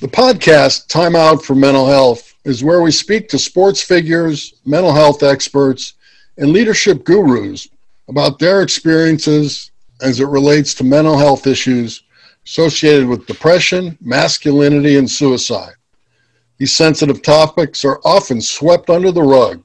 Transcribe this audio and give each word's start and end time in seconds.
The 0.00 0.08
podcast, 0.08 0.86
Time 0.86 1.14
Out 1.14 1.44
for 1.44 1.54
Mental 1.54 1.86
Health, 1.86 2.34
is 2.46 2.64
where 2.64 2.80
we 2.80 2.90
speak 2.90 3.28
to 3.28 3.38
sports 3.38 3.82
figures, 3.82 4.54
mental 4.64 4.94
health 4.94 5.22
experts, 5.22 5.92
and 6.38 6.52
leadership 6.52 7.04
gurus 7.04 7.68
about 8.08 8.38
their 8.38 8.62
experiences 8.62 9.72
as 10.00 10.18
it 10.18 10.24
relates 10.24 10.72
to 10.72 10.84
mental 10.84 11.18
health 11.18 11.46
issues 11.46 12.04
associated 12.46 13.06
with 13.06 13.26
depression, 13.26 13.98
masculinity, 14.00 14.96
and 14.96 15.10
suicide. 15.10 15.74
These 16.56 16.72
sensitive 16.72 17.20
topics 17.20 17.84
are 17.84 18.00
often 18.02 18.40
swept 18.40 18.88
under 18.88 19.12
the 19.12 19.22
rug. 19.22 19.62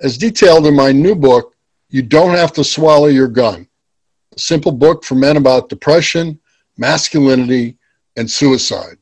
As 0.00 0.16
detailed 0.16 0.66
in 0.66 0.74
my 0.74 0.92
new 0.92 1.14
book, 1.14 1.54
You 1.90 2.00
Don't 2.00 2.34
Have 2.34 2.54
to 2.54 2.64
Swallow 2.64 3.08
Your 3.08 3.28
Gun, 3.28 3.68
a 4.34 4.38
simple 4.38 4.72
book 4.72 5.04
for 5.04 5.14
men 5.14 5.36
about 5.36 5.68
depression, 5.68 6.40
masculinity, 6.78 7.76
and 8.16 8.30
suicide. 8.30 8.96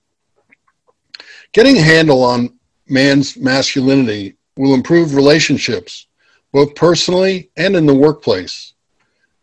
Getting 1.52 1.76
a 1.76 1.82
handle 1.82 2.22
on 2.24 2.58
man's 2.88 3.36
masculinity 3.36 4.36
will 4.56 4.74
improve 4.74 5.14
relationships, 5.14 6.06
both 6.52 6.74
personally 6.74 7.50
and 7.56 7.76
in 7.76 7.86
the 7.86 7.94
workplace. 7.94 8.72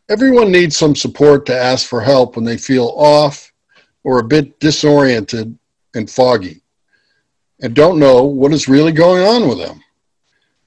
Everyone 0.10 0.52
needs 0.52 0.76
some 0.76 0.96
support 0.96 1.46
to 1.46 1.56
ask 1.56 1.88
for 1.88 2.02
help 2.02 2.36
when 2.36 2.46
they 2.46 2.58
feel 2.58 2.94
off 2.96 3.52
or 4.04 4.20
a 4.20 4.24
bit 4.24 4.60
disoriented 4.60 5.58
and 5.94 6.10
foggy 6.10 6.62
and 7.62 7.76
don't 7.76 8.00
know 8.00 8.24
what 8.24 8.54
is 8.54 8.68
really 8.68 8.92
going 8.92 9.22
on 9.22 9.48
with 9.48 9.60
them. 9.60 9.84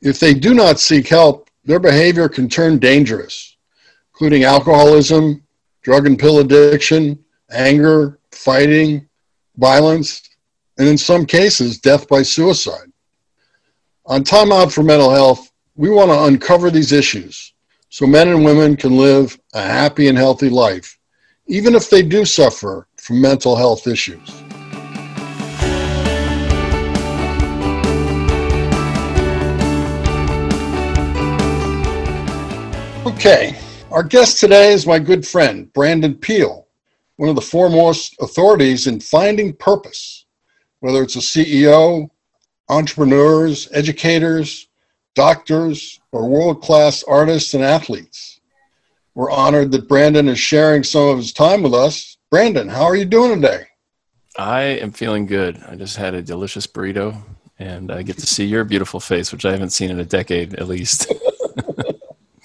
If 0.01 0.21
they 0.21 0.35
do 0.35 0.55
not 0.55 0.79
seek 0.79 1.09
help, 1.09 1.49
their 1.65 1.81
behavior 1.81 2.29
can 2.29 2.49
turn 2.49 2.79
dangerous, 2.79 3.57
including 4.13 4.45
alcoholism, 4.45 5.43
drug 5.83 6.07
and 6.07 6.19
pill 6.19 6.41
addiction, 6.41 7.19
anger, 7.51 8.19
fighting, 8.31 9.09
violence, 9.57 10.23
and 10.83 10.91
in 10.91 10.99
some 10.99 11.25
cases, 11.25 11.79
death 11.79 12.09
by 12.09 12.23
suicide. 12.23 12.91
On 14.07 14.25
Time 14.25 14.51
Out 14.51 14.73
for 14.73 14.83
Mental 14.83 15.13
Health, 15.13 15.53
we 15.77 15.91
want 15.91 16.11
to 16.11 16.25
uncover 16.25 16.73
these 16.73 16.91
issues 16.91 17.55
so 17.89 18.05
men 18.05 18.27
and 18.27 18.45
women 18.45 18.77
can 18.77 18.97
live 18.97 19.39
a 19.55 19.63
happy 19.63 20.09
and 20.09 20.19
healthy 20.19 20.49
life, 20.49 20.99
even 21.47 21.77
if 21.77 21.89
they 21.89 22.03
do 22.03 22.25
suffer 22.25 22.89
from 22.97 23.21
mental 23.21 23.55
health 23.55 23.87
issues. 23.87 24.29
Okay, 33.07 33.57
our 33.93 34.03
guest 34.03 34.41
today 34.41 34.73
is 34.73 34.85
my 34.85 34.99
good 34.99 35.25
friend, 35.25 35.73
Brandon 35.75 36.17
Peele, 36.17 36.67
one 37.19 37.29
of 37.29 37.37
the 37.37 37.41
foremost 37.41 38.17
authorities 38.21 38.89
in 38.89 38.99
finding 38.99 39.53
purpose, 39.53 40.22
whether 40.83 41.03
it's 41.03 41.15
a 41.15 41.21
CEO, 41.21 42.11
entrepreneurs, 42.69 43.69
educators, 43.73 44.67
doctors, 45.15 46.01
or 46.11 46.29
world 46.29 46.61
class 46.61 47.05
artists 47.05 47.55
and 47.55 47.63
athletes. 47.63 48.41
We're 49.15 49.31
honored 49.31 49.71
that 49.73 49.89
Brandon 49.89 50.27
is 50.27 50.41
sharing 50.41 50.83
some 50.83 51.09
of 51.09 51.19
his 51.19 51.33
time 51.33 51.63
with 51.63 51.73
us. 51.73 52.17
Brandon, 52.31 52.69
how 52.69 52.83
are 52.83 52.97
you 52.97 53.05
doing 53.05 53.41
today? 53.41 53.65
I 54.37 54.63
am 54.63 54.91
feeling 54.91 55.27
good. 55.27 55.63
I 55.69 55.77
just 55.77 55.97
had 55.97 56.15
a 56.15 56.23
delicious 56.23 56.67
burrito 56.67 57.17
and 57.61 57.93
I 57.93 58.03
get 58.03 58.19
to 58.19 58.27
see 58.27 58.45
your 58.45 58.65
beautiful 58.65 58.99
face, 58.99 59.31
which 59.31 59.45
I 59.45 59.53
haven't 59.53 59.71
seen 59.71 59.91
in 59.91 60.01
a 60.01 60.05
decade 60.05 60.55
at 60.55 60.67
least. 60.67 61.13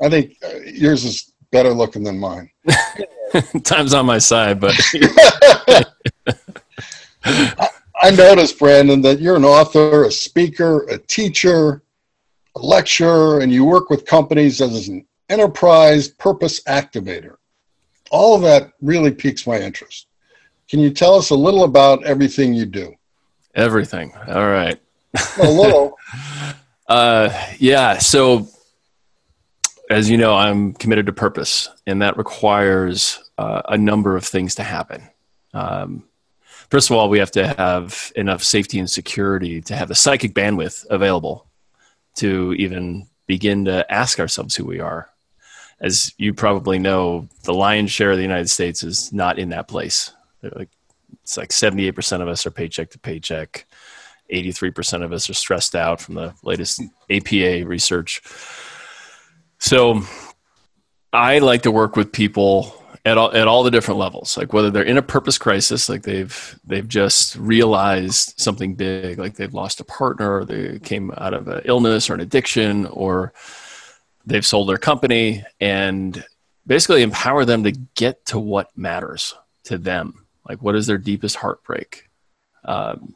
I 0.00 0.08
think 0.08 0.36
yours 0.64 1.04
is 1.04 1.34
better 1.50 1.74
looking 1.74 2.04
than 2.04 2.18
mine. 2.18 2.50
Time's 3.64 3.92
on 3.92 4.06
my 4.06 4.18
side, 4.18 4.60
but 4.60 4.74
I 7.24 8.10
noticed, 8.10 8.58
Brandon, 8.58 9.00
that 9.02 9.20
you're 9.20 9.36
an 9.36 9.44
author, 9.44 10.04
a 10.04 10.10
speaker, 10.10 10.84
a 10.84 10.98
teacher, 10.98 11.82
a 12.56 12.60
lecturer, 12.60 13.40
and 13.40 13.52
you 13.52 13.64
work 13.64 13.90
with 13.90 14.06
companies 14.06 14.60
as 14.60 14.88
an 14.88 15.04
enterprise 15.28 16.08
purpose 16.08 16.62
activator. 16.64 17.36
All 18.10 18.34
of 18.34 18.42
that 18.42 18.72
really 18.80 19.10
piques 19.10 19.46
my 19.46 19.58
interest. 19.58 20.06
Can 20.68 20.80
you 20.80 20.90
tell 20.90 21.14
us 21.14 21.30
a 21.30 21.34
little 21.34 21.64
about 21.64 22.04
everything 22.04 22.54
you 22.54 22.66
do? 22.66 22.94
Everything. 23.54 24.12
All 24.28 24.48
right. 24.48 24.80
A 25.40 25.50
little. 25.50 25.96
uh, 26.88 27.30
yeah. 27.58 27.98
So, 27.98 28.48
as 29.90 30.08
you 30.08 30.18
know, 30.18 30.34
I'm 30.34 30.74
committed 30.74 31.06
to 31.06 31.12
purpose, 31.12 31.68
and 31.86 32.02
that 32.02 32.16
requires 32.16 33.18
uh, 33.38 33.62
a 33.66 33.78
number 33.78 34.16
of 34.16 34.24
things 34.24 34.54
to 34.56 34.62
happen. 34.62 35.08
Um, 35.54 36.04
first 36.70 36.90
of 36.90 36.96
all, 36.96 37.08
we 37.08 37.18
have 37.18 37.30
to 37.32 37.46
have 37.54 38.12
enough 38.16 38.42
safety 38.42 38.78
and 38.78 38.88
security 38.88 39.60
to 39.62 39.76
have 39.76 39.88
the 39.88 39.94
psychic 39.94 40.34
bandwidth 40.34 40.86
available 40.90 41.46
to 42.16 42.54
even 42.54 43.06
begin 43.26 43.64
to 43.66 43.90
ask 43.92 44.18
ourselves 44.18 44.56
who 44.56 44.64
we 44.64 44.80
are. 44.80 45.10
As 45.80 46.12
you 46.18 46.34
probably 46.34 46.78
know, 46.78 47.28
the 47.44 47.54
lion's 47.54 47.92
share 47.92 48.10
of 48.10 48.16
the 48.16 48.22
United 48.22 48.50
States 48.50 48.82
is 48.82 49.12
not 49.12 49.38
in 49.38 49.50
that 49.50 49.68
place. 49.68 50.12
It's 50.42 51.36
like 51.36 51.50
78% 51.50 52.20
of 52.20 52.28
us 52.28 52.46
are 52.46 52.50
paycheck 52.50 52.90
to 52.90 52.98
paycheck. 52.98 53.66
83% 54.32 55.04
of 55.04 55.12
us 55.12 55.30
are 55.30 55.34
stressed 55.34 55.74
out 55.74 56.00
from 56.00 56.14
the 56.14 56.34
latest 56.42 56.82
APA 57.10 57.66
research. 57.66 58.22
So 59.58 60.02
I 61.12 61.38
like 61.38 61.62
to 61.62 61.70
work 61.70 61.96
with 61.96 62.12
people 62.12 62.77
at 63.04 63.18
all 63.18 63.34
at 63.34 63.48
all 63.48 63.62
the 63.62 63.70
different 63.70 63.98
levels. 63.98 64.36
Like 64.36 64.52
whether 64.52 64.70
they're 64.70 64.82
in 64.82 64.98
a 64.98 65.02
purpose 65.02 65.38
crisis 65.38 65.88
like 65.88 66.02
they've 66.02 66.58
they've 66.64 66.86
just 66.86 67.36
realized 67.36 68.34
something 68.38 68.74
big 68.74 69.18
like 69.18 69.34
they've 69.34 69.54
lost 69.54 69.80
a 69.80 69.84
partner 69.84 70.38
or 70.38 70.44
they 70.44 70.78
came 70.78 71.12
out 71.16 71.34
of 71.34 71.48
an 71.48 71.62
illness 71.64 72.10
or 72.10 72.14
an 72.14 72.20
addiction 72.20 72.86
or 72.86 73.32
they've 74.26 74.46
sold 74.46 74.68
their 74.68 74.78
company 74.78 75.44
and 75.60 76.24
basically 76.66 77.02
empower 77.02 77.44
them 77.44 77.64
to 77.64 77.72
get 77.94 78.24
to 78.26 78.38
what 78.38 78.76
matters 78.76 79.34
to 79.64 79.78
them. 79.78 80.26
Like 80.48 80.62
what 80.62 80.76
is 80.76 80.86
their 80.86 80.98
deepest 80.98 81.36
heartbreak? 81.36 82.08
Um, 82.64 83.14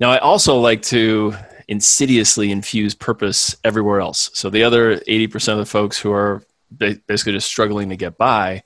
now 0.00 0.10
i 0.10 0.18
also 0.18 0.58
like 0.58 0.82
to 0.82 1.34
insidiously 1.68 2.50
infuse 2.50 2.94
purpose 2.94 3.56
everywhere 3.64 4.00
else. 4.00 4.30
So 4.34 4.50
the 4.50 4.64
other 4.64 4.98
80% 4.98 5.52
of 5.52 5.58
the 5.58 5.66
folks 5.66 5.98
who 5.98 6.12
are 6.12 6.42
basically 6.76 7.32
just 7.32 7.46
struggling 7.46 7.90
to 7.90 7.96
get 7.96 8.18
by 8.18 8.62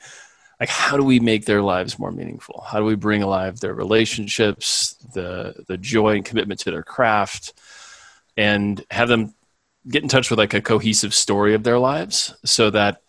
like 0.58 0.68
how 0.68 0.96
do 0.96 1.04
we 1.04 1.20
make 1.20 1.44
their 1.44 1.62
lives 1.62 1.98
more 1.98 2.10
meaningful? 2.10 2.64
How 2.66 2.78
do 2.78 2.84
we 2.84 2.96
bring 2.96 3.22
alive 3.22 3.60
their 3.60 3.74
relationships 3.74 4.94
the 5.14 5.64
the 5.68 5.76
joy 5.76 6.16
and 6.16 6.24
commitment 6.24 6.60
to 6.60 6.70
their 6.70 6.82
craft 6.82 7.52
and 8.36 8.82
have 8.90 9.08
them 9.08 9.34
get 9.88 10.02
in 10.02 10.08
touch 10.08 10.30
with 10.30 10.38
like 10.38 10.54
a 10.54 10.60
cohesive 10.60 11.14
story 11.14 11.54
of 11.54 11.62
their 11.62 11.78
lives 11.78 12.34
so 12.44 12.70
that 12.70 13.02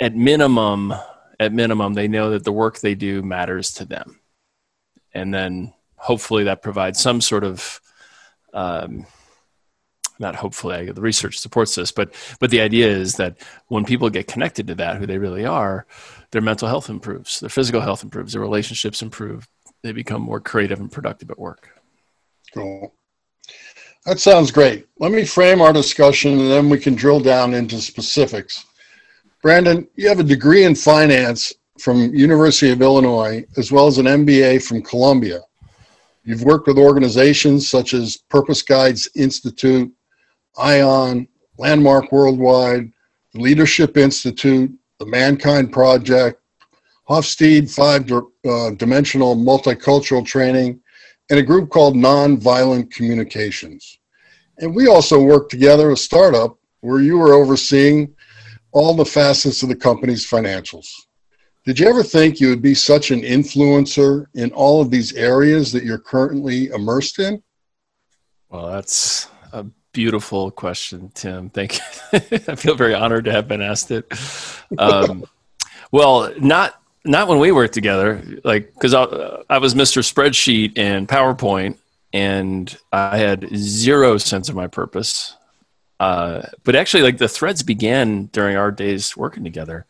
at 0.00 0.14
minimum 0.14 0.94
at 1.40 1.52
minimum 1.52 1.94
they 1.94 2.08
know 2.08 2.30
that 2.30 2.44
the 2.44 2.52
work 2.52 2.78
they 2.78 2.94
do 2.94 3.22
matters 3.22 3.72
to 3.74 3.84
them. 3.84 4.20
And 5.12 5.32
then 5.34 5.72
hopefully 5.96 6.44
that 6.44 6.62
provides 6.62 7.00
some 7.00 7.20
sort 7.20 7.44
of 7.44 7.80
um, 8.52 9.06
not 10.18 10.36
hopefully 10.36 10.90
the 10.92 11.00
research 11.00 11.38
supports 11.38 11.74
this 11.74 11.90
but 11.90 12.14
but 12.38 12.50
the 12.50 12.60
idea 12.60 12.86
is 12.86 13.16
that 13.16 13.36
when 13.66 13.84
people 13.84 14.08
get 14.10 14.28
connected 14.28 14.68
to 14.68 14.74
that 14.76 14.96
who 14.96 15.06
they 15.06 15.18
really 15.18 15.44
are 15.44 15.86
their 16.34 16.42
mental 16.42 16.66
health 16.66 16.90
improves, 16.90 17.38
their 17.38 17.48
physical 17.48 17.80
health 17.80 18.02
improves, 18.02 18.32
their 18.32 18.42
relationships 18.42 19.02
improve. 19.02 19.48
They 19.84 19.92
become 19.92 20.20
more 20.20 20.40
creative 20.40 20.80
and 20.80 20.90
productive 20.90 21.30
at 21.30 21.38
work. 21.38 21.70
Cool. 22.52 22.92
That 24.04 24.18
sounds 24.18 24.50
great. 24.50 24.88
Let 24.98 25.12
me 25.12 25.24
frame 25.24 25.60
our 25.60 25.72
discussion 25.72 26.32
and 26.32 26.50
then 26.50 26.68
we 26.68 26.80
can 26.80 26.96
drill 26.96 27.20
down 27.20 27.54
into 27.54 27.80
specifics. 27.80 28.66
Brandon, 29.42 29.86
you 29.94 30.08
have 30.08 30.18
a 30.18 30.24
degree 30.24 30.64
in 30.64 30.74
finance 30.74 31.52
from 31.78 32.12
University 32.12 32.72
of 32.72 32.82
Illinois 32.82 33.44
as 33.56 33.70
well 33.70 33.86
as 33.86 33.98
an 33.98 34.06
MBA 34.06 34.60
from 34.60 34.82
Columbia. 34.82 35.40
You've 36.24 36.42
worked 36.42 36.66
with 36.66 36.78
organizations 36.78 37.68
such 37.68 37.94
as 37.94 38.16
Purpose 38.28 38.62
Guides 38.62 39.08
Institute, 39.14 39.92
ION, 40.58 41.28
Landmark 41.58 42.10
Worldwide, 42.10 42.92
Leadership 43.34 43.96
Institute, 43.96 44.76
the 44.98 45.06
Mankind 45.06 45.72
Project, 45.72 46.40
Hofstede 47.08 47.70
Five 47.70 48.10
uh, 48.12 48.70
Dimensional 48.76 49.36
Multicultural 49.36 50.24
Training, 50.24 50.80
and 51.30 51.38
a 51.38 51.42
group 51.42 51.70
called 51.70 51.94
Nonviolent 51.94 52.90
Communications. 52.90 53.98
And 54.58 54.74
we 54.74 54.86
also 54.86 55.20
worked 55.20 55.50
together 55.50 55.90
a 55.90 55.96
startup 55.96 56.58
where 56.80 57.00
you 57.00 57.18
were 57.18 57.34
overseeing 57.34 58.14
all 58.72 58.94
the 58.94 59.04
facets 59.04 59.62
of 59.62 59.68
the 59.68 59.76
company's 59.76 60.28
financials. 60.28 60.88
Did 61.64 61.78
you 61.78 61.88
ever 61.88 62.02
think 62.02 62.40
you 62.40 62.50
would 62.50 62.60
be 62.60 62.74
such 62.74 63.10
an 63.10 63.22
influencer 63.22 64.26
in 64.34 64.52
all 64.52 64.82
of 64.82 64.90
these 64.90 65.14
areas 65.14 65.72
that 65.72 65.84
you're 65.84 65.98
currently 65.98 66.68
immersed 66.68 67.18
in? 67.18 67.42
Well, 68.50 68.68
that's 68.68 69.28
a 69.52 69.64
beautiful 69.94 70.50
question, 70.50 71.10
Tim. 71.14 71.48
Thank 71.48 71.78
you. 71.78 71.80
I 72.12 72.54
feel 72.56 72.74
very 72.74 72.92
honored 72.92 73.24
to 73.24 73.32
have 73.32 73.48
been 73.48 73.62
asked 73.62 73.90
it. 73.90 74.06
Um, 74.76 75.24
well, 75.90 76.34
not 76.38 76.78
not 77.04 77.28
when 77.28 77.38
we 77.38 77.52
worked 77.52 77.74
together. 77.74 78.22
Like, 78.44 78.72
because 78.74 78.92
I, 78.92 79.04
I 79.48 79.58
was 79.58 79.74
Mr. 79.74 80.02
Spreadsheet 80.02 80.78
and 80.78 81.08
PowerPoint, 81.08 81.78
and 82.12 82.76
I 82.92 83.18
had 83.18 83.48
zero 83.54 84.18
sense 84.18 84.48
of 84.48 84.56
my 84.56 84.66
purpose. 84.66 85.36
Uh, 86.00 86.42
but 86.64 86.74
actually, 86.74 87.02
like 87.02 87.18
the 87.18 87.28
threads 87.28 87.62
began 87.62 88.26
during 88.26 88.56
our 88.56 88.70
days 88.70 89.16
working 89.16 89.44
together. 89.44 89.86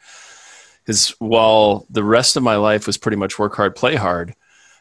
Because 0.84 1.10
while 1.18 1.86
the 1.88 2.04
rest 2.04 2.36
of 2.36 2.42
my 2.42 2.56
life 2.56 2.86
was 2.86 2.98
pretty 2.98 3.16
much 3.16 3.38
work 3.38 3.56
hard, 3.56 3.74
play 3.74 3.94
hard, 3.94 4.34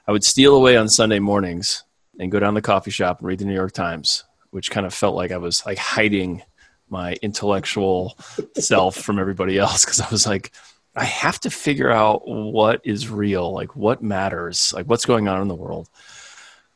I 0.05 0.11
would 0.11 0.23
steal 0.23 0.55
away 0.55 0.75
on 0.75 0.89
Sunday 0.89 1.19
mornings 1.19 1.83
and 2.19 2.31
go 2.31 2.39
down 2.39 2.53
to 2.53 2.57
the 2.57 2.65
coffee 2.65 2.91
shop 2.91 3.19
and 3.19 3.27
read 3.27 3.39
the 3.39 3.45
New 3.45 3.53
York 3.53 3.71
Times, 3.71 4.25
which 4.53 4.71
kind 4.71 4.85
of 4.85 4.93
felt 4.93 5.15
like 5.15 5.31
I 5.31 5.37
was 5.37 5.65
like 5.65 5.77
hiding 5.77 6.43
my 6.89 7.13
intellectual 7.21 8.17
self 8.55 8.95
from 8.95 9.17
everybody 9.17 9.57
else 9.57 9.83
because 9.83 9.99
I 9.99 10.09
was 10.09 10.27
like, 10.27 10.51
I 10.95 11.05
have 11.05 11.39
to 11.41 11.49
figure 11.49 11.89
out 11.89 12.27
what 12.27 12.81
is 12.83 13.09
real, 13.09 13.51
like 13.51 13.75
what 13.75 14.03
matters, 14.03 14.71
like 14.75 14.85
what's 14.85 15.05
going 15.05 15.27
on 15.27 15.41
in 15.41 15.47
the 15.47 15.55
world. 15.55 15.89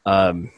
Um, 0.06 0.52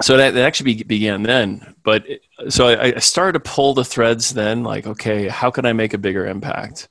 so 0.00 0.16
that, 0.16 0.32
that 0.34 0.44
actually 0.44 0.74
be, 0.74 0.82
began 0.84 1.22
then. 1.22 1.74
But 1.82 2.08
it, 2.08 2.22
so 2.48 2.68
I, 2.68 2.94
I 2.94 2.98
started 3.00 3.32
to 3.32 3.40
pull 3.40 3.74
the 3.74 3.84
threads 3.84 4.32
then, 4.32 4.62
like, 4.62 4.86
okay, 4.86 5.28
how 5.28 5.50
can 5.50 5.66
I 5.66 5.74
make 5.74 5.92
a 5.92 5.98
bigger 5.98 6.26
impact? 6.26 6.88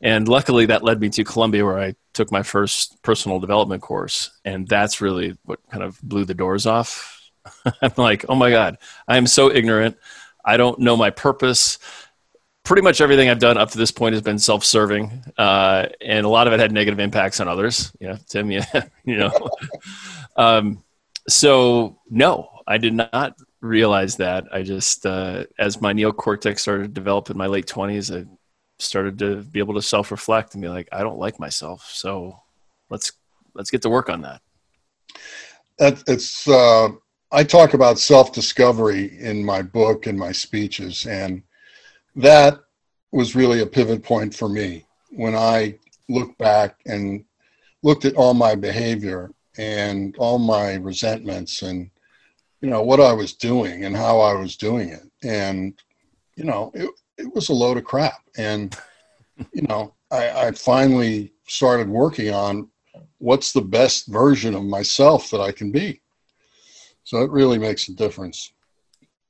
And 0.00 0.28
luckily, 0.28 0.66
that 0.66 0.84
led 0.84 1.00
me 1.00 1.08
to 1.10 1.24
Columbia, 1.24 1.64
where 1.64 1.80
I 1.80 1.94
took 2.12 2.30
my 2.30 2.42
first 2.42 3.02
personal 3.02 3.40
development 3.40 3.82
course, 3.82 4.30
and 4.44 4.68
that's 4.68 5.00
really 5.00 5.36
what 5.44 5.60
kind 5.70 5.82
of 5.82 6.00
blew 6.02 6.26
the 6.26 6.34
doors 6.34 6.66
off. 6.66 7.13
I'm 7.82 7.92
like, 7.96 8.24
oh 8.28 8.34
my 8.34 8.50
god, 8.50 8.78
I 9.08 9.16
am 9.16 9.26
so 9.26 9.50
ignorant. 9.50 9.96
I 10.44 10.56
don't 10.56 10.78
know 10.78 10.96
my 10.96 11.10
purpose. 11.10 11.78
Pretty 12.64 12.82
much 12.82 13.00
everything 13.00 13.28
I've 13.28 13.38
done 13.38 13.58
up 13.58 13.70
to 13.72 13.78
this 13.78 13.90
point 13.90 14.14
has 14.14 14.22
been 14.22 14.38
self-serving, 14.38 15.24
uh, 15.36 15.86
and 16.00 16.24
a 16.24 16.28
lot 16.28 16.46
of 16.46 16.52
it 16.52 16.60
had 16.60 16.72
negative 16.72 16.98
impacts 16.98 17.40
on 17.40 17.48
others. 17.48 17.92
You 18.00 18.08
know, 18.08 18.18
Tim, 18.28 18.50
you, 18.50 18.62
you 19.04 19.18
know. 19.18 19.50
um, 20.36 20.82
so 21.28 22.00
no, 22.08 22.48
I 22.66 22.78
did 22.78 22.94
not 22.94 23.36
realize 23.60 24.16
that. 24.16 24.44
I 24.52 24.62
just, 24.62 25.04
uh, 25.04 25.44
as 25.58 25.80
my 25.80 25.92
neocortex 25.92 26.58
started 26.58 26.82
to 26.84 26.88
develop 26.88 27.30
in 27.30 27.36
my 27.36 27.46
late 27.46 27.66
twenties, 27.66 28.10
I 28.10 28.24
started 28.78 29.18
to 29.18 29.42
be 29.42 29.58
able 29.58 29.74
to 29.74 29.82
self-reflect 29.82 30.54
and 30.54 30.62
be 30.62 30.68
like, 30.68 30.88
I 30.90 31.02
don't 31.02 31.18
like 31.18 31.38
myself, 31.38 31.88
so 31.92 32.38
let's 32.88 33.12
let's 33.54 33.70
get 33.70 33.82
to 33.82 33.90
work 33.90 34.08
on 34.08 34.22
that. 34.22 34.40
That 35.78 36.02
it's. 36.06 36.48
Uh, 36.48 36.88
I 37.34 37.42
talk 37.42 37.74
about 37.74 37.98
self-discovery 37.98 39.18
in 39.18 39.44
my 39.44 39.60
book 39.60 40.06
and 40.06 40.16
my 40.16 40.30
speeches, 40.30 41.04
and 41.04 41.42
that 42.14 42.60
was 43.10 43.34
really 43.34 43.60
a 43.60 43.66
pivot 43.66 44.04
point 44.04 44.32
for 44.32 44.48
me. 44.48 44.86
When 45.10 45.34
I 45.34 45.76
look 46.08 46.38
back 46.38 46.76
and 46.86 47.24
looked 47.82 48.04
at 48.04 48.14
all 48.14 48.34
my 48.34 48.54
behavior 48.54 49.32
and 49.58 50.16
all 50.16 50.38
my 50.38 50.74
resentments 50.74 51.62
and 51.62 51.90
you 52.60 52.70
know 52.70 52.82
what 52.82 53.00
I 53.00 53.12
was 53.12 53.32
doing 53.34 53.84
and 53.84 53.96
how 53.96 54.20
I 54.20 54.34
was 54.34 54.56
doing 54.56 54.90
it 54.90 55.02
and 55.22 55.74
you 56.36 56.44
know 56.44 56.70
it, 56.72 56.88
it 57.18 57.34
was 57.34 57.48
a 57.48 57.54
load 57.54 57.78
of 57.78 57.84
crap. 57.84 58.22
And 58.38 58.76
you 59.52 59.62
know 59.62 59.94
I, 60.12 60.30
I 60.30 60.50
finally 60.52 61.32
started 61.48 61.88
working 61.88 62.32
on 62.32 62.68
what's 63.18 63.52
the 63.52 63.60
best 63.60 64.06
version 64.06 64.54
of 64.54 64.62
myself 64.62 65.30
that 65.30 65.40
I 65.40 65.50
can 65.50 65.72
be 65.72 66.00
so 67.04 67.22
it 67.22 67.30
really 67.30 67.58
makes 67.58 67.88
a 67.88 67.92
difference 67.92 68.52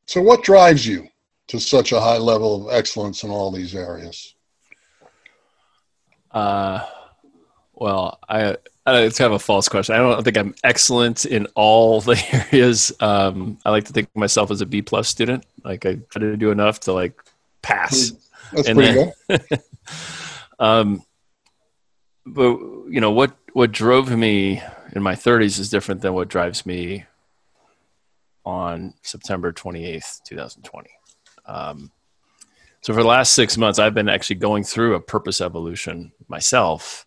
so 0.06 0.20
what 0.20 0.42
drives 0.42 0.86
you 0.86 1.06
to 1.46 1.60
such 1.60 1.92
a 1.92 2.00
high 2.00 2.18
level 2.18 2.66
of 2.66 2.74
excellence 2.74 3.22
in 3.24 3.30
all 3.30 3.50
these 3.50 3.74
areas 3.74 4.34
uh 6.32 6.80
well 7.74 8.18
I 8.28 8.56
uh, 8.86 9.00
it's 9.02 9.18
kind 9.18 9.32
of 9.32 9.36
a 9.36 9.38
false 9.38 9.66
question. 9.66 9.94
I 9.94 9.98
don't 9.98 10.22
think 10.22 10.36
I'm 10.36 10.54
excellent 10.62 11.24
in 11.24 11.46
all 11.54 12.00
the 12.02 12.22
areas. 12.52 12.92
Um, 13.00 13.58
I 13.64 13.70
like 13.70 13.84
to 13.84 13.92
think 13.92 14.08
of 14.08 14.16
myself 14.16 14.50
as 14.50 14.60
a 14.60 14.66
B 14.66 14.82
plus 14.82 15.08
student. 15.08 15.46
Like 15.64 15.86
I 15.86 15.94
try 16.10 16.20
to 16.20 16.36
do 16.36 16.50
enough 16.50 16.80
to 16.80 16.92
like 16.92 17.20
pass. 17.62 18.12
That's 18.52 18.68
and 18.68 18.76
pretty 18.76 18.92
then, 18.92 19.12
good. 19.28 19.62
um, 20.58 21.02
but 22.26 22.58
you 22.88 23.00
know 23.00 23.10
what? 23.10 23.36
What 23.54 23.72
drove 23.72 24.10
me 24.10 24.62
in 24.94 25.02
my 25.02 25.14
30s 25.14 25.58
is 25.58 25.70
different 25.70 26.02
than 26.02 26.12
what 26.12 26.28
drives 26.28 26.66
me 26.66 27.04
on 28.44 28.94
September 29.02 29.52
28th, 29.52 30.22
2020. 30.24 30.90
Um, 31.46 31.90
so 32.80 32.92
for 32.92 33.02
the 33.02 33.08
last 33.08 33.34
six 33.34 33.56
months, 33.56 33.78
I've 33.78 33.94
been 33.94 34.08
actually 34.08 34.36
going 34.36 34.64
through 34.64 34.94
a 34.94 35.00
purpose 35.00 35.40
evolution 35.40 36.12
myself 36.28 37.06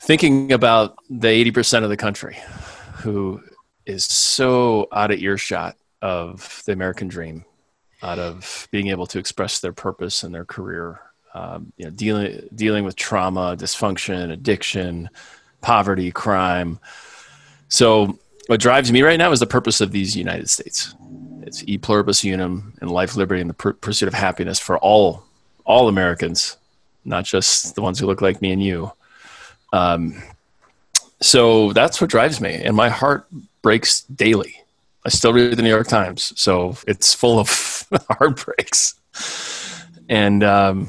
thinking 0.00 0.52
about 0.52 0.96
the 1.10 1.28
80% 1.28 1.84
of 1.84 1.90
the 1.90 1.96
country 1.96 2.36
who 2.96 3.42
is 3.86 4.04
so 4.04 4.86
out 4.92 5.10
of 5.10 5.18
earshot 5.18 5.76
of 6.02 6.62
the 6.66 6.72
American 6.72 7.08
dream, 7.08 7.44
out 8.02 8.18
of 8.18 8.68
being 8.70 8.88
able 8.88 9.06
to 9.06 9.18
express 9.18 9.60
their 9.60 9.72
purpose 9.72 10.22
and 10.22 10.34
their 10.34 10.44
career, 10.44 11.00
um, 11.34 11.72
you 11.76 11.84
know, 11.84 11.90
dealing 11.90 12.48
dealing 12.54 12.84
with 12.84 12.96
trauma, 12.96 13.56
dysfunction, 13.56 14.30
addiction, 14.30 15.08
poverty, 15.60 16.10
crime. 16.10 16.78
So, 17.68 18.18
what 18.48 18.60
drives 18.60 18.90
me 18.90 19.02
right 19.02 19.18
now 19.18 19.30
is 19.30 19.40
the 19.40 19.46
purpose 19.46 19.82
of 19.82 19.92
these 19.92 20.16
United 20.16 20.48
States. 20.48 20.94
It's 21.42 21.62
e 21.66 21.76
pluribus 21.76 22.24
unum 22.24 22.72
and 22.80 22.90
life, 22.90 23.14
liberty, 23.14 23.42
and 23.42 23.50
the 23.50 23.74
pursuit 23.74 24.08
of 24.08 24.14
happiness 24.14 24.58
for 24.58 24.78
all 24.78 25.22
all 25.66 25.88
Americans, 25.88 26.56
not 27.04 27.26
just 27.26 27.74
the 27.74 27.82
ones 27.82 27.98
who 27.98 28.06
look 28.06 28.22
like 28.22 28.40
me 28.40 28.52
and 28.52 28.62
you. 28.62 28.90
Um, 29.74 30.22
so 31.20 31.74
that's 31.74 32.00
what 32.00 32.08
drives 32.08 32.40
me, 32.40 32.54
and 32.54 32.74
my 32.74 32.88
heart 32.88 33.26
breaks 33.60 34.00
daily. 34.02 34.62
I 35.04 35.10
still 35.10 35.34
read 35.34 35.54
the 35.54 35.62
New 35.62 35.68
York 35.68 35.88
Times, 35.88 36.32
so 36.40 36.74
it's 36.86 37.12
full 37.12 37.38
of 37.38 37.86
heartbreaks. 38.10 38.94
And 40.08 40.42
um, 40.42 40.88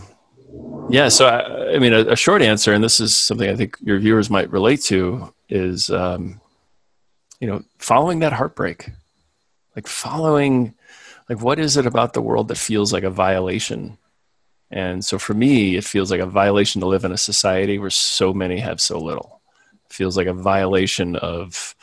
yeah, 0.90 1.10
so 1.10 1.26
I, 1.26 1.76
I 1.76 1.80
mean, 1.80 1.92
a, 1.92 2.12
a, 2.12 2.16
short 2.16 2.42
answer, 2.42 2.72
and 2.72 2.82
this 2.82 3.02
is 3.02 3.14
something 3.14 3.50
I 3.50 3.56
think 3.56 3.76
your 3.82 4.00
viewers 4.00 4.30
might 4.30 4.50
relate 4.50 4.82
to, 4.84 5.34
is 5.50 5.90
um, 5.90 6.40
you 7.40 7.48
know, 7.48 7.64
following 7.78 8.20
that 8.20 8.34
heartbreak, 8.34 8.90
like 9.76 9.88
following, 9.88 10.74
like 11.30 11.42
what 11.42 11.60
is 11.60 11.78
it 11.78 11.86
about 11.86 12.14
the 12.14 12.22
world 12.22 12.48
that 12.50 12.58
feels 12.58 12.92
like 12.92 13.04
a 13.04 13.10
violation 13.10 13.98
and 14.72 15.04
so 15.04 15.18
for 15.18 15.34
me, 15.34 15.76
it 15.76 15.84
feels 15.84 16.12
like 16.12 16.20
a 16.20 16.26
violation 16.26 16.82
to 16.82 16.88
live 16.88 17.04
in 17.04 17.12
a 17.12 17.18
society 17.18 17.80
where 17.80 17.90
so 17.90 18.34
many 18.34 18.60
have 18.60 18.80
so 18.80 19.00
little. 19.00 19.42
It 19.90 19.94
feels 19.94 20.16
like 20.16 20.28
a 20.28 20.34
violation 20.34 21.16
of 21.16 21.76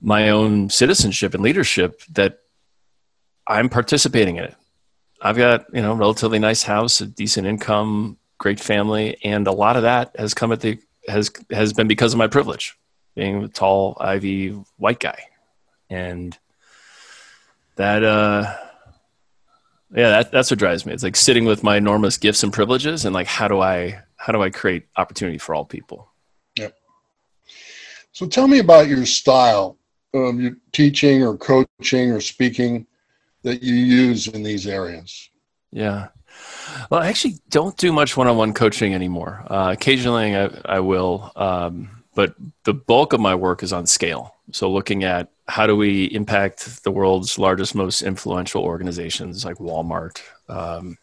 my 0.00 0.30
own 0.30 0.68
citizenship 0.68 1.34
and 1.34 1.42
leadership 1.42 2.02
that 2.12 2.40
I'm 3.46 3.68
participating 3.68 4.36
in 4.36 4.44
it. 4.44 4.54
I've 5.22 5.36
got, 5.36 5.66
you 5.72 5.80
know, 5.80 5.94
relatively 5.94 6.38
nice 6.38 6.64
house, 6.64 7.00
a 7.00 7.06
decent 7.06 7.46
income, 7.46 8.18
great 8.38 8.58
family, 8.58 9.16
and 9.22 9.46
a 9.46 9.52
lot 9.52 9.76
of 9.76 9.82
that 9.82 10.14
has 10.18 10.34
come 10.34 10.52
at 10.52 10.60
the 10.60 10.78
has 11.06 11.30
has 11.50 11.72
been 11.72 11.86
because 11.86 12.12
of 12.12 12.18
my 12.18 12.26
privilege, 12.26 12.76
being 13.14 13.44
a 13.44 13.48
tall, 13.48 13.96
ivy 14.00 14.50
white 14.76 15.00
guy. 15.00 15.18
And 15.90 16.36
that 17.76 18.04
uh 18.04 18.56
yeah 19.94 20.10
that, 20.10 20.32
that's 20.32 20.50
what 20.50 20.58
drives 20.58 20.86
me. 20.86 20.92
It's 20.92 21.02
like 21.02 21.16
sitting 21.16 21.44
with 21.44 21.62
my 21.62 21.76
enormous 21.76 22.16
gifts 22.16 22.42
and 22.42 22.52
privileges 22.52 23.04
and 23.04 23.14
like 23.14 23.26
how 23.26 23.48
do 23.48 23.60
i 23.60 24.00
how 24.16 24.32
do 24.32 24.42
i 24.42 24.50
create 24.50 24.86
opportunity 24.96 25.38
for 25.38 25.54
all 25.54 25.64
people? 25.64 26.08
Yeah 26.58 26.68
so 28.14 28.26
tell 28.26 28.46
me 28.46 28.60
about 28.60 28.86
your 28.86 29.04
style 29.04 29.76
of 30.14 30.40
your 30.40 30.56
teaching 30.72 31.24
or 31.24 31.36
coaching 31.36 32.12
or 32.12 32.20
speaking 32.20 32.86
that 33.42 33.62
you 33.62 33.74
use 33.74 34.28
in 34.28 34.42
these 34.42 34.66
areas. 34.68 35.28
Yeah. 35.72 36.08
Well 36.90 37.02
i 37.02 37.08
actually 37.08 37.38
don't 37.50 37.76
do 37.76 37.92
much 37.92 38.16
one-on-one 38.16 38.54
coaching 38.54 38.94
anymore. 38.94 39.44
Uh, 39.48 39.70
occasionally 39.72 40.34
I, 40.36 40.48
I 40.64 40.80
will 40.80 41.32
um, 41.34 42.03
but 42.14 42.34
the 42.64 42.74
bulk 42.74 43.12
of 43.12 43.20
my 43.20 43.34
work 43.34 43.62
is 43.62 43.72
on 43.72 43.86
scale 43.86 44.34
so 44.52 44.70
looking 44.70 45.04
at 45.04 45.30
how 45.48 45.66
do 45.66 45.76
we 45.76 46.04
impact 46.06 46.84
the 46.84 46.90
world's 46.90 47.38
largest, 47.38 47.74
most 47.74 48.02
influential 48.02 48.62
organizations 48.62 49.44
like 49.44 49.56
Walmart, 49.56 50.20
um, 50.48 50.98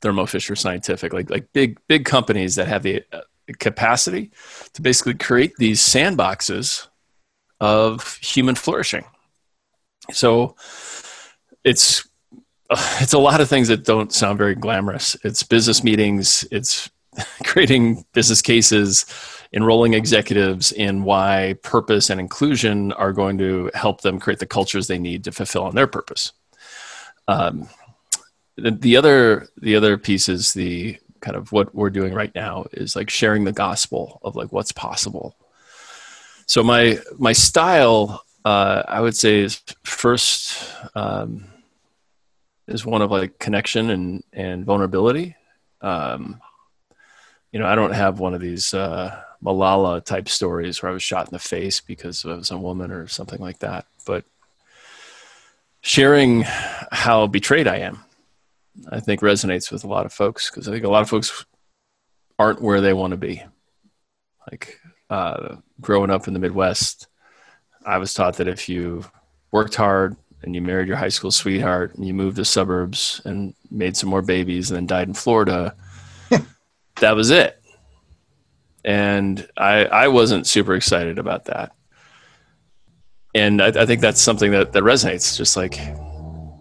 Thermo 0.00 0.26
Fisher 0.26 0.56
Scientific, 0.56 1.12
like 1.12 1.30
like 1.30 1.52
big 1.52 1.78
big 1.86 2.04
companies 2.04 2.56
that 2.56 2.66
have 2.66 2.82
the 2.82 3.04
uh, 3.12 3.20
capacity 3.58 4.30
to 4.72 4.82
basically 4.82 5.14
create 5.14 5.52
these 5.58 5.80
sandboxes 5.80 6.88
of 7.60 8.16
human 8.16 8.56
flourishing. 8.56 9.04
So 10.10 10.56
it's 11.62 12.08
uh, 12.68 12.98
it's 13.00 13.12
a 13.12 13.18
lot 13.18 13.40
of 13.40 13.48
things 13.48 13.68
that 13.68 13.84
don't 13.84 14.12
sound 14.12 14.38
very 14.38 14.56
glamorous. 14.56 15.16
It's 15.22 15.44
business 15.44 15.84
meetings, 15.84 16.44
it's 16.50 16.90
creating 17.44 18.04
business 18.12 18.42
cases, 18.42 19.06
enrolling 19.52 19.94
executives 19.94 20.72
in 20.72 21.04
why 21.04 21.56
purpose 21.62 22.08
and 22.10 22.18
inclusion 22.18 22.92
are 22.92 23.12
going 23.12 23.36
to 23.38 23.70
help 23.74 24.00
them 24.00 24.18
create 24.18 24.38
the 24.38 24.46
cultures 24.46 24.86
they 24.86 24.98
need 24.98 25.24
to 25.24 25.32
fulfill 25.32 25.64
on 25.64 25.74
their 25.74 25.86
purpose. 25.86 26.32
Um, 27.28 27.68
the, 28.56 28.70
the, 28.70 28.96
other 28.96 29.48
the 29.60 29.76
other 29.76 29.98
piece 29.98 30.28
is 30.28 30.52
the 30.52 30.98
kind 31.20 31.36
of 31.36 31.52
what 31.52 31.74
we're 31.74 31.90
doing 31.90 32.12
right 32.12 32.34
now 32.34 32.66
is 32.72 32.96
like 32.96 33.10
sharing 33.10 33.44
the 33.44 33.52
gospel 33.52 34.20
of 34.22 34.36
like 34.36 34.52
what's 34.52 34.72
possible. 34.72 35.36
So 36.46 36.62
my 36.62 36.98
my 37.18 37.32
style, 37.32 38.24
uh, 38.44 38.82
I 38.86 39.00
would 39.00 39.16
say, 39.16 39.40
is 39.40 39.62
first 39.84 40.68
um, 40.94 41.46
is 42.66 42.84
one 42.84 43.02
of 43.02 43.10
like 43.10 43.38
connection 43.38 43.90
and 43.90 44.24
and 44.32 44.64
vulnerability. 44.64 45.36
Um, 45.80 46.40
you 47.52 47.58
know, 47.58 47.66
I 47.66 47.74
don't 47.74 47.94
have 47.94 48.18
one 48.18 48.34
of 48.34 48.40
these 48.40 48.74
uh, 48.74 49.22
Malala 49.42 50.04
type 50.04 50.28
stories 50.28 50.82
where 50.82 50.90
I 50.90 50.92
was 50.92 51.02
shot 51.02 51.28
in 51.28 51.32
the 51.32 51.38
face 51.38 51.80
because 51.80 52.24
I 52.24 52.34
was 52.34 52.50
a 52.50 52.58
woman 52.58 52.90
or 52.90 53.08
something 53.08 53.40
like 53.40 53.58
that, 53.60 53.86
but 54.06 54.24
sharing 55.80 56.42
how 56.92 57.26
betrayed 57.26 57.66
I 57.66 57.78
am, 57.78 58.04
I 58.90 59.00
think 59.00 59.20
resonates 59.20 59.70
with 59.70 59.84
a 59.84 59.88
lot 59.88 60.06
of 60.06 60.12
folks 60.12 60.50
because 60.50 60.68
I 60.68 60.72
think 60.72 60.84
a 60.84 60.90
lot 60.90 61.02
of 61.02 61.10
folks 61.10 61.44
aren't 62.38 62.62
where 62.62 62.80
they 62.80 62.92
want 62.92 63.10
to 63.12 63.16
be. 63.16 63.42
Like 64.50 64.80
uh, 65.10 65.56
growing 65.80 66.10
up 66.10 66.26
in 66.26 66.34
the 66.34 66.40
Midwest, 66.40 67.08
I 67.84 67.98
was 67.98 68.14
taught 68.14 68.36
that 68.36 68.48
if 68.48 68.68
you 68.68 69.04
worked 69.50 69.74
hard 69.74 70.16
and 70.42 70.54
you 70.54 70.62
married 70.62 70.88
your 70.88 70.96
high 70.96 71.08
school 71.08 71.30
sweetheart 71.30 71.94
and 71.94 72.06
you 72.06 72.14
moved 72.14 72.36
to 72.36 72.44
suburbs 72.44 73.20
and 73.24 73.54
made 73.70 73.96
some 73.96 74.08
more 74.08 74.22
babies 74.22 74.70
and 74.70 74.76
then 74.76 74.86
died 74.86 75.08
in 75.08 75.14
Florida, 75.14 75.74
that 77.00 77.16
was 77.16 77.30
it. 77.30 77.61
And 78.84 79.48
I, 79.56 79.84
I 79.84 80.08
wasn't 80.08 80.46
super 80.46 80.74
excited 80.74 81.18
about 81.18 81.46
that. 81.46 81.72
And 83.34 83.62
I, 83.62 83.68
I, 83.68 83.86
think 83.86 84.00
that's 84.00 84.20
something 84.20 84.50
that, 84.52 84.72
that 84.72 84.82
resonates 84.82 85.36
just 85.36 85.56
like 85.56 85.78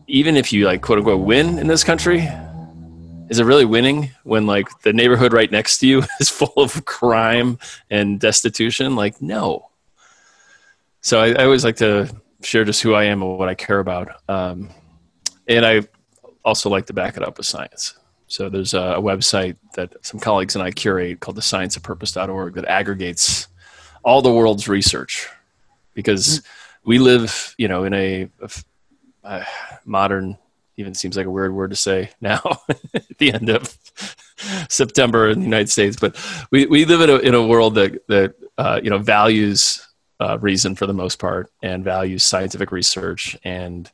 even 0.07 0.37
if 0.37 0.53
you 0.53 0.65
like 0.65 0.81
quote 0.81 0.99
unquote 0.99 1.25
win 1.25 1.57
in 1.59 1.67
this 1.67 1.83
country 1.83 2.27
is 3.29 3.39
it 3.39 3.45
really 3.45 3.65
winning 3.65 4.11
when 4.23 4.45
like 4.45 4.67
the 4.81 4.93
neighborhood 4.93 5.33
right 5.33 5.51
next 5.51 5.79
to 5.79 5.87
you 5.87 6.03
is 6.19 6.29
full 6.29 6.53
of 6.57 6.85
crime 6.85 7.57
and 7.89 8.19
destitution? 8.19 8.95
Like 8.95 9.21
no. 9.21 9.69
So 11.01 11.19
i, 11.19 11.29
I 11.29 11.45
always 11.45 11.63
like 11.63 11.77
to 11.77 12.13
share 12.43 12.63
just 12.63 12.81
who 12.81 12.93
i 12.93 13.05
am 13.05 13.21
and 13.21 13.37
what 13.37 13.49
i 13.49 13.55
care 13.55 13.79
about. 13.79 14.09
Um, 14.29 14.69
and 15.47 15.65
i 15.65 15.81
also 16.43 16.69
like 16.69 16.87
to 16.87 16.93
back 16.93 17.17
it 17.17 17.23
up 17.23 17.37
with 17.37 17.45
science 17.45 17.95
so 18.31 18.49
there's 18.49 18.73
a, 18.73 18.95
website 18.99 19.55
that 19.75 19.93
some 20.05 20.19
colleagues 20.19 20.55
and 20.55 20.63
i 20.63 20.71
curate 20.71 21.19
called 21.19 21.35
the 21.35 21.41
scienceofpurpose.org 21.41 22.53
that 22.53 22.65
aggregates 22.65 23.47
all 24.03 24.21
the 24.21 24.31
world's 24.31 24.67
research 24.67 25.27
because 25.93 26.39
mm-hmm 26.39 26.47
we 26.83 26.99
live, 26.99 27.55
you 27.57 27.67
know, 27.67 27.83
in 27.83 27.93
a, 27.93 28.29
a, 28.41 28.49
a 29.23 29.45
modern, 29.85 30.37
even 30.77 30.93
seems 30.93 31.15
like 31.15 31.25
a 31.25 31.31
weird 31.31 31.53
word 31.53 31.69
to 31.69 31.75
say 31.75 32.09
now 32.21 32.41
at 32.93 33.17
the 33.17 33.33
end 33.33 33.49
of 33.49 33.77
September 34.69 35.29
in 35.29 35.39
the 35.39 35.45
United 35.45 35.69
States, 35.69 35.97
but 35.99 36.17
we, 36.51 36.65
we 36.65 36.85
live 36.85 37.01
in 37.01 37.09
a, 37.09 37.17
in 37.17 37.35
a 37.35 37.45
world 37.45 37.75
that, 37.75 38.05
that 38.07 38.33
uh, 38.57 38.79
you 38.83 38.89
know, 38.89 38.97
values 38.97 39.87
uh, 40.19 40.37
reason 40.39 40.75
for 40.75 40.85
the 40.85 40.93
most 40.93 41.19
part 41.19 41.51
and 41.63 41.83
values 41.83 42.23
scientific 42.23 42.71
research. 42.71 43.37
And 43.43 43.89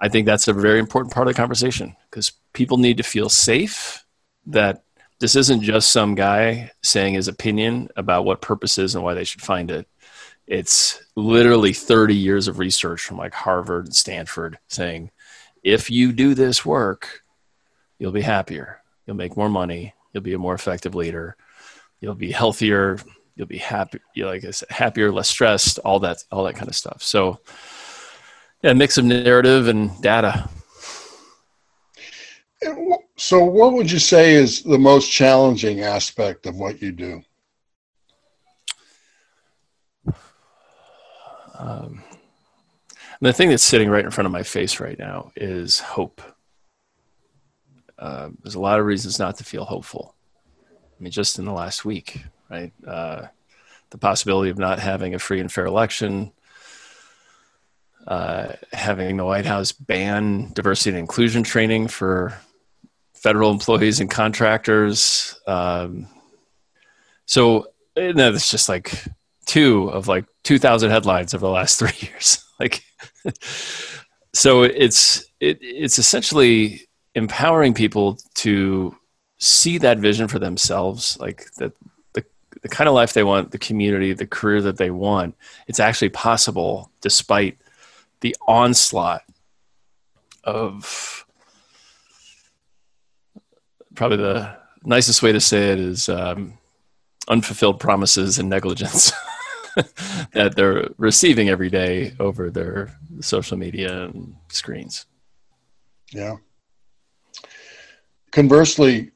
I 0.00 0.08
think 0.08 0.26
that's 0.26 0.48
a 0.48 0.52
very 0.52 0.78
important 0.78 1.14
part 1.14 1.26
of 1.26 1.34
the 1.34 1.40
conversation 1.40 1.96
because 2.10 2.32
people 2.52 2.76
need 2.76 2.98
to 2.98 3.02
feel 3.02 3.28
safe 3.28 4.04
that 4.46 4.82
this 5.18 5.36
isn't 5.36 5.62
just 5.62 5.90
some 5.90 6.14
guy 6.14 6.70
saying 6.82 7.14
his 7.14 7.28
opinion 7.28 7.88
about 7.96 8.24
what 8.24 8.42
purpose 8.42 8.78
is 8.78 8.94
and 8.94 9.02
why 9.02 9.14
they 9.14 9.24
should 9.24 9.42
find 9.42 9.70
it. 9.70 9.88
It's 10.46 11.02
literally 11.16 11.72
30 11.72 12.14
years 12.14 12.46
of 12.48 12.58
research 12.58 13.00
from 13.00 13.16
like 13.16 13.32
Harvard 13.34 13.86
and 13.86 13.96
Stanford 13.96 14.58
saying 14.68 15.10
if 15.62 15.90
you 15.90 16.12
do 16.12 16.34
this 16.34 16.64
work, 16.64 17.22
you'll 17.98 18.12
be 18.12 18.20
happier, 18.20 18.82
you'll 19.06 19.16
make 19.16 19.36
more 19.36 19.48
money, 19.48 19.94
you'll 20.12 20.22
be 20.22 20.34
a 20.34 20.38
more 20.38 20.54
effective 20.54 20.94
leader, 20.94 21.36
you'll 22.00 22.14
be 22.14 22.30
healthier, 22.30 22.98
you'll 23.34 23.46
be 23.46 23.58
happy, 23.58 23.98
like 24.16 24.44
I 24.44 24.50
said, 24.50 24.70
happier, 24.70 25.10
less 25.10 25.28
stressed, 25.28 25.78
all 25.80 26.00
that, 26.00 26.22
all 26.30 26.44
that 26.44 26.54
kind 26.54 26.68
of 26.68 26.76
stuff. 26.76 27.02
So, 27.02 27.40
yeah, 28.66 28.72
mix 28.72 28.98
of 28.98 29.04
narrative 29.04 29.68
and 29.68 30.00
data. 30.02 30.50
So, 33.16 33.44
what 33.44 33.74
would 33.74 33.88
you 33.88 34.00
say 34.00 34.34
is 34.34 34.64
the 34.64 34.76
most 34.78 35.08
challenging 35.08 35.82
aspect 35.82 36.46
of 36.46 36.56
what 36.56 36.82
you 36.82 36.90
do? 36.90 37.22
Um, 41.56 42.02
the 43.20 43.32
thing 43.32 43.50
that's 43.50 43.62
sitting 43.62 43.88
right 43.88 44.04
in 44.04 44.10
front 44.10 44.26
of 44.26 44.32
my 44.32 44.42
face 44.42 44.80
right 44.80 44.98
now 44.98 45.30
is 45.36 45.78
hope. 45.78 46.20
Uh, 47.96 48.30
there's 48.42 48.56
a 48.56 48.60
lot 48.60 48.80
of 48.80 48.84
reasons 48.84 49.20
not 49.20 49.36
to 49.36 49.44
feel 49.44 49.64
hopeful. 49.64 50.16
I 50.98 51.02
mean, 51.02 51.12
just 51.12 51.38
in 51.38 51.44
the 51.44 51.52
last 51.52 51.84
week, 51.84 52.24
right? 52.50 52.72
Uh, 52.84 53.28
the 53.90 53.98
possibility 53.98 54.50
of 54.50 54.58
not 54.58 54.80
having 54.80 55.14
a 55.14 55.20
free 55.20 55.38
and 55.38 55.52
fair 55.52 55.66
election, 55.66 56.32
uh, 58.06 58.52
having 58.72 59.16
the 59.16 59.24
White 59.24 59.46
House 59.46 59.72
ban 59.72 60.52
diversity 60.52 60.90
and 60.90 60.98
inclusion 60.98 61.42
training 61.42 61.88
for 61.88 62.38
federal 63.14 63.50
employees 63.50 64.00
and 64.00 64.10
contractors. 64.10 65.38
Um, 65.46 66.06
so, 67.24 67.68
and 67.96 68.18
that's 68.18 68.50
just 68.50 68.68
like 68.68 69.04
two 69.46 69.88
of 69.88 70.08
like 70.08 70.26
2000 70.44 70.90
headlines 70.90 71.32
over 71.32 71.46
the 71.46 71.52
last 71.52 71.78
three 71.78 71.92
years 72.00 72.44
like 72.60 72.84
so 74.34 74.62
it's 74.62 75.24
it, 75.40 75.58
it's 75.60 75.98
essentially 75.98 76.82
empowering 77.14 77.72
people 77.72 78.18
to 78.34 78.94
see 79.38 79.78
that 79.78 79.98
vision 79.98 80.28
for 80.28 80.38
themselves 80.38 81.16
like 81.20 81.46
that 81.54 81.72
the, 82.12 82.24
the 82.62 82.68
kind 82.68 82.88
of 82.88 82.94
life 82.94 83.12
they 83.12 83.24
want 83.24 83.50
the 83.50 83.58
community 83.58 84.12
the 84.12 84.26
career 84.26 84.60
that 84.60 84.76
they 84.76 84.90
want 84.90 85.34
it's 85.66 85.80
actually 85.80 86.08
possible 86.08 86.90
despite 87.00 87.58
the 88.20 88.36
onslaught 88.46 89.22
of 90.44 91.24
probably 93.94 94.18
the 94.18 94.56
nicest 94.84 95.22
way 95.22 95.32
to 95.32 95.40
say 95.40 95.72
it 95.72 95.80
is 95.80 96.08
um, 96.08 96.58
unfulfilled 97.28 97.80
promises 97.80 98.38
and 98.38 98.48
negligence 98.48 99.12
that 100.32 100.54
they're 100.54 100.88
receiving 100.96 101.48
every 101.48 101.68
day 101.68 102.14
over 102.20 102.50
their 102.50 102.96
social 103.20 103.56
media 103.56 104.04
and 104.04 104.36
screens. 104.48 105.06
Yeah. 106.12 106.36
Conversely, 108.30 109.10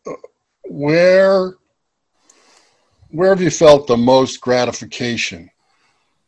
where 0.64 1.54
where 3.10 3.30
have 3.30 3.42
you 3.42 3.50
felt 3.50 3.86
the 3.86 3.96
most 3.96 4.40
gratification 4.40 5.50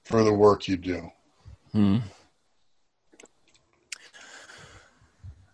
for 0.05 0.25
the 0.25 0.33
work 0.33 0.67
you 0.67 0.77
do? 0.77 1.11
Hmm. 1.73 1.99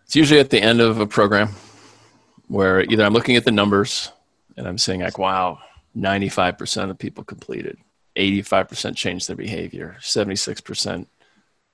It's 0.08 0.16
usually 0.16 0.40
at 0.40 0.48
the 0.48 0.62
end 0.62 0.80
of 0.80 1.00
a 1.00 1.06
program 1.06 1.50
where 2.46 2.80
either 2.80 3.04
I'm 3.04 3.12
looking 3.12 3.36
at 3.36 3.44
the 3.44 3.52
numbers 3.52 4.10
and 4.56 4.66
I'm 4.66 4.78
saying 4.78 5.02
like, 5.02 5.18
wow, 5.18 5.58
95% 5.94 6.88
of 6.88 6.98
people 6.98 7.24
completed 7.24 7.76
85% 8.16 8.96
changed 8.96 9.28
their 9.28 9.36
behavior, 9.36 9.98
76% 10.00 11.06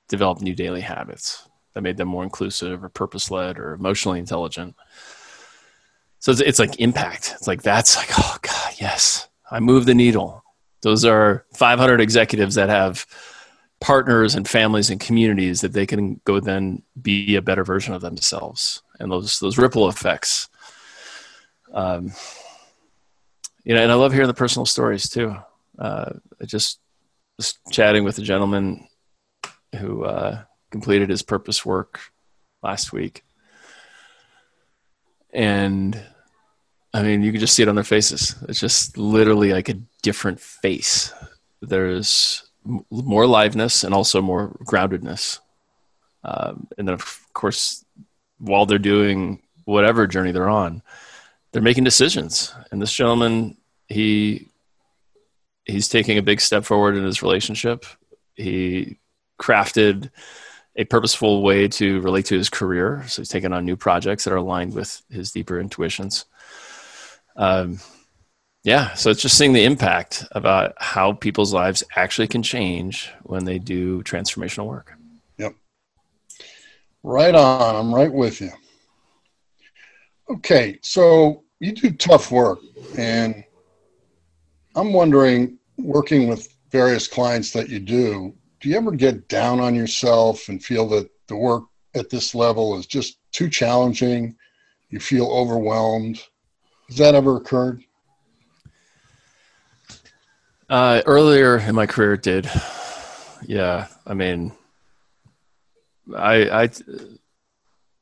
developed 0.09 0.43
new 0.43 0.53
daily 0.53 0.81
habits 0.81 1.49
that 1.75 1.83
made 1.83 1.97
them 1.97 2.09
more 2.09 2.25
inclusive 2.25 2.83
or 2.83 2.89
purpose 2.89 3.31
led 3.31 3.57
or 3.57 3.73
emotionally 3.73 4.19
intelligent. 4.19 4.75
So 6.19 6.33
it's, 6.33 6.41
it's, 6.41 6.59
like 6.59 6.81
impact. 6.81 7.35
It's 7.37 7.47
like, 7.47 7.63
that's 7.63 7.97
like, 7.97 8.11
oh 8.19 8.37
God, 8.43 8.73
yes, 8.81 9.29
I 9.49 9.61
moved 9.61 9.87
the 9.87 9.95
needle. 9.95 10.43
Those 10.83 11.05
are 11.05 11.47
500 11.55 12.01
executives 12.01 12.57
that 12.57 12.69
have 12.69 13.07
partners 13.81 14.35
and 14.35 14.49
families 14.49 14.91
and 14.91 15.01
communities 15.01 15.61
that 15.61 15.73
they 15.73 15.87
can 15.87 16.21
go 16.25 16.41
then 16.41 16.83
be 17.01 17.37
a 17.37 17.43
better 17.43 17.65
version 17.65 17.95
of 17.95 18.01
themselves. 18.01 18.83
And 18.99 19.11
those, 19.11 19.39
those 19.41 19.59
ripple 19.59 19.89
effects. 19.89 20.49
Um, 21.73 22.13
you 23.65 23.75
know, 23.75 23.83
and 23.83 23.91
I 23.91 23.95
love 23.95 24.13
hearing 24.13 24.29
the 24.29 24.35
personal 24.35 24.67
stories 24.67 25.09
too 25.09 25.37
uh, 25.79 26.13
I 26.41 26.45
just 26.45 26.81
was 27.37 27.59
chatting 27.71 28.05
with 28.05 28.19
a 28.19 28.23
gentleman 28.23 28.87
who 29.79 30.05
uh, 30.05 30.43
completed 30.71 31.11
his 31.11 31.23
purpose 31.23 31.65
work 31.65 32.01
last 32.63 32.93
week. 32.93 33.25
And 35.33 36.01
I 36.93 37.03
mean, 37.03 37.23
you 37.23 37.33
can 37.33 37.41
just 37.41 37.55
see 37.55 37.63
it 37.63 37.69
on 37.69 37.75
their 37.75 37.83
faces. 37.83 38.37
It's 38.49 38.61
just 38.61 38.97
literally 38.97 39.53
like 39.53 39.69
a 39.69 39.81
different 40.03 40.41
face. 40.41 41.13
There's 41.61 42.49
more 42.65 43.25
liveness 43.25 43.85
and 43.85 43.95
also 43.95 44.23
more 44.23 44.57
groundedness. 44.65 45.41
Um, 46.25 46.67
and 46.79 46.89
then, 46.89 46.95
of 46.95 47.21
course, 47.33 47.85
while 48.39 48.67
they're 48.67 48.79
doing 48.79 49.43
whatever 49.65 50.07
journey 50.07 50.33
they're 50.33 50.49
on, 50.49 50.83
they're 51.53 51.63
making 51.63 51.85
decisions. 51.85 52.55
And 52.71 52.81
this 52.81 52.93
gentleman, 52.93 53.57
he 53.89 54.49
he's 55.65 55.89
taking 55.89 56.19
a 56.19 56.23
big 56.23 56.41
step 56.41 56.65
forward 56.65 56.97
in 56.97 57.05
his 57.05 57.23
relationship. 57.23 57.87
He 58.35 58.99
crafted 59.41 60.11
a 60.77 60.85
purposeful 60.85 61.43
way 61.43 61.69
to 61.69 62.01
relate 62.01 62.27
to 62.27 62.37
his 62.37 62.51
career. 62.51 63.05
So 63.07 63.23
he's 63.23 63.29
taken 63.29 63.53
on 63.53 63.65
new 63.65 63.77
projects 63.77 64.25
that 64.25 64.33
are 64.33 64.39
aligned 64.39 64.75
with 64.75 65.03
his 65.09 65.31
deeper 65.31 65.61
intuitions. 65.61 66.25
um, 67.37 67.79
yeah, 68.65 68.95
so 68.95 69.11
it's 69.11 69.21
just 69.21 69.37
seeing 69.37 69.53
the 69.53 69.65
impact 69.65 70.25
about 70.33 70.73
how 70.79 71.13
people's 71.13 71.53
lives 71.53 71.85
actually 71.97 72.27
can 72.27 72.43
change 72.43 73.13
when 73.23 73.45
they 73.45 73.59
do 73.59 74.03
transformational 74.05 74.67
work. 74.67 74.95
Yep. 75.37 75.55
Right 77.03 77.35
on. 77.35 77.77
I'm 77.77 77.95
right 77.95 78.13
with 78.13 78.41
you. 78.41 78.51
Okay, 80.31 80.79
so 80.83 81.45
you 81.61 81.73
do 81.73 81.91
tough 81.91 82.31
work, 82.31 82.59
and 82.97 83.45
I'm 84.75 84.95
wondering, 84.95 85.59
working 85.77 86.27
with 86.27 86.49
various 86.71 87.07
clients 87.07 87.53
that 87.53 87.69
you 87.69 87.79
do, 87.79 88.35
do 88.61 88.71
you 88.71 88.79
ever 88.79 88.93
get 88.93 89.29
down 89.29 89.61
on 89.61 89.75
yourself 89.75 90.49
and 90.49 90.65
feel 90.65 90.89
that 90.89 91.11
the 91.27 91.37
work 91.37 91.65
at 91.95 92.09
this 92.09 92.35
level 92.35 92.79
is 92.79 92.87
just 92.87 93.19
too 93.31 93.51
challenging? 93.51 94.35
You 94.89 95.01
feel 95.01 95.27
overwhelmed? 95.27 96.23
Has 96.89 96.97
that 96.97 97.15
ever 97.15 97.37
occurred? 97.37 97.85
Uh, 100.69 101.03
earlier 101.05 101.59
in 101.59 101.75
my 101.75 101.87
career, 101.87 102.15
it 102.15 102.23
did. 102.23 102.51
Yeah, 103.47 103.89
I 104.07 104.15
mean, 104.15 104.53
I 106.17 106.63
I 106.65 106.71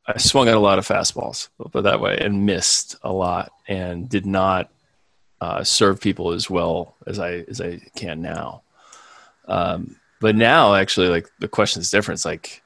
I 0.06 0.18
swung 0.18 0.48
at 0.48 0.54
a 0.54 0.60
lot 0.60 0.78
of 0.78 0.86
fastballs, 0.86 1.48
but 1.72 1.82
that 1.82 2.00
way, 2.00 2.18
and 2.18 2.46
missed 2.46 2.96
a 3.02 3.12
lot, 3.12 3.52
and 3.66 4.08
did 4.08 4.26
not 4.26 4.70
uh, 5.40 5.64
serve 5.64 6.00
people 6.00 6.32
as 6.32 6.48
well 6.48 6.94
as 7.06 7.18
I 7.18 7.44
as 7.48 7.60
I 7.60 7.78
can 7.96 8.22
now. 8.22 8.62
Um, 9.48 9.96
but 10.20 10.36
now, 10.36 10.74
actually, 10.74 11.08
like 11.08 11.28
the 11.40 11.48
question 11.48 11.80
is 11.80 11.90
different. 11.90 12.18
It's 12.18 12.24
like, 12.24 12.62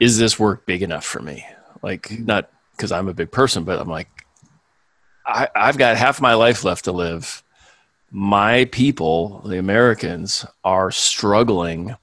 is 0.00 0.18
this 0.18 0.38
work 0.38 0.64
big 0.64 0.82
enough 0.82 1.04
for 1.04 1.20
me? 1.20 1.46
Like, 1.82 2.18
not 2.18 2.50
because 2.72 2.92
I'm 2.92 3.08
a 3.08 3.14
big 3.14 3.30
person, 3.30 3.64
but 3.64 3.78
I'm 3.78 3.88
like, 3.88 4.08
I, 5.26 5.48
I've 5.54 5.76
got 5.76 5.98
half 5.98 6.20
my 6.20 6.34
life 6.34 6.64
left 6.64 6.84
to 6.84 6.92
live 6.92 7.42
my 8.10 8.66
people, 8.66 9.40
the 9.40 9.58
Americans, 9.58 10.46
are 10.64 10.90
struggling. 10.90 11.96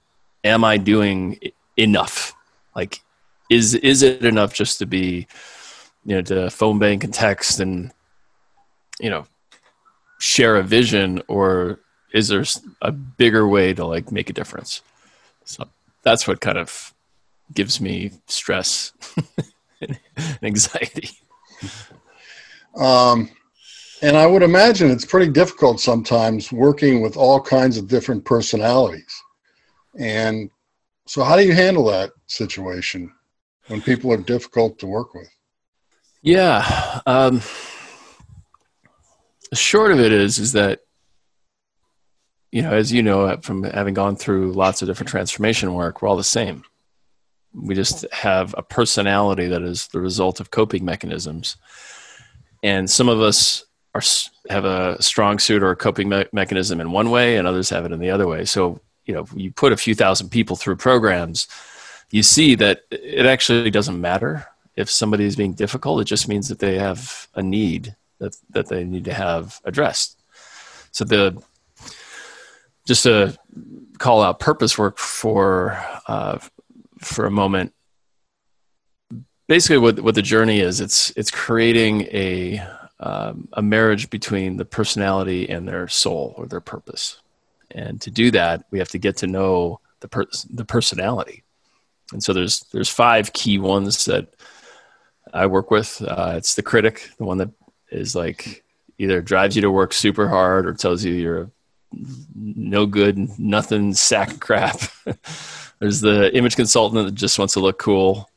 Am 0.44 0.64
I 0.64 0.78
doing 0.78 1.40
enough? 1.78 2.34
Like, 2.76 3.02
is 3.50 3.76
is 3.76 4.04
it 4.04 4.26
enough 4.26 4.54
just 4.54 4.80
to 4.80 4.86
be, 4.86 5.28
you 6.06 6.16
know, 6.16 6.22
to 6.22 6.50
phone 6.50 6.80
bank 6.80 7.04
and 7.04 7.14
text 7.14 7.60
and, 7.60 7.92
you 9.00 9.10
know, 9.10 9.26
share 10.20 10.56
a 10.56 10.64
vision, 10.64 11.22
or 11.28 11.80
is 12.14 12.28
there 12.28 12.44
a 12.82 12.92
bigger 12.92 13.48
way 13.48 13.74
to 13.74 13.86
like 13.86 14.12
make 14.12 14.30
a 14.30 14.34
difference? 14.34 14.82
So 15.46 15.68
that's 16.04 16.28
what 16.28 16.42
kind 16.42 16.58
of 16.58 16.94
gives 17.54 17.82
me 17.82 18.12
stress 18.28 18.94
and 19.82 20.00
anxiety. 20.42 21.10
Um, 22.76 23.30
and 24.04 24.18
I 24.18 24.28
would 24.28 24.44
imagine 24.44 24.92
it's 24.92 25.06
pretty 25.06 25.32
difficult 25.32 25.80
sometimes 25.80 26.52
working 26.52 27.02
with 27.02 27.16
all 27.16 27.40
kinds 27.40 27.78
of 27.78 27.88
different 27.88 28.26
personalities. 28.26 29.24
And 29.98 30.52
so, 31.08 31.24
how 31.24 31.38
do 31.38 31.46
you 31.46 31.54
handle 31.54 31.86
that 31.86 32.12
situation 32.28 33.14
when 33.68 33.82
people 33.82 34.12
are 34.12 34.18
difficult 34.18 34.78
to 34.80 34.88
work 34.88 35.14
with? 35.14 35.30
Yeah. 36.22 37.00
Um, 37.06 37.42
the 39.50 39.56
short 39.56 39.94
of 39.94 40.02
it 40.02 40.12
is, 40.12 40.38
is 40.38 40.52
that, 40.52 40.82
you 42.52 42.62
know, 42.62 42.74
as 42.74 42.92
you 42.92 43.04
know, 43.04 43.38
from 43.38 43.64
having 43.64 43.94
gone 43.94 44.18
through 44.18 44.52
lots 44.52 44.82
of 44.82 44.90
different 44.90 45.12
transformation 45.12 45.74
work, 45.74 46.02
we're 46.02 46.10
all 46.10 46.18
the 46.18 46.26
same. 46.26 46.64
We 47.54 47.74
just 47.74 48.06
have 48.12 48.54
a 48.58 48.64
personality 48.64 49.48
that 49.48 49.62
is 49.62 49.88
the 49.88 50.02
result 50.02 50.42
of 50.42 50.52
coping 50.52 50.84
mechanisms. 50.84 51.56
And 52.64 52.90
some 52.90 53.08
of 53.08 53.22
us 53.22 53.64
are 53.94 54.02
have 54.50 54.66
a 54.66 55.02
strong 55.02 55.40
suit 55.40 55.64
or 55.64 55.72
a 55.72 55.76
coping 55.76 56.10
me- 56.10 56.26
mechanism 56.32 56.82
in 56.82 56.92
one 56.92 57.10
way, 57.10 57.38
and 57.38 57.48
others 57.48 57.70
have 57.70 57.86
it 57.86 57.92
in 57.92 58.00
the 58.00 58.12
other 58.12 58.28
way. 58.28 58.46
So 58.46 58.80
you 59.06 59.14
know, 59.14 59.28
you 59.36 59.52
put 59.52 59.74
a 59.74 59.78
few 59.78 59.96
thousand 59.96 60.30
people 60.30 60.56
through 60.56 60.78
programs, 60.78 61.48
you 62.12 62.24
see 62.24 62.56
that 62.56 62.82
it 62.90 63.26
actually 63.26 63.70
doesn't 63.70 64.00
matter 64.00 64.48
if 64.76 64.90
somebody 64.90 65.26
is 65.26 65.36
being 65.36 65.54
difficult. 65.54 66.02
It 66.02 66.06
just 66.06 66.28
means 66.28 66.48
that 66.50 66.60
they 66.60 66.78
have 66.78 67.28
a 67.36 67.44
need 67.44 67.96
that 68.20 68.36
that 68.52 68.70
they 68.70 68.84
need 68.84 69.06
to 69.06 69.14
have 69.14 69.60
addressed. 69.66 70.20
So 70.92 71.04
the 71.04 71.42
just 72.86 73.04
to 73.04 73.38
call 73.98 74.22
out 74.22 74.40
purpose 74.40 74.78
work 74.78 74.98
for 74.98 75.84
uh, 76.08 76.40
for 77.00 77.26
a 77.26 77.32
moment. 77.32 77.74
Basically, 79.48 79.78
what 79.78 80.00
what 80.00 80.16
the 80.16 80.22
journey 80.22 80.60
is, 80.60 80.80
it's 80.80 81.12
it's 81.16 81.32
creating 81.32 82.04
a 82.04 82.66
um, 83.04 83.50
a 83.52 83.62
marriage 83.62 84.10
between 84.10 84.56
the 84.56 84.66
personality 84.66 85.50
and 85.50 85.68
their 85.68 85.90
soul 85.90 86.34
or 86.38 86.48
their 86.48 86.62
purpose. 86.62 87.22
And 87.72 88.00
to 88.02 88.10
do 88.10 88.32
that, 88.32 88.64
we 88.72 88.80
have 88.80 88.90
to 88.90 88.98
get 88.98 89.18
to 89.18 89.28
know 89.28 89.82
the 90.00 90.08
per- 90.08 90.26
the 90.50 90.64
personality. 90.64 91.44
And 92.14 92.24
so 92.24 92.32
there's 92.32 92.62
there's 92.72 92.90
five 92.90 93.34
key 93.34 93.60
ones 93.60 94.06
that 94.06 94.34
I 95.34 95.48
work 95.48 95.70
with. 95.70 96.02
Uh, 96.02 96.36
it's 96.38 96.56
the 96.56 96.62
critic, 96.62 97.10
the 97.18 97.26
one 97.26 97.40
that 97.40 97.50
is 97.92 98.16
like 98.16 98.64
either 98.98 99.22
drives 99.22 99.56
you 99.56 99.62
to 99.64 99.72
work 99.72 99.92
super 99.92 100.30
hard 100.30 100.66
or 100.66 100.74
tells 100.74 101.04
you 101.04 101.14
you're 101.14 101.52
no 102.36 102.86
good, 102.86 103.38
nothing, 103.38 103.94
sack 103.94 104.32
of 104.32 104.40
crap. 104.40 104.80
there's 105.80 106.00
the 106.00 106.34
image 106.36 106.56
consultant 106.56 107.06
that 107.06 107.16
just 107.16 107.38
wants 107.38 107.56
to 107.56 107.60
look 107.60 107.80
cool 107.80 108.30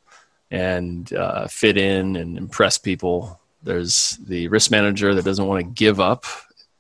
and 0.51 1.13
uh, 1.13 1.47
fit 1.47 1.77
in 1.77 2.17
and 2.17 2.37
impress 2.37 2.79
people. 2.79 3.41
There's 3.67 4.17
the 4.19 4.49
risk 4.49 4.71
manager 4.71 5.15
that 5.15 5.25
doesn't 5.25 5.47
want 5.47 5.65
to 5.65 5.71
give 5.71 6.01
up 6.01 6.25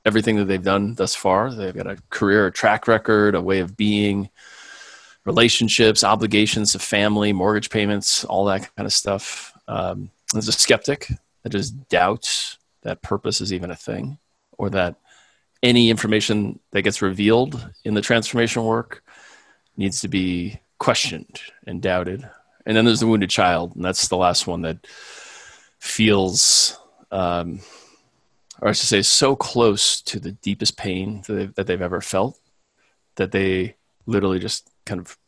everything 0.04 0.36
that 0.36 0.44
they've 0.44 0.62
done 0.62 0.94
thus 0.94 1.14
far. 1.14 1.52
They've 1.52 1.74
got 1.74 1.88
a 1.88 1.98
career, 2.10 2.46
a 2.46 2.52
track 2.52 2.86
record, 2.86 3.34
a 3.34 3.40
way 3.40 3.58
of 3.58 3.76
being, 3.76 4.30
relationships, 5.24 6.04
obligations 6.04 6.72
to 6.72 6.78
family, 6.78 7.32
mortgage 7.32 7.68
payments, 7.68 8.24
all 8.24 8.44
that 8.44 8.70
kind 8.76 8.86
of 8.86 8.92
stuff. 8.92 9.52
Um, 9.66 10.10
there's 10.32 10.48
a 10.48 10.52
skeptic 10.52 11.10
that 11.42 11.50
just 11.50 11.88
doubts 11.88 12.56
that 12.82 13.02
purpose 13.02 13.40
is 13.40 13.52
even 13.52 13.72
a 13.72 13.76
thing 13.76 14.18
or 14.56 14.70
that 14.70 14.94
any 15.62 15.90
information 15.90 16.60
that 16.70 16.82
gets 16.82 17.02
revealed 17.02 17.68
in 17.84 17.94
the 17.94 18.00
transformation 18.00 18.64
work 18.64 19.02
needs 19.76 20.00
to 20.00 20.08
be 20.08 20.60
questioned 20.78 21.40
and 21.66 21.82
doubted. 21.82 22.28
And 22.64 22.76
then 22.76 22.84
there's 22.84 23.00
the 23.00 23.06
wounded 23.08 23.30
child, 23.30 23.74
and 23.74 23.84
that's 23.84 24.06
the 24.06 24.16
last 24.16 24.46
one 24.46 24.62
that 24.62 24.86
feels, 25.78 26.78
um, 27.10 27.60
or 28.60 28.68
I 28.68 28.72
should 28.72 28.88
say, 28.88 29.02
so 29.02 29.36
close 29.36 30.00
to 30.02 30.20
the 30.20 30.32
deepest 30.32 30.76
pain 30.76 31.22
that 31.26 31.32
they've, 31.34 31.54
that 31.54 31.66
they've 31.66 31.82
ever 31.82 32.00
felt 32.00 32.38
that 33.16 33.32
they 33.32 33.76
literally 34.06 34.38
just 34.38 34.70
kind 34.84 35.00
of 35.00 35.18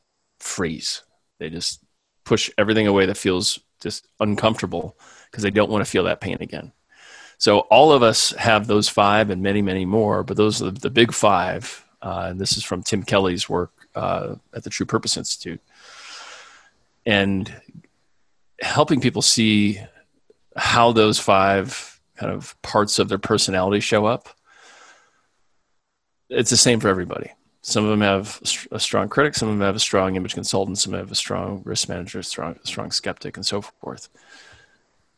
freeze. 0.41 1.03
They 1.39 1.51
just 1.51 1.83
push 2.25 2.51
everything 2.59 2.87
away 2.87 3.07
that 3.07 3.17
feels 3.17 3.59
just 3.81 4.07
uncomfortable 4.21 4.97
because 5.31 5.43
they 5.43 5.51
don't 5.51 5.71
want 5.71 5.85
to 5.85 5.91
feel 5.91 6.05
that 6.05 6.21
pain 6.21 6.39
again. 6.41 6.73
So 7.39 7.61
all 7.61 7.93
of 7.93 8.03
us 8.03 8.33
have 8.33 8.67
those 8.67 8.89
five 8.89 9.31
and 9.31 9.43
many, 9.43 9.63
many 9.63 9.85
more, 9.85 10.25
but 10.25 10.37
those 10.37 10.61
are 10.61 10.73
the, 10.73 10.91
big 10.91 11.13
five. 11.13 11.85
Uh, 12.03 12.27
and 12.31 12.41
this 12.41 12.57
is 12.57 12.65
from 12.65 12.83
Tim 12.83 13.05
Kelley's 13.05 13.49
work 13.49 13.73
uh, 13.95 14.35
at 14.55 14.65
the 14.65 14.71
True 14.71 14.87
Purpose 14.87 15.17
Institute. 15.17 15.61
And 17.07 17.53
helping 18.61 19.01
people 19.01 19.23
see 19.23 19.81
how 20.59 20.93
those 20.93 21.19
five 21.19 22.01
kind 22.17 22.33
of 22.33 22.61
parts 22.63 22.99
of 22.99 23.09
their 23.09 23.19
personality 23.19 23.81
show 23.81 24.07
up, 24.07 24.29
it's 26.29 26.51
the 26.51 26.57
same 26.57 26.81
for 26.81 26.89
everybody. 26.89 27.31
Some 27.63 27.85
of 27.85 27.91
them 27.91 28.01
have 28.01 28.41
a 28.71 28.79
strong 28.79 29.09
critic, 29.09 29.35
some 29.35 29.49
of 29.49 29.59
them 29.59 29.67
have 29.67 29.77
a 29.77 29.81
strong 29.81 30.17
image 30.17 30.35
consultant, 30.35 30.79
some 30.79 30.93
have 30.95 31.11
a 31.11 31.17
strong 31.17 31.63
risk 31.65 31.89
manager, 31.89 32.23
strong 32.23 32.59
strong 32.65 32.91
skeptic, 32.91 33.37
and 33.37 33.45
so 33.45 33.61
forth. 33.61 34.09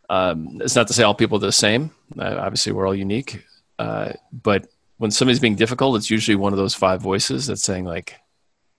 Um, 0.09 0.61
it's 0.61 0.75
not 0.75 0.89
to 0.89 0.93
say 0.93 1.05
all 1.05 1.15
people 1.15 1.37
are 1.37 1.41
the 1.47 1.53
same. 1.53 1.93
Uh, 2.19 2.37
obviously, 2.39 2.73
we're 2.73 2.87
all 2.87 2.95
unique. 2.95 3.45
Uh, 3.79 4.13
but 4.33 4.67
when 4.97 5.11
somebody's 5.11 5.39
being 5.39 5.55
difficult, 5.55 5.97
it's 5.97 6.11
usually 6.11 6.35
one 6.35 6.53
of 6.53 6.59
those 6.59 6.75
five 6.75 7.01
voices 7.01 7.47
that's 7.47 7.63
saying 7.63 7.85
like, 7.85 8.17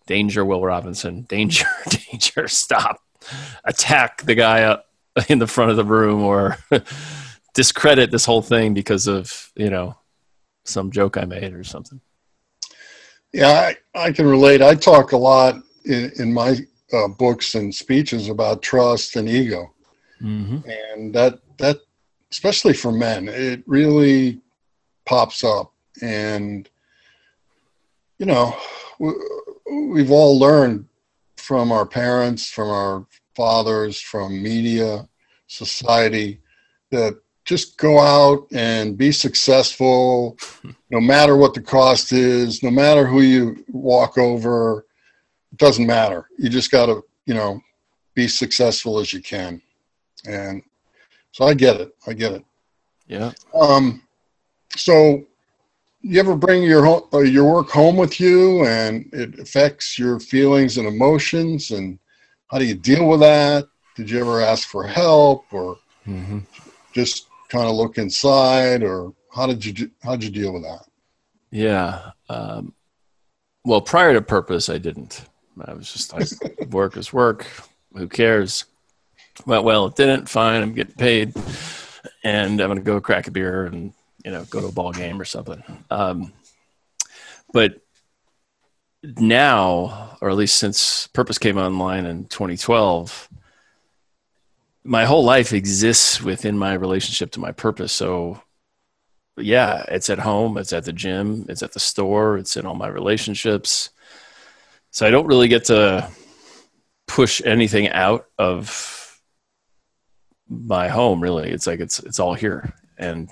"Danger, 0.06 0.44
Will 0.44 0.64
Robinson! 0.64 1.22
Danger, 1.24 1.66
danger! 1.90 2.48
Stop! 2.48 3.02
Attack 3.64 4.24
the 4.24 4.36
guy 4.36 4.64
up 4.64 4.91
in 5.30 5.40
the 5.40 5.48
front 5.48 5.72
of 5.72 5.78
the 5.78 5.86
room 5.86 6.24
or 6.24 6.58
discredit 7.54 8.12
this 8.12 8.26
whole 8.26 8.42
thing 8.42 8.74
because 8.74 9.08
of 9.08 9.52
you 9.56 9.70
know 9.70 9.96
some 10.64 10.92
joke 10.92 11.18
I 11.18 11.26
made 11.26 11.54
or 11.54 11.64
something. 11.64 12.00
Yeah, 13.34 13.74
I, 13.96 14.08
I 14.08 14.12
can 14.12 14.28
relate. 14.28 14.62
I 14.62 14.76
talk 14.76 15.14
a 15.14 15.18
lot 15.18 15.56
in, 15.86 16.12
in 16.20 16.34
my 16.34 16.58
uh, 16.92 17.08
books 17.08 17.56
and 17.56 17.74
speeches 17.74 18.28
about 18.28 18.62
trust 18.62 19.16
and 19.16 19.30
ego, 19.30 19.74
mm-hmm. 20.22 20.60
and 20.70 21.14
that 21.16 21.40
that 21.58 21.78
especially 22.32 22.74
for 22.74 22.92
men, 22.92 23.28
it 23.28 23.64
really 23.66 24.42
pops 25.06 25.44
up. 25.44 25.74
And 26.02 26.70
you 28.18 28.26
know, 28.26 28.56
we, 29.00 29.14
we've 29.72 30.12
all 30.12 30.38
learned 30.38 30.86
from 31.38 31.72
our 31.72 31.86
parents, 31.86 32.50
from 32.50 32.70
our 32.70 33.06
fathers, 33.36 34.00
from 34.00 34.42
media, 34.42 35.08
society, 35.48 36.42
that 36.92 37.20
just 37.46 37.78
go 37.78 38.00
out 38.00 38.48
and 38.52 38.98
be 38.98 39.12
successful 39.12 40.38
no 40.90 41.00
matter 41.00 41.38
what 41.38 41.54
the 41.54 41.62
cost 41.62 42.12
is, 42.12 42.62
no 42.62 42.70
matter 42.70 43.06
who 43.06 43.22
you 43.22 43.64
walk 43.70 44.18
over, 44.18 44.86
it 45.52 45.58
doesn't 45.58 45.88
matter. 45.88 46.28
You 46.38 46.50
just 46.50 46.72
got 46.72 46.88
to, 46.88 47.02
you 47.26 47.34
know, 47.34 47.60
be 48.14 48.28
successful 48.28 49.00
as 49.00 49.14
you 49.14 49.22
can. 49.22 49.62
And 50.28 50.62
so 51.32 51.46
I 51.46 51.54
get 51.54 51.80
it. 51.80 51.96
I 52.06 52.14
get 52.14 52.34
it. 52.34 52.46
Yeah. 53.08 53.32
Um, 53.54 54.04
so 54.76 55.26
you 56.02 56.20
ever 56.20 56.36
bring 56.36 56.64
your 56.64 56.84
home, 56.86 57.04
uh, 57.14 57.20
your 57.20 57.52
work 57.52 57.70
home 57.70 57.96
with 57.96 58.20
you 58.20 58.66
and 58.66 59.10
it 59.14 59.40
affects 59.40 59.98
your 59.98 60.20
feelings 60.20 60.78
and 60.78 60.88
emotions 60.88 61.72
and 61.72 62.00
how 62.52 62.60
do 62.60 62.66
you 62.66 62.76
deal 62.76 63.08
with 63.08 63.22
that? 63.22 63.68
Did 63.96 64.10
you 64.10 64.20
ever 64.20 64.42
ask 64.42 64.68
for 64.68 64.86
help 64.86 65.46
or 65.52 65.78
mm-hmm. 66.06 66.40
just 66.92 67.28
kind 67.50 67.66
of 67.68 67.76
look 67.76 67.98
inside 67.98 68.84
or 68.84 69.14
how 69.34 69.48
did 69.48 69.66
you 69.66 69.90
how 70.04 70.16
did 70.16 70.24
you 70.26 70.44
deal 70.44 70.54
with 70.54 70.64
that? 70.64 70.86
Yeah. 71.52 72.12
Um, 72.30 72.74
well, 73.64 73.82
prior 73.82 74.14
to 74.14 74.22
purpose, 74.22 74.70
I 74.70 74.78
didn't. 74.78 75.26
I 75.66 75.74
was 75.74 75.92
just 75.92 76.14
like, 76.14 76.70
work 76.72 76.98
is 76.98 77.14
work. 77.14 77.46
Who 77.94 78.08
cares? 78.08 78.66
Well, 79.46 79.64
well, 79.64 79.86
it 79.88 79.96
didn't. 79.96 80.28
Fine. 80.28 80.62
I'm 80.62 80.74
getting 80.74 80.96
paid, 80.96 81.34
and 82.24 82.60
I'm 82.60 82.70
gonna 82.70 82.82
go 82.82 83.00
crack 83.00 83.28
a 83.28 83.32
beer 83.32 83.66
and 83.66 83.94
you 84.26 84.32
know 84.32 84.44
go 84.46 84.62
to 84.62 84.68
a 84.68 84.72
ball 84.72 84.92
game 84.92 85.22
or 85.22 85.26
something. 85.26 85.64
Um, 85.90 86.34
but 87.54 87.82
now, 89.04 90.18
or 90.22 90.30
at 90.30 90.36
least 90.36 90.58
since 90.58 91.08
Purpose 91.08 91.38
came 91.38 91.58
online 91.58 92.06
in 92.06 92.26
2012, 92.26 93.30
my 94.84 95.06
whole 95.06 95.24
life 95.24 95.54
exists 95.54 96.22
within 96.22 96.58
my 96.58 96.74
relationship 96.74 97.32
to 97.32 97.40
my 97.40 97.52
purpose. 97.52 97.92
So, 97.92 98.42
yeah, 99.38 99.86
it's 99.88 100.10
at 100.10 100.20
home, 100.20 100.58
it's 100.58 100.74
at 100.74 100.86
the 100.86 100.94
gym, 100.94 101.46
it's 101.50 101.64
at 101.64 101.74
the 101.74 101.80
store, 101.80 102.38
it's 102.38 102.58
in 102.58 102.66
all 102.66 102.76
my 102.76 102.88
relationships. 102.88 103.90
So 104.92 105.08
I 105.08 105.12
don't 105.12 105.28
really 105.28 105.48
get 105.48 105.66
to 105.66 106.10
push 107.08 107.42
anything 107.46 107.90
out 107.90 108.26
of 108.38 109.22
my 110.50 110.90
home. 110.90 111.22
Really, 111.22 111.50
it's 111.50 111.66
like 111.66 111.80
it's 111.80 112.00
it's 112.00 112.20
all 112.20 112.34
here, 112.34 112.74
and 112.98 113.30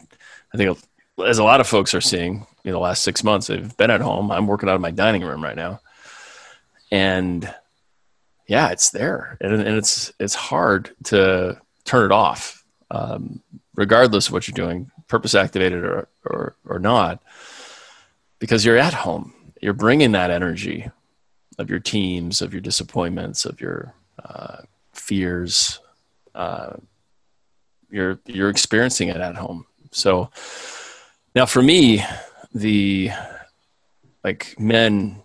I 0.54 0.58
think 0.58 0.78
as 1.26 1.38
a 1.38 1.44
lot 1.44 1.60
of 1.60 1.68
folks 1.68 1.94
are 1.94 2.02
seeing, 2.02 2.48
in 2.70 2.74
the 2.74 2.80
last 2.80 3.04
six 3.04 3.24
months, 3.24 3.48
they've 3.48 3.76
been 3.78 3.92
at 3.92 4.02
home. 4.02 4.32
I'm 4.32 4.48
working 4.48 4.70
out 4.70 4.76
of 4.76 4.82
my 4.82 4.92
dining 4.92 5.24
room 5.24 5.44
right 5.44 5.56
now, 5.56 5.82
and 6.92 7.54
yeah, 8.48 8.70
it's 8.70 8.90
there, 8.90 9.38
and, 9.42 9.54
and 9.54 9.78
it's 9.78 10.12
it's 10.20 10.36
hard 10.36 10.96
to 11.06 11.60
turn 11.86 12.06
it 12.06 12.12
off, 12.12 12.64
um, 12.90 13.42
regardless 13.76 14.28
of 14.28 14.34
what 14.34 14.48
you're 14.48 14.54
doing, 14.54 14.90
purpose 15.08 15.36
activated 15.36 15.84
or, 15.84 16.08
or 16.26 16.56
or 16.66 16.80
not, 16.80 17.22
because 18.40 18.66
you're 18.66 18.78
at 18.78 18.94
home. 18.94 19.34
You're 19.62 19.74
bringing 19.74 20.14
that 20.14 20.32
energy 20.32 20.90
of 21.58 21.70
your 21.70 21.80
teams, 21.80 22.42
of 22.42 22.54
your 22.54 22.62
disappointments, 22.62 23.46
of 23.46 23.60
your 23.60 23.94
uh, 24.24 24.64
fears. 24.94 25.80
Uh, 26.34 26.78
you're 27.92 28.20
you're 28.26 28.50
experiencing 28.50 29.10
it 29.10 29.18
at 29.18 29.36
home. 29.36 29.66
So 29.92 30.30
now 31.36 31.46
for 31.46 31.62
me, 31.62 32.04
the 32.54 33.12
like 34.24 34.56
men, 34.60 35.22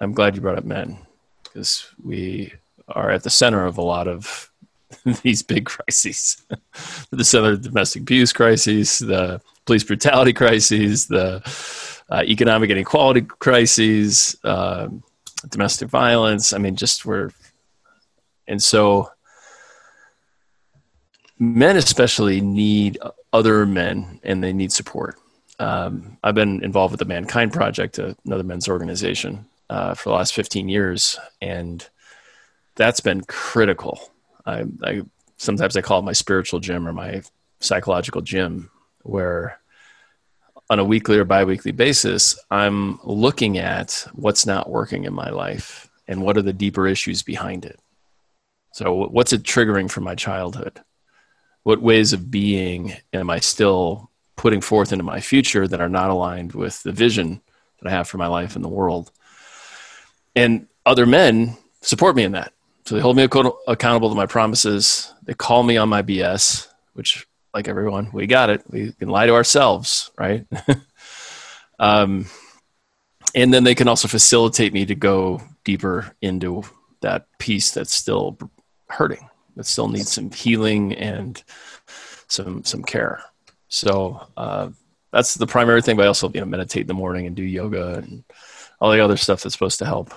I'm 0.00 0.12
glad 0.12 0.34
you 0.34 0.42
brought 0.42 0.58
up 0.58 0.64
men 0.64 0.98
because 1.42 1.88
we 2.02 2.52
are 2.88 3.10
at 3.10 3.22
the 3.22 3.30
center 3.30 3.64
of 3.64 3.78
a 3.78 3.82
lot 3.82 4.08
of 4.08 4.50
these 5.22 5.42
big 5.42 5.66
crises. 5.66 6.44
the 7.10 7.24
center 7.24 7.52
of 7.52 7.62
domestic 7.62 8.02
abuse 8.02 8.32
crises, 8.32 8.98
the 8.98 9.40
police 9.66 9.84
brutality 9.84 10.32
crises, 10.32 11.06
the 11.06 11.42
uh, 12.10 12.22
economic 12.24 12.70
inequality 12.70 13.22
crises, 13.22 14.36
uh, 14.44 14.88
domestic 15.48 15.88
violence. 15.88 16.52
I 16.52 16.58
mean, 16.58 16.76
just 16.76 17.04
we're, 17.04 17.30
and 18.46 18.62
so 18.62 19.10
men 21.38 21.76
especially 21.76 22.40
need 22.40 22.98
other 23.32 23.66
men 23.66 24.20
and 24.22 24.42
they 24.42 24.52
need 24.52 24.72
support. 24.72 25.16
Um, 25.58 26.18
I've 26.22 26.34
been 26.34 26.62
involved 26.62 26.92
with 26.92 27.00
the 27.00 27.04
Mankind 27.04 27.52
Project, 27.52 27.98
another 27.98 28.44
men's 28.44 28.68
organization, 28.68 29.46
uh, 29.68 29.94
for 29.94 30.10
the 30.10 30.14
last 30.14 30.34
15 30.34 30.68
years, 30.68 31.18
and 31.40 31.86
that's 32.76 33.00
been 33.00 33.22
critical. 33.22 34.12
I, 34.46 34.64
I 34.82 35.02
sometimes 35.36 35.76
I 35.76 35.82
call 35.82 35.98
it 35.98 36.04
my 36.04 36.12
spiritual 36.12 36.60
gym 36.60 36.86
or 36.86 36.92
my 36.92 37.22
psychological 37.60 38.20
gym, 38.20 38.70
where 39.02 39.58
on 40.70 40.78
a 40.78 40.84
weekly 40.84 41.18
or 41.18 41.24
biweekly 41.24 41.72
basis, 41.72 42.38
I'm 42.50 43.00
looking 43.02 43.58
at 43.58 44.06
what's 44.12 44.46
not 44.46 44.70
working 44.70 45.04
in 45.04 45.14
my 45.14 45.30
life 45.30 45.88
and 46.06 46.22
what 46.22 46.36
are 46.36 46.42
the 46.42 46.52
deeper 46.52 46.86
issues 46.86 47.22
behind 47.22 47.64
it. 47.64 47.80
So, 48.72 49.08
what's 49.08 49.32
it 49.32 49.42
triggering 49.42 49.90
from 49.90 50.04
my 50.04 50.14
childhood? 50.14 50.80
What 51.62 51.82
ways 51.82 52.12
of 52.12 52.30
being 52.30 52.94
am 53.12 53.30
I 53.30 53.40
still 53.40 54.07
putting 54.38 54.62
forth 54.62 54.92
into 54.92 55.04
my 55.04 55.20
future 55.20 55.68
that 55.68 55.80
are 55.80 55.88
not 55.88 56.08
aligned 56.08 56.52
with 56.52 56.82
the 56.82 56.92
vision 56.92 57.42
that 57.80 57.88
I 57.88 57.90
have 57.90 58.08
for 58.08 58.16
my 58.16 58.28
life 58.28 58.56
in 58.56 58.62
the 58.62 58.68
world? 58.68 59.10
And 60.34 60.66
other 60.86 61.04
men 61.04 61.58
support 61.82 62.16
me 62.16 62.24
in 62.24 62.32
that. 62.32 62.54
So, 62.86 62.94
they 62.94 63.02
hold 63.02 63.16
me 63.16 63.24
accountable 63.24 64.08
to 64.08 64.14
my 64.14 64.24
promises. 64.24 65.12
They 65.24 65.34
call 65.34 65.62
me 65.62 65.76
on 65.76 65.90
my 65.90 66.00
BS, 66.00 66.68
which 66.94 67.26
like 67.52 67.68
everyone, 67.68 68.10
we 68.12 68.26
got 68.26 68.50
it. 68.50 68.62
We 68.70 68.92
can 68.92 69.08
lie 69.08 69.26
to 69.26 69.34
ourselves, 69.34 70.10
right? 70.18 70.46
um, 71.78 72.26
and 73.34 73.52
then 73.52 73.64
they 73.64 73.74
can 73.74 73.88
also 73.88 74.08
facilitate 74.08 74.72
me 74.72 74.86
to 74.86 74.94
go 74.94 75.42
deeper 75.64 76.14
into 76.22 76.62
that 77.00 77.26
piece 77.38 77.70
that's 77.72 77.94
still 77.94 78.38
hurting, 78.88 79.28
that 79.56 79.66
still 79.66 79.88
needs 79.88 80.12
some 80.12 80.30
healing 80.30 80.94
and 80.94 81.42
some 82.28 82.64
some 82.64 82.82
care. 82.82 83.22
So 83.68 84.26
uh, 84.36 84.70
that's 85.12 85.34
the 85.34 85.46
primary 85.46 85.82
thing. 85.82 85.96
But 85.96 86.04
I 86.04 86.08
also 86.08 86.30
you 86.32 86.40
know 86.40 86.46
meditate 86.46 86.82
in 86.82 86.86
the 86.86 86.94
morning 86.94 87.26
and 87.26 87.36
do 87.36 87.42
yoga 87.42 87.94
and 87.94 88.24
all 88.80 88.92
the 88.92 89.00
other 89.00 89.16
stuff 89.16 89.42
that's 89.42 89.54
supposed 89.54 89.78
to 89.80 89.86
help. 89.86 90.12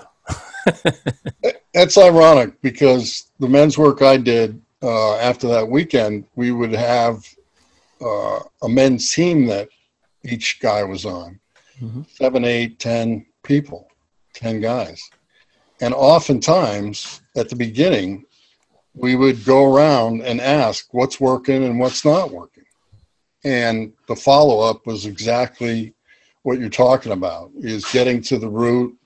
that's 1.73 1.97
ironic 1.97 2.61
because 2.61 3.31
the 3.39 3.47
men's 3.47 3.77
work 3.77 4.01
I 4.01 4.17
did 4.17 4.61
uh, 4.83 5.15
after 5.17 5.47
that 5.47 5.67
weekend, 5.67 6.25
we 6.35 6.51
would 6.51 6.73
have 6.73 7.25
uh, 8.01 8.39
a 8.63 8.69
men's 8.69 9.11
team 9.11 9.45
that 9.47 9.69
each 10.23 10.59
guy 10.59 10.83
was 10.83 11.05
on 11.05 11.39
mm-hmm. 11.81 12.01
seven, 12.07 12.45
eight, 12.45 12.79
ten 12.79 13.25
people, 13.43 13.87
ten 14.33 14.59
guys. 14.59 15.09
And 15.81 15.93
oftentimes 15.93 17.21
at 17.35 17.49
the 17.49 17.55
beginning, 17.55 18.25
we 18.93 19.15
would 19.15 19.43
go 19.45 19.73
around 19.73 20.21
and 20.21 20.41
ask 20.41 20.93
what's 20.93 21.19
working 21.19 21.63
and 21.63 21.79
what's 21.79 22.05
not 22.05 22.31
working. 22.31 22.60
And 23.43 23.93
the 24.07 24.15
follow 24.15 24.59
up 24.59 24.85
was 24.85 25.05
exactly 25.05 25.93
what 26.43 26.59
you're 26.59 26.69
talking 26.69 27.11
about 27.11 27.51
is 27.59 27.85
getting 27.85 28.21
to 28.23 28.37
the 28.37 28.49
root 28.49 28.97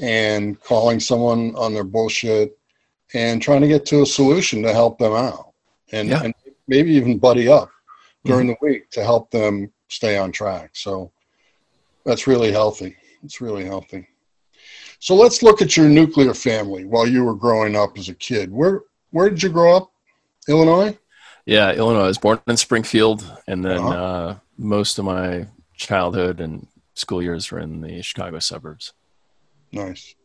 and 0.00 0.60
calling 0.60 1.00
someone 1.00 1.54
on 1.56 1.74
their 1.74 1.84
bullshit 1.84 2.58
and 3.14 3.40
trying 3.40 3.60
to 3.60 3.68
get 3.68 3.86
to 3.86 4.02
a 4.02 4.06
solution 4.06 4.62
to 4.62 4.72
help 4.72 4.98
them 4.98 5.12
out 5.12 5.52
and, 5.92 6.08
yeah. 6.08 6.22
and 6.22 6.34
maybe 6.68 6.90
even 6.92 7.18
buddy 7.18 7.48
up 7.48 7.70
during 8.24 8.48
mm-hmm. 8.48 8.64
the 8.64 8.72
week 8.72 8.90
to 8.90 9.02
help 9.02 9.30
them 9.30 9.72
stay 9.88 10.18
on 10.18 10.32
track. 10.32 10.70
So 10.74 11.12
that's 12.04 12.26
really 12.26 12.52
healthy. 12.52 12.96
It's 13.22 13.40
really 13.40 13.64
healthy. 13.64 14.08
So 14.98 15.14
let's 15.14 15.42
look 15.42 15.60
at 15.60 15.76
your 15.76 15.88
nuclear 15.88 16.34
family 16.34 16.84
while 16.84 17.06
you 17.06 17.24
were 17.24 17.34
growing 17.34 17.76
up 17.76 17.98
as 17.98 18.08
a 18.08 18.14
kid. 18.14 18.50
Where 18.50 18.82
where 19.10 19.30
did 19.30 19.42
you 19.42 19.50
grow 19.50 19.76
up? 19.76 19.90
Illinois? 20.48 20.96
Yeah, 21.46 21.72
Illinois. 21.72 22.02
I 22.02 22.08
was 22.08 22.18
born 22.18 22.40
in 22.48 22.56
Springfield, 22.56 23.24
and 23.46 23.64
then 23.64 23.78
uh-huh. 23.78 23.88
uh, 23.88 24.36
most 24.58 24.98
of 24.98 25.04
my 25.04 25.46
childhood 25.76 26.40
and 26.40 26.66
school 26.94 27.22
years 27.22 27.50
were 27.50 27.60
in 27.60 27.80
the 27.80 28.02
Chicago 28.02 28.40
suburbs. 28.40 28.92
Nice. 29.70 30.16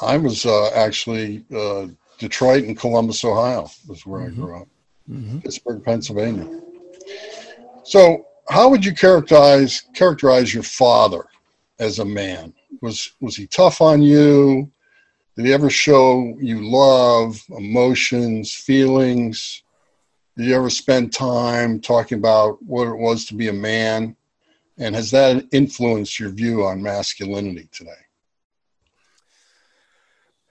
I 0.00 0.16
was 0.16 0.44
uh, 0.44 0.70
actually 0.74 1.44
uh, 1.54 1.86
Detroit 2.18 2.64
and 2.64 2.76
Columbus, 2.76 3.24
Ohio, 3.24 3.70
was 3.86 4.04
where 4.04 4.22
mm-hmm. 4.22 4.42
I 4.42 4.44
grew 4.44 4.56
up. 4.56 4.68
Mm-hmm. 5.08 5.38
Pittsburgh, 5.38 5.84
Pennsylvania. 5.84 6.60
So, 7.84 8.26
how 8.48 8.68
would 8.68 8.84
you 8.84 8.94
characterize 8.94 9.84
characterize 9.94 10.52
your 10.52 10.62
father 10.62 11.24
as 11.78 12.00
a 12.00 12.04
man? 12.04 12.52
Was 12.82 13.12
was 13.20 13.36
he 13.36 13.46
tough 13.46 13.80
on 13.80 14.02
you? 14.02 14.70
Did 15.36 15.46
he 15.46 15.52
ever 15.52 15.70
show 15.70 16.36
you 16.40 16.68
love, 16.68 17.40
emotions, 17.56 18.52
feelings? 18.52 19.62
Did 20.38 20.46
you 20.46 20.56
ever 20.56 20.70
spend 20.70 21.12
time 21.12 21.80
talking 21.80 22.16
about 22.16 22.62
what 22.62 22.88
it 22.88 22.96
was 22.96 23.26
to 23.26 23.34
be 23.34 23.48
a 23.48 23.52
man? 23.52 24.16
And 24.78 24.94
has 24.94 25.10
that 25.10 25.44
influenced 25.52 26.18
your 26.18 26.30
view 26.30 26.64
on 26.64 26.82
masculinity 26.82 27.68
today? 27.72 27.90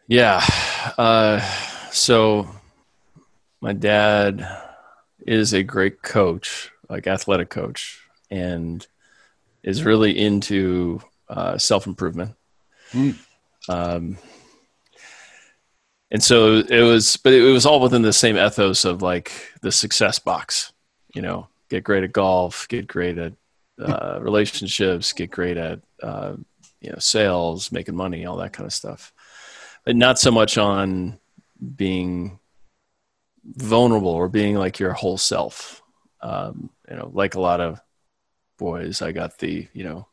Yeah. 0.08 0.45
Uh, 0.97 1.39
so 1.89 2.47
my 3.62 3.73
dad, 3.73 4.45
is 5.28 5.54
a 5.54 5.62
great 5.62 6.02
coach, 6.02 6.71
like 6.89 7.06
athletic 7.06 7.50
coach, 7.50 8.00
and 8.32 8.88
is 9.62 9.84
really 9.84 10.17
into 10.17 11.02
uh, 11.28 11.58
self 11.58 11.86
improvement. 11.86 12.34
Mm. 12.93 13.19
Um, 13.67 14.17
and 16.12 16.24
so 16.24 16.58
it 16.58 16.82
was, 16.82 17.17
but 17.17 17.34
it 17.34 17.41
was 17.41 17.65
all 17.65 17.82
within 17.82 18.02
the 18.02 18.13
same 18.13 18.38
ethos 18.38 18.86
of 18.86 19.02
like 19.02 19.32
the 19.62 19.72
success 19.72 20.20
box, 20.20 20.72
you 21.13 21.22
know, 21.22 21.48
get 21.70 21.84
great 21.84 22.04
at 22.04 22.13
golf, 22.13 22.67
get 22.70 22.88
great 22.88 23.17
at 23.17 23.34
uh, 23.80 24.17
relationships, 24.22 25.13
get 25.13 25.32
great 25.32 25.58
at 25.58 25.80
uh, 26.02 26.36
you 26.80 26.91
know 26.91 27.00
sales, 27.00 27.72
making 27.72 27.96
money, 27.96 28.26
all 28.26 28.38
that 28.38 28.54
kind 28.54 28.65
of 28.65 28.74
stuff, 28.74 29.12
but 29.86 29.96
not 29.96 30.17
so 30.17 30.32
much 30.32 30.58
on 30.58 31.20
being 31.76 32.39
vulnerable 33.43 34.10
or 34.10 34.30
being 34.30 34.56
like 34.56 34.80
your 34.80 34.93
whole 34.93 35.17
self. 35.17 35.82
Um, 36.22 36.70
you 36.89 36.96
know, 36.96 37.10
like 37.13 37.36
a 37.36 37.41
lot 37.41 37.62
of 37.62 37.82
boys, 38.58 39.02
I 39.02 39.12
got 39.12 39.38
the 39.39 39.67
you 39.74 39.84
know, 39.84 40.08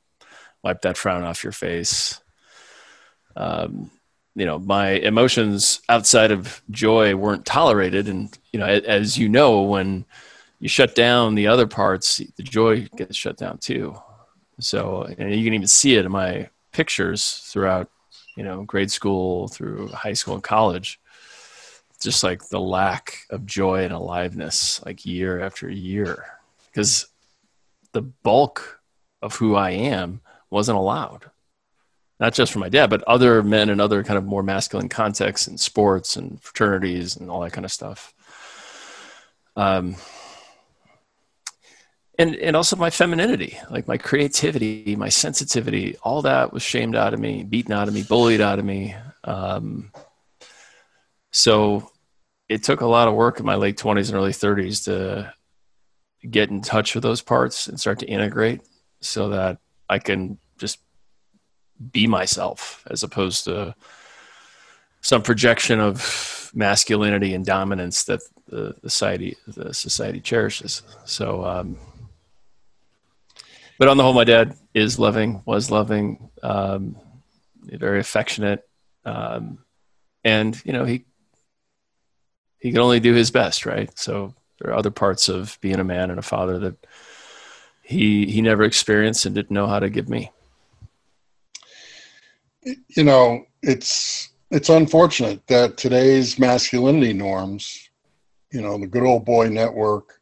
wipe 0.62 0.83
that 0.83 0.96
frown 0.96 1.22
off 1.22 1.44
your 1.44 1.52
face. 1.52 2.20
Um, 3.37 3.90
you 4.34 4.46
know, 4.46 4.58
my 4.58 4.90
emotions 4.90 5.80
outside 5.88 6.30
of 6.30 6.62
joy 6.70 7.14
weren't 7.14 7.46
tolerated, 7.46 8.08
and 8.08 8.36
you 8.52 8.58
know, 8.58 8.66
as 8.66 9.16
you 9.16 9.28
know, 9.28 9.62
when 9.62 10.04
you 10.58 10.68
shut 10.68 10.94
down 10.94 11.34
the 11.34 11.46
other 11.46 11.66
parts, 11.66 12.18
the 12.36 12.42
joy 12.42 12.88
gets 12.96 13.16
shut 13.16 13.36
down 13.36 13.58
too. 13.58 13.96
So, 14.60 15.06
you 15.08 15.16
can 15.16 15.54
even 15.54 15.66
see 15.66 15.96
it 15.96 16.04
in 16.04 16.12
my 16.12 16.48
pictures 16.72 17.42
throughout, 17.52 17.90
you 18.36 18.44
know, 18.44 18.62
grade 18.62 18.90
school 18.90 19.48
through 19.48 19.88
high 19.88 20.12
school 20.12 20.34
and 20.34 20.42
college. 20.42 21.00
Just 22.00 22.22
like 22.22 22.48
the 22.48 22.60
lack 22.60 23.20
of 23.30 23.46
joy 23.46 23.84
and 23.84 23.92
aliveness, 23.92 24.84
like 24.84 25.06
year 25.06 25.40
after 25.40 25.70
year, 25.70 26.24
because 26.66 27.06
the 27.92 28.02
bulk 28.02 28.80
of 29.22 29.36
who 29.36 29.54
I 29.54 29.70
am 29.70 30.20
wasn't 30.50 30.76
allowed. 30.76 31.30
Not 32.20 32.35
just 32.35 32.53
from 32.53 32.61
my 32.61 32.68
dad, 32.68 32.90
but 32.90 33.03
other 33.03 33.42
men 33.42 33.70
and 33.70 33.81
other 33.81 34.05
kind 34.05 34.16
of 34.16 34.24
more 34.24 34.42
masculine 34.42 34.88
contexts 34.88 35.48
and 35.48 35.59
sports 35.59 36.16
and 36.16 36.40
fraternities 36.40 37.16
and 37.16 37.31
all 37.31 37.40
that 37.40 37.53
kind 37.53 37.64
of 37.64 37.72
stuff. 37.72 38.14
Um, 39.57 39.96
and 42.18 42.37
and 42.37 42.57
also 42.57 42.77
my 42.77 42.90
femininity 42.90 43.59
like 43.70 43.88
my 43.88 43.96
creativity 43.96 44.94
my 44.96 45.09
sensitivity 45.09 45.96
all 46.03 46.22
that 46.22 46.53
was 46.53 46.62
shamed 46.62 46.96
out 46.96 47.14
of 47.14 47.20
me 47.20 47.42
beaten 47.42 47.72
out 47.72 47.88
of 47.88 47.94
me 47.94 48.03
bullied 48.03 48.40
out 48.40 48.59
of 48.59 48.64
me 48.64 48.94
um, 49.24 49.90
so 51.31 51.90
it 52.48 52.62
took 52.62 52.83
a 52.83 52.87
lot 52.87 53.09
of 53.09 53.14
work 53.14 53.40
in 53.40 53.46
my 53.46 53.55
late 53.55 53.77
20s 53.77 54.09
and 54.09 54.16
early 54.16 54.33
30s 54.33 54.85
to 54.85 55.33
get 56.29 56.50
in 56.50 56.61
touch 56.61 56.94
with 56.94 57.03
those 57.03 57.22
parts 57.22 57.66
and 57.66 57.81
start 57.81 57.98
to 57.98 58.07
integrate 58.07 58.61
so 59.00 59.31
that 59.31 59.59
i 59.88 59.98
can 59.98 60.38
just 60.59 60.79
be 61.92 62.06
myself 62.06 62.84
as 62.90 63.02
opposed 63.02 63.44
to 63.44 63.74
some 65.00 65.22
projection 65.22 65.80
of 65.80 66.50
masculinity 66.54 67.34
and 67.34 67.44
dominance 67.44 68.04
that 68.04 68.20
the 68.48 68.74
society 68.82 69.37
the 69.46 69.74
society 69.74 70.20
cherishes 70.20 70.82
so 71.04 71.44
um, 71.44 71.76
but 73.78 73.88
on 73.88 73.96
the 73.96 74.02
whole, 74.02 74.12
my 74.12 74.24
dad 74.24 74.56
is 74.72 74.98
loving, 74.98 75.42
was 75.44 75.70
loving, 75.70 76.30
um, 76.42 76.96
very 77.62 77.98
affectionate, 77.98 78.68
um, 79.04 79.58
and 80.22 80.60
you 80.64 80.72
know 80.72 80.84
he 80.84 81.04
he 82.58 82.70
could 82.72 82.80
only 82.80 83.00
do 83.00 83.12
his 83.14 83.30
best, 83.30 83.66
right? 83.66 83.90
So 83.98 84.34
there 84.60 84.70
are 84.70 84.78
other 84.78 84.90
parts 84.90 85.28
of 85.28 85.58
being 85.60 85.80
a 85.80 85.84
man 85.84 86.10
and 86.10 86.18
a 86.18 86.22
father 86.22 86.58
that 86.60 86.87
he 87.82 88.26
he 88.26 88.42
never 88.42 88.62
experienced 88.62 89.26
and 89.26 89.34
didn't 89.34 89.50
know 89.50 89.66
how 89.66 89.80
to 89.80 89.90
give 89.90 90.08
me. 90.08 90.30
You 92.64 93.05
know, 93.05 93.46
it's 93.62 94.31
it's 94.50 94.68
unfortunate 94.68 95.46
that 95.48 95.77
today's 95.77 96.38
masculinity 96.38 97.12
norms, 97.12 97.90
you 98.53 98.61
know, 98.61 98.79
the 98.79 98.87
good 98.87 99.03
old 99.03 99.24
boy 99.24 99.48
network, 99.48 100.20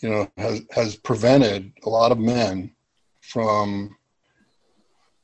you 0.00 0.08
know, 0.08 0.30
has, 0.36 0.62
has 0.70 0.96
prevented 0.96 1.72
a 1.84 1.88
lot 1.88 2.12
of 2.12 2.18
men 2.18 2.72
from 3.20 3.96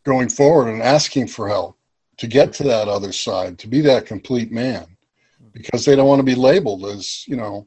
going 0.05 0.29
forward 0.29 0.69
and 0.69 0.83
asking 0.83 1.29
for 1.29 1.49
help 1.49 1.77
to 2.17 2.27
get 2.27 2.53
to 2.55 2.65
that 2.65 2.89
other 2.89 3.13
side, 3.13 3.59
to 3.59 3.69
be 3.69 3.81
that 3.81 4.07
complete 4.07 4.51
man, 4.51 4.87
because 5.53 5.85
they 5.85 5.95
don't 5.95 6.09
want 6.09 6.19
to 6.19 6.25
be 6.25 6.35
labeled 6.35 6.85
as, 6.87 7.27
you 7.29 7.37
know, 7.37 7.67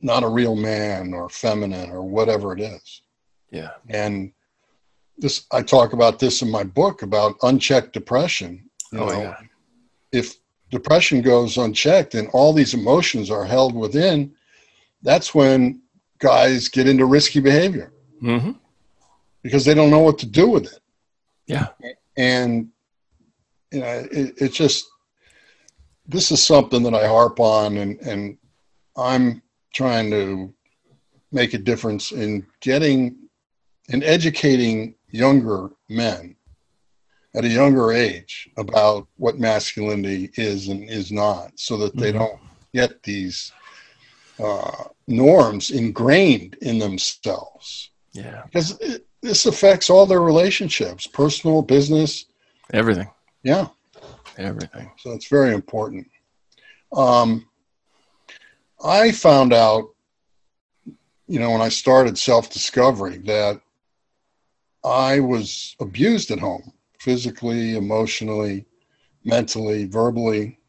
not 0.00 0.22
a 0.22 0.28
real 0.28 0.54
man 0.54 1.14
or 1.14 1.28
feminine 1.28 1.90
or 1.90 2.02
whatever 2.02 2.52
it 2.52 2.60
is. 2.60 3.02
Yeah. 3.50 3.70
And 3.88 4.32
this, 5.18 5.46
I 5.52 5.62
talk 5.62 5.92
about 5.92 6.18
this 6.18 6.42
in 6.42 6.50
my 6.50 6.64
book 6.64 7.02
about 7.02 7.36
unchecked 7.42 7.92
depression. 7.92 8.68
You 8.92 9.00
oh, 9.00 9.06
know, 9.06 9.20
yeah. 9.20 9.36
if 10.12 10.36
depression 10.70 11.22
goes 11.22 11.56
unchecked 11.56 12.14
and 12.14 12.28
all 12.32 12.52
these 12.52 12.74
emotions 12.74 13.30
are 13.30 13.44
held 13.44 13.74
within, 13.74 14.34
that's 15.02 15.34
when 15.34 15.80
guys 16.18 16.68
get 16.68 16.88
into 16.88 17.04
risky 17.04 17.40
behavior 17.40 17.92
mm-hmm. 18.22 18.52
because 19.42 19.64
they 19.64 19.74
don't 19.74 19.90
know 19.90 20.00
what 20.00 20.18
to 20.18 20.26
do 20.26 20.48
with 20.48 20.64
it. 20.64 20.80
Yeah. 21.46 21.68
And, 22.16 22.68
you 23.72 23.80
know, 23.80 24.06
it, 24.10 24.34
it's 24.38 24.56
just, 24.56 24.86
this 26.06 26.30
is 26.30 26.42
something 26.42 26.82
that 26.84 26.94
I 26.94 27.06
harp 27.06 27.40
on 27.40 27.76
and, 27.78 28.00
and 28.00 28.38
I'm 28.96 29.42
trying 29.74 30.10
to 30.10 30.52
make 31.32 31.54
a 31.54 31.58
difference 31.58 32.12
in 32.12 32.46
getting 32.60 33.16
and 33.90 34.02
educating 34.02 34.94
younger 35.16 35.70
men 35.88 36.36
at 37.34 37.44
a 37.44 37.48
younger 37.48 37.92
age 37.92 38.48
about 38.56 39.06
what 39.16 39.38
masculinity 39.38 40.30
is 40.36 40.68
and 40.68 40.88
is 40.88 41.12
not 41.12 41.52
so 41.56 41.76
that 41.76 41.96
they 41.96 42.10
mm-hmm. 42.10 42.18
don't 42.18 42.40
get 42.74 43.02
these 43.02 43.52
uh, 44.42 44.84
norms 45.06 45.70
ingrained 45.70 46.56
in 46.62 46.78
themselves. 46.78 47.90
Yeah. 48.12 48.42
Because 48.44 48.78
it, 48.80 49.06
this 49.22 49.46
affects 49.46 49.90
all 49.90 50.06
their 50.06 50.22
relationships, 50.22 51.06
personal, 51.06 51.62
business, 51.62 52.26
everything. 52.72 53.10
Yeah. 53.42 53.68
Everything. 54.38 54.90
So 54.98 55.12
it's 55.12 55.28
very 55.28 55.54
important. 55.54 56.06
Um, 56.92 57.46
I 58.84 59.12
found 59.12 59.52
out, 59.52 59.88
you 61.26 61.40
know, 61.40 61.50
when 61.50 61.62
I 61.62 61.68
started 61.68 62.16
self 62.16 62.50
discovery, 62.50 63.18
that 63.18 63.60
I 64.86 65.18
was 65.18 65.74
abused 65.80 66.30
at 66.30 66.38
home 66.38 66.72
physically, 67.00 67.76
emotionally, 67.76 68.66
mentally, 69.24 69.84
verbally. 69.86 70.60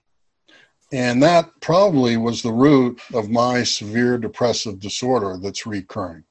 And 0.91 1.21
that 1.21 1.51
probably 1.61 2.17
was 2.17 2.41
the 2.41 2.51
root 2.51 2.99
of 3.13 3.29
my 3.29 3.61
severe 3.61 4.17
depressive 4.17 4.79
disorder 4.79 5.37
that's 5.37 5.67
recurring, 5.67 6.23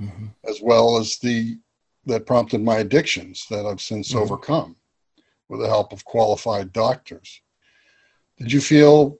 mm-hmm. 0.00 0.26
as 0.48 0.60
well 0.62 0.96
as 0.96 1.18
the 1.18 1.58
that 2.06 2.26
prompted 2.26 2.62
my 2.62 2.76
addictions 2.76 3.46
that 3.50 3.64
I've 3.66 3.80
since 3.80 4.10
mm-hmm. 4.10 4.18
overcome 4.18 4.76
with 5.48 5.60
the 5.60 5.68
help 5.68 5.92
of 5.92 6.04
qualified 6.04 6.72
doctors. 6.72 7.40
Did 8.38 8.52
you 8.52 8.60
feel 8.60 9.18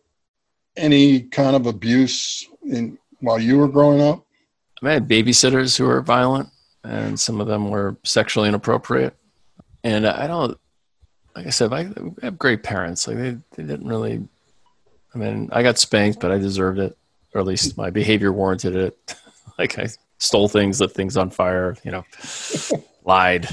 any 0.77 1.23
kind 1.23 1.57
of 1.57 1.67
abuse 1.67 2.47
in 2.63 2.99
while 3.21 3.39
you 3.39 3.59
were 3.59 3.69
growing 3.69 4.01
up? 4.01 4.27
I 4.83 4.93
had 4.93 5.09
babysitters 5.09 5.79
who 5.79 5.85
were 5.87 6.03
violent, 6.03 6.51
and 6.85 7.19
some 7.19 7.41
of 7.41 7.47
them 7.47 7.71
were 7.71 7.97
sexually 8.05 8.49
inappropriate. 8.49 9.17
And 9.83 10.07
I 10.07 10.27
don't, 10.27 10.59
like 11.35 11.47
I 11.47 11.51
said, 11.51 11.73
I 11.73 11.89
have 12.23 12.39
great 12.39 12.63
parents. 12.63 13.09
Like 13.09 13.17
they, 13.17 13.37
they 13.57 13.63
didn't 13.65 13.89
really 13.89 14.29
I 15.15 15.19
mean, 15.19 15.49
I 15.53 15.63
got 15.63 15.79
spanked, 15.79 16.21
but 16.21 16.33
I 16.33 16.39
deserved 16.39 16.79
it, 16.79 16.97
or 17.33 17.41
at 17.41 17.47
least 17.47 17.77
my 17.77 17.91
behavior 17.91 18.33
warranted 18.33 18.75
it. 18.75 19.15
like 19.59 19.79
I 19.79 19.89
stole 20.19 20.49
things, 20.49 20.81
lit 20.81 20.93
things 20.93 21.17
on 21.17 21.31
fire, 21.31 21.77
you 21.85 21.93
know, 21.93 22.05
lied. 23.05 23.49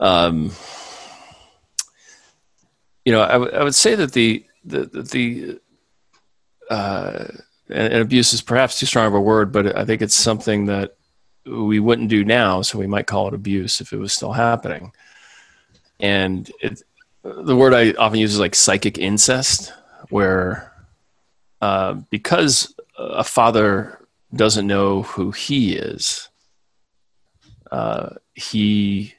Um, 0.00 0.52
you 3.04 3.12
know, 3.12 3.22
I, 3.22 3.32
w- 3.32 3.52
I 3.52 3.62
would 3.62 3.74
say 3.74 3.94
that 3.94 4.12
the 4.12 4.46
the 4.64 4.86
the 4.86 5.60
uh, 6.70 7.26
and, 7.68 7.92
and 7.92 8.02
abuse 8.02 8.32
is 8.32 8.40
perhaps 8.40 8.80
too 8.80 8.86
strong 8.86 9.06
of 9.06 9.14
a 9.14 9.20
word, 9.20 9.52
but 9.52 9.76
I 9.76 9.84
think 9.84 10.02
it's 10.02 10.14
something 10.14 10.66
that 10.66 10.96
we 11.46 11.80
wouldn't 11.80 12.08
do 12.08 12.24
now, 12.24 12.62
so 12.62 12.78
we 12.78 12.86
might 12.86 13.06
call 13.06 13.28
it 13.28 13.34
abuse 13.34 13.80
if 13.80 13.92
it 13.92 13.98
was 13.98 14.12
still 14.12 14.32
happening. 14.32 14.92
And 16.00 16.50
it, 16.60 16.82
the 17.22 17.56
word 17.56 17.74
I 17.74 17.92
often 17.92 18.18
use 18.18 18.34
is 18.34 18.40
like 18.40 18.54
psychic 18.54 18.98
incest 18.98 19.72
where 20.10 20.72
uh, 21.60 21.94
because 22.10 22.74
a 22.98 23.24
father 23.24 24.06
doesn't 24.34 24.66
know 24.66 25.02
who 25.02 25.30
he 25.30 25.76
is, 25.76 26.28
uh, 27.70 28.10
he 28.34 29.14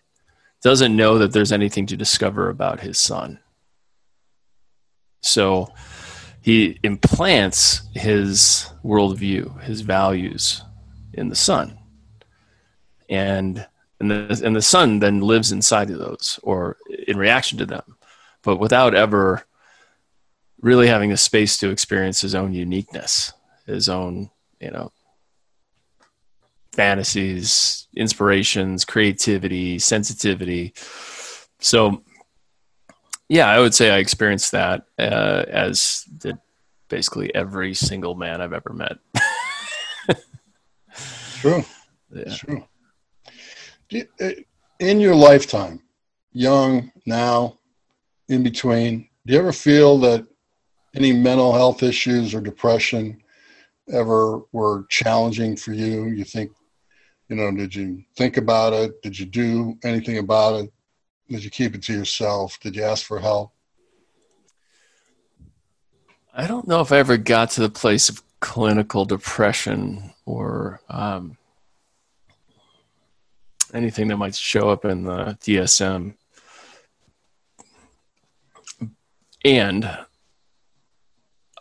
doesn't 0.61 0.95
know 0.95 1.17
that 1.17 1.31
there's 1.31 1.51
anything 1.51 1.85
to 1.87 1.97
discover 1.97 2.49
about 2.49 2.79
his 2.79 2.97
son. 2.97 3.39
So 5.21 5.73
he 6.41 6.79
implants 6.83 7.81
his 7.93 8.69
worldview, 8.83 9.61
his 9.61 9.81
values 9.81 10.63
in 11.13 11.29
the 11.29 11.35
son. 11.35 11.76
And 13.09 13.65
and 13.99 14.11
the, 14.11 14.41
and 14.45 14.55
the 14.55 14.61
son 14.61 14.99
then 14.99 15.21
lives 15.21 15.51
inside 15.51 15.89
of 15.89 15.97
those 15.97 16.39
or 16.43 16.77
in 17.07 17.17
reaction 17.17 17.57
to 17.57 17.65
them, 17.65 17.97
but 18.43 18.57
without 18.57 18.93
ever 18.93 19.43
really 20.61 20.87
having 20.87 21.09
the 21.09 21.17
space 21.17 21.57
to 21.57 21.69
experience 21.69 22.21
his 22.21 22.35
own 22.35 22.53
uniqueness, 22.53 23.33
his 23.65 23.89
own, 23.89 24.29
you 24.59 24.71
know, 24.71 24.91
fantasies, 26.73 27.87
inspirations, 27.95 28.85
creativity, 28.85 29.79
sensitivity. 29.79 30.73
So, 31.59 32.03
yeah, 33.29 33.47
I 33.47 33.59
would 33.59 33.73
say 33.73 33.89
I 33.89 33.97
experienced 33.97 34.51
that 34.51 34.85
uh, 34.99 35.43
as 35.49 36.03
did 36.19 36.37
basically 36.87 37.33
every 37.33 37.73
single 37.73 38.15
man 38.15 38.41
I've 38.41 38.53
ever 38.53 38.73
met. 38.73 38.97
true. 41.39 41.65
Yeah. 42.13 42.35
True. 42.35 42.63
Uh, 43.93 44.29
in 44.79 44.99
your 44.99 45.15
lifetime, 45.15 45.81
young, 46.31 46.91
now, 47.05 47.57
in 48.29 48.43
between, 48.43 49.07
do 49.25 49.33
you 49.33 49.39
ever 49.39 49.53
feel 49.53 49.97
that 49.99 50.25
any 50.95 51.13
mental 51.13 51.53
health 51.53 51.83
issues 51.83 52.33
or 52.33 52.41
depression 52.41 53.21
ever 53.91 54.41
were 54.51 54.85
challenging 54.89 55.55
for 55.55 55.73
you? 55.73 56.05
You 56.07 56.23
think, 56.23 56.51
you 57.29 57.35
know, 57.35 57.51
did 57.51 57.73
you 57.73 58.03
think 58.17 58.37
about 58.37 58.73
it? 58.73 59.01
Did 59.01 59.17
you 59.17 59.25
do 59.25 59.77
anything 59.83 60.17
about 60.17 60.63
it? 60.63 60.73
Did 61.29 61.43
you 61.43 61.49
keep 61.49 61.75
it 61.75 61.83
to 61.83 61.93
yourself? 61.93 62.59
Did 62.59 62.75
you 62.75 62.83
ask 62.83 63.05
for 63.05 63.19
help? 63.19 63.51
I 66.33 66.45
don't 66.45 66.67
know 66.67 66.81
if 66.81 66.91
I 66.91 66.97
ever 66.97 67.17
got 67.17 67.51
to 67.51 67.61
the 67.61 67.69
place 67.69 68.09
of 68.09 68.21
clinical 68.39 69.05
depression 69.05 70.13
or 70.25 70.81
um, 70.89 71.37
anything 73.73 74.07
that 74.07 74.17
might 74.17 74.35
show 74.35 74.69
up 74.69 74.85
in 74.85 75.03
the 75.03 75.37
DSM. 75.41 76.15
And 79.45 79.97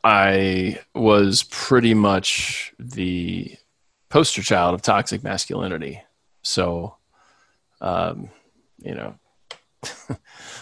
I 0.02 0.80
was 0.94 1.42
pretty 1.44 1.94
much 1.94 2.72
the 2.78 3.56
poster 4.08 4.42
child 4.42 4.74
of 4.74 4.82
toxic 4.82 5.22
masculinity. 5.22 6.02
So, 6.42 6.96
um, 7.80 8.30
you 8.78 8.94
know, 8.94 9.14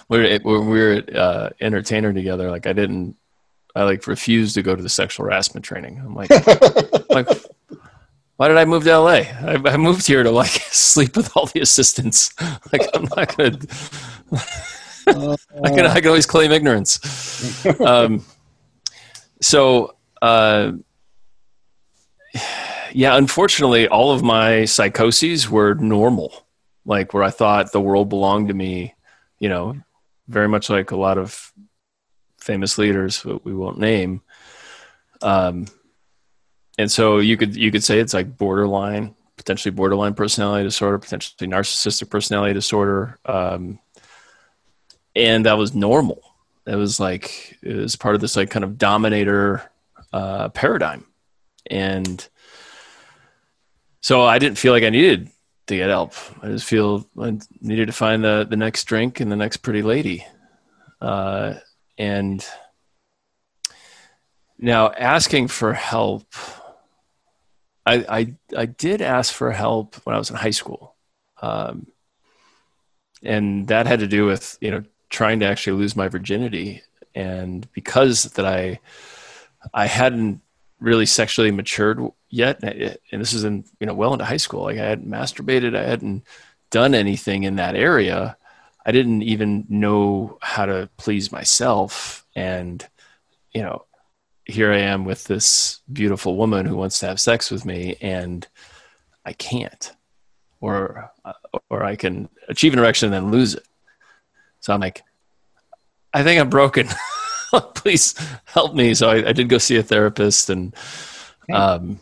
when 0.09 0.41
we 0.43 0.63
were 0.63 0.93
at 0.93 1.15
uh, 1.15 1.51
entertainer 1.61 2.13
together, 2.13 2.51
like 2.51 2.67
I 2.67 2.73
didn't, 2.73 3.17
I 3.75 3.85
like 3.85 4.07
refused 4.07 4.55
to 4.55 4.63
go 4.63 4.75
to 4.75 4.83
the 4.83 4.89
sexual 4.89 5.27
harassment 5.27 5.65
training. 5.65 5.99
I'm 5.99 6.15
like, 6.15 6.31
like, 7.11 7.29
why 8.37 8.49
did 8.49 8.57
I 8.57 8.65
move 8.65 8.85
to 8.85 8.99
LA? 8.99 9.11
I, 9.11 9.61
I, 9.65 9.77
moved 9.77 10.07
here 10.07 10.23
to 10.23 10.31
like 10.31 10.51
sleep 10.71 11.17
with 11.17 11.37
all 11.37 11.47
the 11.47 11.61
assistants. 11.61 12.33
Like 12.73 12.89
I'm 12.95 13.05
not 13.17 13.37
gonna. 13.37 13.59
I 15.63 15.71
can 15.71 15.87
I 15.87 16.01
can 16.01 16.09
always 16.09 16.27
claim 16.27 16.51
ignorance. 16.51 17.65
Um, 17.81 18.25
so 19.41 19.95
uh, 20.23 20.73
yeah 22.95 23.17
unfortunately 23.17 23.89
all 23.89 24.13
of 24.13 24.23
my 24.23 24.65
psychoses 24.65 25.51
were 25.51 25.75
normal 25.75 26.47
like 26.87 27.13
where 27.13 27.23
i 27.23 27.31
thought 27.31 27.73
the 27.73 27.81
world 27.81 28.09
belonged 28.09 28.49
to 28.49 28.55
me 28.55 28.95
you 29.39 29.49
know 29.49 29.77
very 30.29 30.49
much 30.49 30.71
like 30.71 30.93
a 30.93 30.97
lot 30.97 31.19
of 31.19 31.53
famous 32.39 32.79
leaders 32.79 33.23
that 33.23 33.45
we 33.45 33.55
won't 33.55 33.79
name 33.79 34.23
um, 35.23 35.67
and 36.79 36.91
so 36.91 37.19
you 37.19 37.37
could 37.37 37.57
you 37.57 37.71
could 37.71 37.85
say 37.85 37.99
it's 37.99 38.15
like 38.15 38.37
borderline 38.37 39.15
potentially 39.37 39.73
borderline 39.73 40.15
personality 40.15 40.65
disorder 40.65 40.99
potentially 40.99 41.49
narcissistic 41.49 42.09
personality 42.11 42.55
disorder 42.55 43.19
um, 43.27 43.79
and 45.17 45.47
that 45.47 45.59
was 45.59 45.75
normal 45.75 46.23
it 46.67 46.77
was 46.77 46.99
like 46.99 47.59
it 47.63 47.77
was 47.77 47.97
part 47.97 48.15
of 48.15 48.21
this 48.21 48.37
like 48.37 48.51
kind 48.51 48.65
of 48.65 48.79
dominator 48.79 49.71
uh, 50.13 50.49
paradigm, 50.51 51.05
and 51.71 52.27
so 54.01 54.23
I 54.23 54.39
didn't 54.39 54.59
feel 54.59 54.73
like 54.73 54.85
I 54.85 54.91
needed 54.91 55.31
to 55.67 55.77
get 55.77 55.91
help. 55.91 56.15
I 56.43 56.47
just 56.49 56.67
feel 56.67 57.07
I 57.21 57.39
needed 57.61 57.87
to 57.87 57.93
find 57.93 58.25
the 58.25 58.47
the 58.49 58.57
next 58.57 58.85
drink 58.85 59.21
and 59.21 59.31
the 59.31 59.37
next 59.37 59.59
pretty 59.59 59.83
lady, 59.83 60.27
uh, 61.01 61.55
and 61.99 62.47
now 64.59 64.91
asking 64.91 65.49
for 65.49 65.75
help. 65.75 66.27
I, 67.87 68.35
I 68.57 68.67
did 68.67 69.03
ask 69.03 69.33
for 69.33 69.51
help 69.53 69.97
when 70.05 70.15
I 70.15 70.19
was 70.19 70.31
in 70.31 70.37
high 70.37 70.51
school, 70.51 70.95
um, 71.43 71.87
and 73.23 73.69
that 73.69 73.87
had 73.87 74.01
to 74.01 74.07
do 74.07 74.27
with 74.27 74.57
you 74.61 74.71
know 74.71 74.85
trying 75.11 75.41
to 75.41 75.47
actually 75.47 75.79
lose 75.79 75.97
my 75.97 76.09
virginity. 76.09 76.83
And 77.15 77.71
because 77.73 78.25
that 78.25 78.45
i 78.45 78.81
i 79.73 79.87
hadn't 79.87 80.41
really 80.81 81.07
sexually 81.07 81.53
matured 81.53 82.01
yet 82.29 82.63
and 82.63 83.21
this 83.21 83.33
is 83.33 83.45
in 83.45 83.65
you 83.79 83.87
know 83.87 83.95
well 83.95 84.13
into 84.13 84.25
high 84.25 84.37
school 84.37 84.65
like 84.65 84.79
i 84.79 84.85
hadn't 84.85 85.09
masturbated 85.09 85.77
i 85.77 85.85
hadn't 85.85 86.25
done 86.71 86.93
anything 86.93 87.45
in 87.45 87.55
that 87.55 87.77
area 87.77 88.37
i 88.85 88.93
didn't 88.93 89.23
even 89.23 89.65
know 89.69 90.39
how 90.43 90.67
to 90.67 90.89
please 90.97 91.33
myself. 91.33 92.27
And 92.37 92.87
you 93.53 93.63
know 93.63 93.85
here 94.47 94.73
i 94.73 94.79
am 94.79 95.05
with 95.05 95.25
this 95.25 95.81
beautiful 95.93 96.37
woman 96.37 96.67
who 96.67 96.77
wants 96.77 96.99
to 96.99 97.07
have 97.07 97.21
sex 97.21 97.51
with 97.51 97.65
me 97.65 97.97
and 98.01 98.47
i 99.25 99.33
can't 99.33 99.93
or 100.61 101.11
or 101.71 101.85
i 101.85 101.97
can 101.97 102.29
achieve 102.49 102.73
an 102.73 102.79
erection 102.79 103.13
and 103.13 103.15
then 103.15 103.31
lose 103.33 103.55
it 103.55 103.67
so 104.65 104.73
I'm 104.73 104.81
like, 104.81 105.03
I 106.15 106.23
think 106.23 106.41
I'm 106.41 106.49
broken. 106.49 106.89
Please 107.75 108.15
help 108.47 108.75
me. 108.75 108.95
So 108.95 109.11
I, 109.11 109.29
I, 109.29 109.33
did 109.35 109.51
go 109.51 109.59
see 109.59 109.77
a 109.77 109.83
therapist 109.83 110.49
and 110.49 110.75
um, 111.53 112.01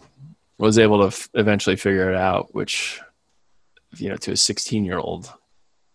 was 0.59 0.79
able 0.79 1.01
to 1.01 1.09
f- 1.09 1.29
eventually 1.35 1.75
figure 1.75 2.09
it 2.09 2.17
out, 2.17 2.55
which, 2.55 3.01
you 3.97 4.09
know, 4.09 4.17
to 4.19 4.31
a 4.31 4.37
16 4.37 4.85
year 4.85 4.99
old 4.99 5.29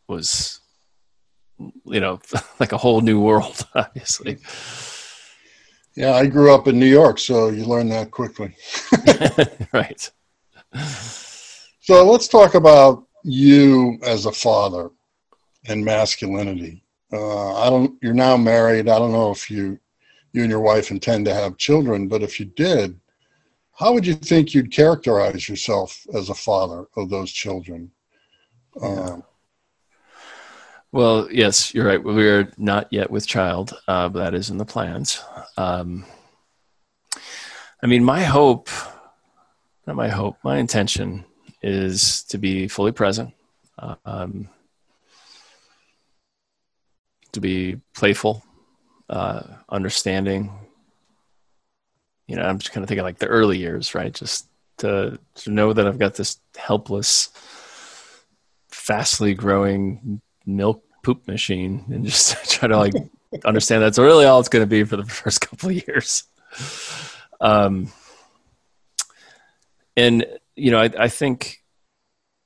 was, 0.10 0.60
you 1.86 2.02
know, 2.02 2.20
like 2.60 2.74
a 2.74 2.78
whole 2.78 3.00
new 3.00 3.22
world, 3.22 3.66
obviously. 3.74 4.40
Yeah, 5.98 6.14
I 6.14 6.28
grew 6.28 6.54
up 6.54 6.68
in 6.68 6.78
New 6.78 6.86
York, 6.86 7.18
so 7.18 7.50
you 7.50 7.66
learn 7.66 7.90
that 7.90 8.12
quickly. 8.12 8.56
right. 9.74 10.12
So 11.82 12.06
let's 12.06 12.28
talk 12.28 12.54
about 12.54 13.08
you 13.24 13.98
as 14.04 14.28
a 14.28 14.32
father 14.32 14.92
and 15.68 15.84
masculinity. 15.84 16.84
Uh, 17.12 17.56
I 17.56 17.72
don't. 17.72 17.98
You're 18.04 18.14
now 18.14 18.38
married. 18.38 18.88
I 18.88 19.00
don't 19.00 19.12
know 19.12 19.32
if 19.32 19.50
you, 19.50 19.80
you 20.34 20.44
and 20.44 20.52
your 20.52 20.60
wife 20.60 20.92
intend 20.92 21.26
to 21.26 21.34
have 21.34 21.58
children, 21.58 22.08
but 22.08 22.22
if 22.22 22.40
you 22.40 22.46
did, 22.46 23.00
how 23.74 23.92
would 23.92 24.06
you 24.06 24.14
think 24.14 24.54
you'd 24.54 24.72
characterize 24.72 25.50
yourself 25.50 26.06
as 26.14 26.30
a 26.30 26.36
father 26.36 26.86
of 26.96 27.10
those 27.10 27.32
children? 27.32 27.90
Yeah. 28.80 28.88
Um, 28.88 29.24
well, 30.92 31.28
yes, 31.32 31.74
you're 31.74 31.86
right. 31.86 32.04
We're 32.04 32.52
not 32.58 32.92
yet 32.92 33.12
with 33.12 33.28
child, 33.28 33.74
uh, 33.88 34.10
but 34.10 34.20
that 34.20 34.34
is 34.34 34.50
in 34.50 34.58
the 34.58 34.66
plans. 34.66 35.22
Um, 35.58 36.06
I 37.84 37.88
mean, 37.88 38.04
my 38.04 38.24
hope, 38.24 38.70
not 39.86 39.96
my 39.96 40.08
hope, 40.08 40.38
my 40.44 40.58
intention 40.58 41.26
is 41.62 42.24
to 42.24 42.38
be 42.38 42.68
fully 42.68 42.92
present. 42.92 43.34
Um, 44.06 44.50
to 47.34 47.42
be 47.42 47.80
playful, 47.94 48.44
uh, 49.10 49.44
understanding. 49.70 50.52
You 52.28 52.36
know, 52.36 52.44
I'm 52.44 52.58
just 52.58 52.72
kind 52.72 52.84
of 52.84 52.88
thinking 52.88 53.04
like 53.04 53.20
the 53.20 53.28
early 53.28 53.58
years, 53.60 53.94
right? 53.94 54.14
Just 54.14 54.48
to, 54.78 55.20
to 55.36 55.52
know 55.52 55.74
that 55.74 55.86
I've 55.86 56.00
got 56.00 56.16
this 56.16 56.40
helpless, 56.56 57.30
fastly 58.70 59.36
growing 59.36 60.22
milk 60.48 60.84
poop 61.04 61.28
machine 61.28 61.86
and 61.90 62.06
just 62.06 62.52
try 62.52 62.68
to 62.68 62.78
like 62.78 62.94
understand 63.46 63.84
that's 63.84 64.00
really 64.00 64.26
all 64.26 64.40
it's 64.40 64.50
going 64.50 64.64
to 64.64 64.68
be 64.68 64.84
for 64.84 64.98
the 64.98 65.06
first 65.06 65.42
couple 65.42 65.70
of 65.70 65.88
years. 65.88 66.24
Um, 67.40 67.92
and, 69.96 70.26
you 70.56 70.72
know, 70.72 70.80
I, 70.80 70.90
I 70.98 71.08
think 71.08 71.62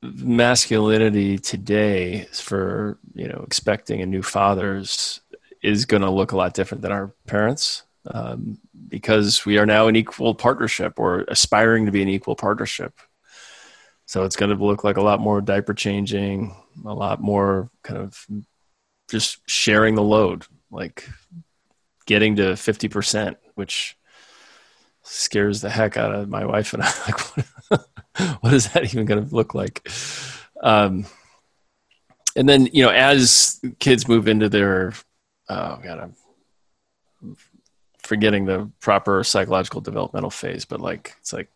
masculinity 0.04 1.38
today 1.38 2.26
for 2.34 2.98
you 3.14 3.28
know 3.28 3.44
expecting 3.46 4.02
a 4.02 4.06
new 4.06 4.24
fathers 4.24 5.22
is 5.62 5.86
going 5.86 6.02
to 6.02 6.10
look 6.10 6.32
a 6.32 6.38
lot 6.38 6.56
different 6.56 6.82
than 6.82 6.92
our 6.92 7.14
parents 7.28 7.84
um, 8.08 8.58
because 8.88 9.46
we 9.46 9.60
are 9.60 9.66
now 9.66 9.88
an 9.88 9.96
equal 9.96 10.34
partnership 10.34 10.94
or 10.98 11.24
aspiring 11.28 11.86
to 11.86 11.92
be 11.92 12.02
an 12.02 12.10
equal 12.10 12.36
partnership 12.36 13.00
so 14.08 14.24
it's 14.24 14.36
going 14.36 14.50
to 14.56 14.66
look 14.66 14.84
like 14.84 14.98
a 14.98 15.04
lot 15.04 15.20
more 15.20 15.40
diaper 15.40 15.74
changing 15.74 16.56
a 16.86 16.94
lot 16.94 17.22
more 17.22 17.70
kind 17.84 18.00
of 18.00 18.26
just 19.10 19.40
sharing 19.48 19.96
the 19.96 20.04
load 20.04 20.46
like 20.72 21.08
getting 22.06 22.36
to 22.38 22.54
50% 22.54 23.36
which 23.56 23.98
scares 25.04 25.62
the 25.62 25.70
heck 25.70 25.98
out 25.98 26.14
of 26.14 26.30
my 26.30 26.46
wife 26.46 26.74
and 26.74 26.84
I. 26.84 26.92
Like, 27.08 27.20
what, 27.20 28.38
what 28.42 28.54
is 28.54 28.72
that 28.72 28.84
even 28.84 29.06
going 29.06 29.26
to 29.28 29.36
look 29.36 29.54
like? 29.54 29.90
Um, 30.62 31.06
and 32.36 32.48
then 32.48 32.68
you 32.68 32.84
know, 32.84 32.90
as 32.90 33.60
kids 33.80 34.08
move 34.08 34.28
into 34.28 34.50
their, 34.50 34.94
oh 35.50 35.80
god, 35.84 36.14
I'm 37.24 37.36
forgetting 38.00 38.46
the 38.46 38.70
proper 38.80 39.24
psychological 39.24 39.82
developmental 39.82 40.30
phase, 40.30 40.66
but 40.66 40.82
like 40.82 41.16
it's 41.20 41.34
like 41.34 41.50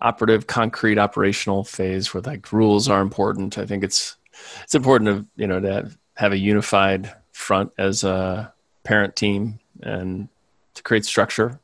operative, 0.00 0.46
concrete, 0.46 0.98
operational 0.98 1.64
phase 1.64 2.12
where 2.12 2.22
like 2.22 2.52
rules 2.52 2.88
are 2.88 3.00
important. 3.00 3.58
I 3.58 3.66
think 3.66 3.84
it's 3.84 4.16
it's 4.62 4.74
important 4.74 5.10
to 5.10 5.42
you 5.42 5.46
know 5.46 5.60
to 5.60 5.72
have, 5.72 5.98
have 6.14 6.32
a 6.32 6.38
unified 6.38 7.12
front 7.32 7.72
as 7.78 8.04
a 8.04 8.52
parent 8.84 9.16
team 9.16 9.58
and 9.82 10.28
to 10.74 10.82
create 10.82 11.04
structure 11.04 11.60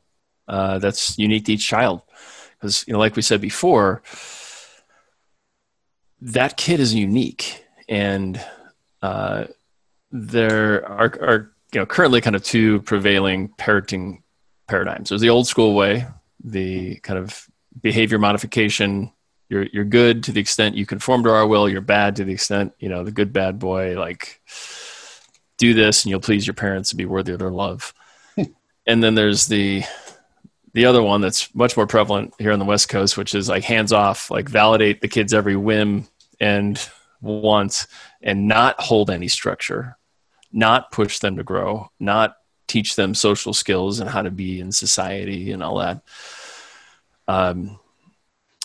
uh, 0.49 0.79
that's 0.79 1.19
unique 1.19 1.47
to 1.47 1.55
each 1.55 1.67
child. 1.67 2.03
Because 2.55 2.85
you 2.87 2.93
know, 2.93 2.99
like 2.99 3.17
we 3.17 3.23
said 3.23 3.41
before, 3.41 4.03
that 6.21 6.57
kid 6.57 6.81
is 6.81 6.95
unique, 6.95 7.65
and 7.89 8.41
uh, 9.03 9.45
there 10.11 10.87
are, 10.89 11.07
are 11.21 11.53
you 11.73 11.81
know 11.81 11.87
currently 11.87 12.21
kind 12.21 12.37
of 12.37 12.43
two 12.45 12.81
prevailing 12.83 13.49
parenting 13.51 14.23
paradigms. 14.69 15.09
There's 15.09 15.21
the 15.21 15.31
old 15.31 15.47
school 15.47 15.75
way, 15.75 16.07
the 16.45 16.97
kind 17.01 17.19
of 17.19 17.49
behavior 17.81 18.19
modification. 18.19 19.13
You're 19.49 19.67
you're 19.73 19.85
good 19.85 20.25
to 20.25 20.33
the 20.33 20.41
extent 20.41 20.77
you 20.77 20.87
conform 20.87 21.25
to 21.25 21.31
our 21.31 21.47
will. 21.47 21.69
You're 21.69 21.81
bad 21.81 22.17
to 22.17 22.25
the 22.25 22.33
extent 22.33 22.73
you 22.79 22.89
know 22.89 23.05
the 23.05 23.13
good 23.13 23.33
bad 23.33 23.59
boy 23.59 23.99
like 23.99 24.41
do 25.59 25.75
this 25.75 26.05
and 26.05 26.11
you'll 26.11 26.21
please 26.21 26.47
your 26.47 26.55
parents 26.55 26.91
and 26.91 26.99
be 26.99 27.05
worthy 27.05 27.33
of 27.33 27.39
their 27.39 27.51
love. 27.51 27.95
and 28.87 29.03
then 29.03 29.15
there's 29.15 29.47
the 29.47 29.85
the 30.75 30.87
other 30.87 31.03
one 31.03 31.21
that's 31.21 31.55
much 31.55 31.77
more 31.77 31.87
prevalent 31.87 32.35
here 32.39 32.53
on 32.53 32.59
the 32.59 32.65
West 32.65 32.89
Coast, 32.89 33.17
which 33.17 33.35
is 33.35 33.49
like 33.49 33.65
hands 33.65 33.93
off, 33.93 34.31
like 34.31 34.49
validate 34.49 35.01
the 35.01 35.09
kid's 35.09 35.35
every 35.35 35.57
whim 35.57 36.09
and 36.41 36.89
want 37.21 37.87
and 38.23 38.49
not 38.49 38.81
hold 38.81 39.11
any 39.11 39.29
structure, 39.29 39.99
not 40.51 40.91
push 40.91 41.19
them 41.19 41.37
to 41.37 41.45
grow, 41.45 41.91
not 42.01 42.37
teach 42.67 42.97
them 42.97 43.15
social 43.15 43.53
skills 43.53 44.01
and 44.01 44.09
how 44.09 44.23
to 44.23 44.31
be 44.31 44.61
in 44.61 44.73
society 44.73 45.53
and 45.53 45.63
all 45.63 45.79
that. 45.79 46.03
Um, 47.29 47.79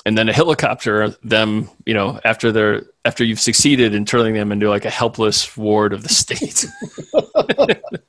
and 0.05 0.17
then 0.17 0.29
a 0.29 0.33
helicopter 0.33 1.09
them, 1.23 1.69
you 1.85 1.93
know, 1.93 2.19
after 2.23 2.51
they're 2.51 2.83
after 3.03 3.25
you've 3.25 3.41
succeeded 3.41 3.93
in 3.93 4.05
turning 4.05 4.33
them 4.33 4.51
into 4.51 4.69
like 4.69 4.85
a 4.85 4.89
helpless 4.89 5.57
ward 5.57 5.91
of 5.91 6.03
the 6.03 6.09
state. 6.09 6.65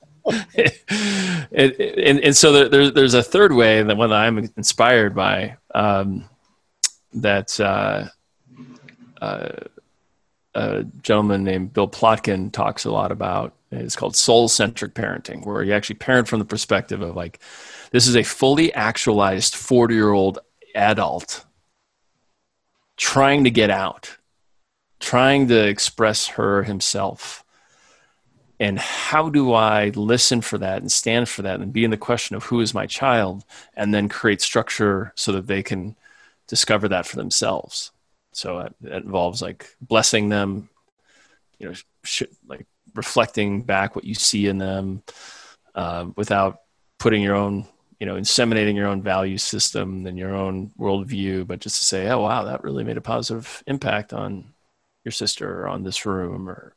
and, 1.53 1.73
and, 1.73 2.21
and, 2.21 2.37
so 2.37 2.69
there, 2.69 2.91
there's 2.91 3.15
a 3.15 3.23
third 3.23 3.53
way 3.53 3.83
that 3.83 3.97
one 3.97 4.11
that 4.11 4.17
I'm 4.17 4.39
inspired 4.57 5.15
by 5.15 5.57
um, 5.75 6.29
that 7.15 7.59
uh, 7.59 8.09
uh, 9.21 9.49
a 10.55 10.85
gentleman 11.03 11.45
named 11.45 11.73
Bill 11.73 11.89
Plotkin 11.89 12.53
talks 12.53 12.85
a 12.85 12.91
lot 12.91 13.13
about. 13.13 13.55
It's 13.71 13.97
called 13.97 14.17
soul 14.17 14.49
centric 14.49 14.95
parenting, 14.95 15.45
where 15.45 15.63
you 15.63 15.73
actually 15.73 15.97
parent 15.97 16.29
from 16.29 16.39
the 16.39 16.45
perspective 16.45 17.03
of 17.03 17.17
like, 17.17 17.41
this 17.91 18.07
is 18.07 18.17
a 18.17 18.23
fully 18.23 18.73
actualized 18.75 19.55
40 19.55 19.95
year 19.95 20.11
old 20.11 20.39
adult 20.75 21.45
trying 22.97 23.45
to 23.45 23.51
get 23.51 23.71
out, 23.71 24.17
trying 25.01 25.49
to 25.49 25.69
express 25.69 26.27
her 26.27 26.65
himself. 26.65 27.45
And 28.61 28.79
how 28.79 29.29
do 29.29 29.53
i 29.53 29.91
listen 29.91 30.41
for 30.41 30.59
that 30.59 30.81
and 30.81 30.91
stand 30.91 31.29
for 31.29 31.43
that 31.43 31.61
and 31.61 31.73
be 31.73 31.85
in 31.85 31.93
the 31.93 31.97
question 31.97 32.35
of 32.35 32.45
who 32.45 32.61
is 32.61 32.75
my 32.75 32.87
child 32.87 33.45
and 33.75 33.95
then 33.95 34.09
create 34.09 34.43
structure 34.43 35.13
so 35.15 35.31
that 35.33 35.47
they 35.47 35.63
can 35.63 35.97
discover 36.49 36.89
that 36.89 37.07
for 37.07 37.17
themselves? 37.17 37.93
So 38.33 38.69
that, 38.81 39.03
involves 39.03 39.41
like 39.41 39.75
blessing 39.81 40.29
them 40.29 40.69
you 41.59 41.69
know 41.69 41.75
sh- 42.05 42.23
like 42.47 42.67
reflecting 42.95 43.63
back 43.63 43.95
what 43.95 44.05
you 44.05 44.15
see 44.15 44.47
in 44.47 44.59
them 44.59 45.03
uh, 45.75 46.07
without 46.17 46.61
putting 46.99 47.23
your 47.23 47.37
own 47.37 47.67
you 48.01 48.07
know 48.07 48.15
inseminating 48.15 48.75
your 48.75 48.87
own 48.87 49.03
value 49.03 49.39
system 49.39 50.07
and 50.07 50.19
your 50.19 50.35
own 50.35 50.71
worldview 50.79 51.47
but 51.47 51.61
just 51.61 51.79
to 51.79 51.85
say 51.85 52.09
oh 52.09 52.21
wow 52.21 52.45
that 52.45 52.63
really 52.63 52.85
made 52.85 52.97
a 52.97 53.01
positive 53.01 53.63
impact 53.67 54.13
on 54.13 54.45
your 55.05 55.13
sister 55.13 55.63
or 55.63 55.69
on 55.69 55.83
this 55.83 56.07
room 56.07 56.49
or 56.49 56.75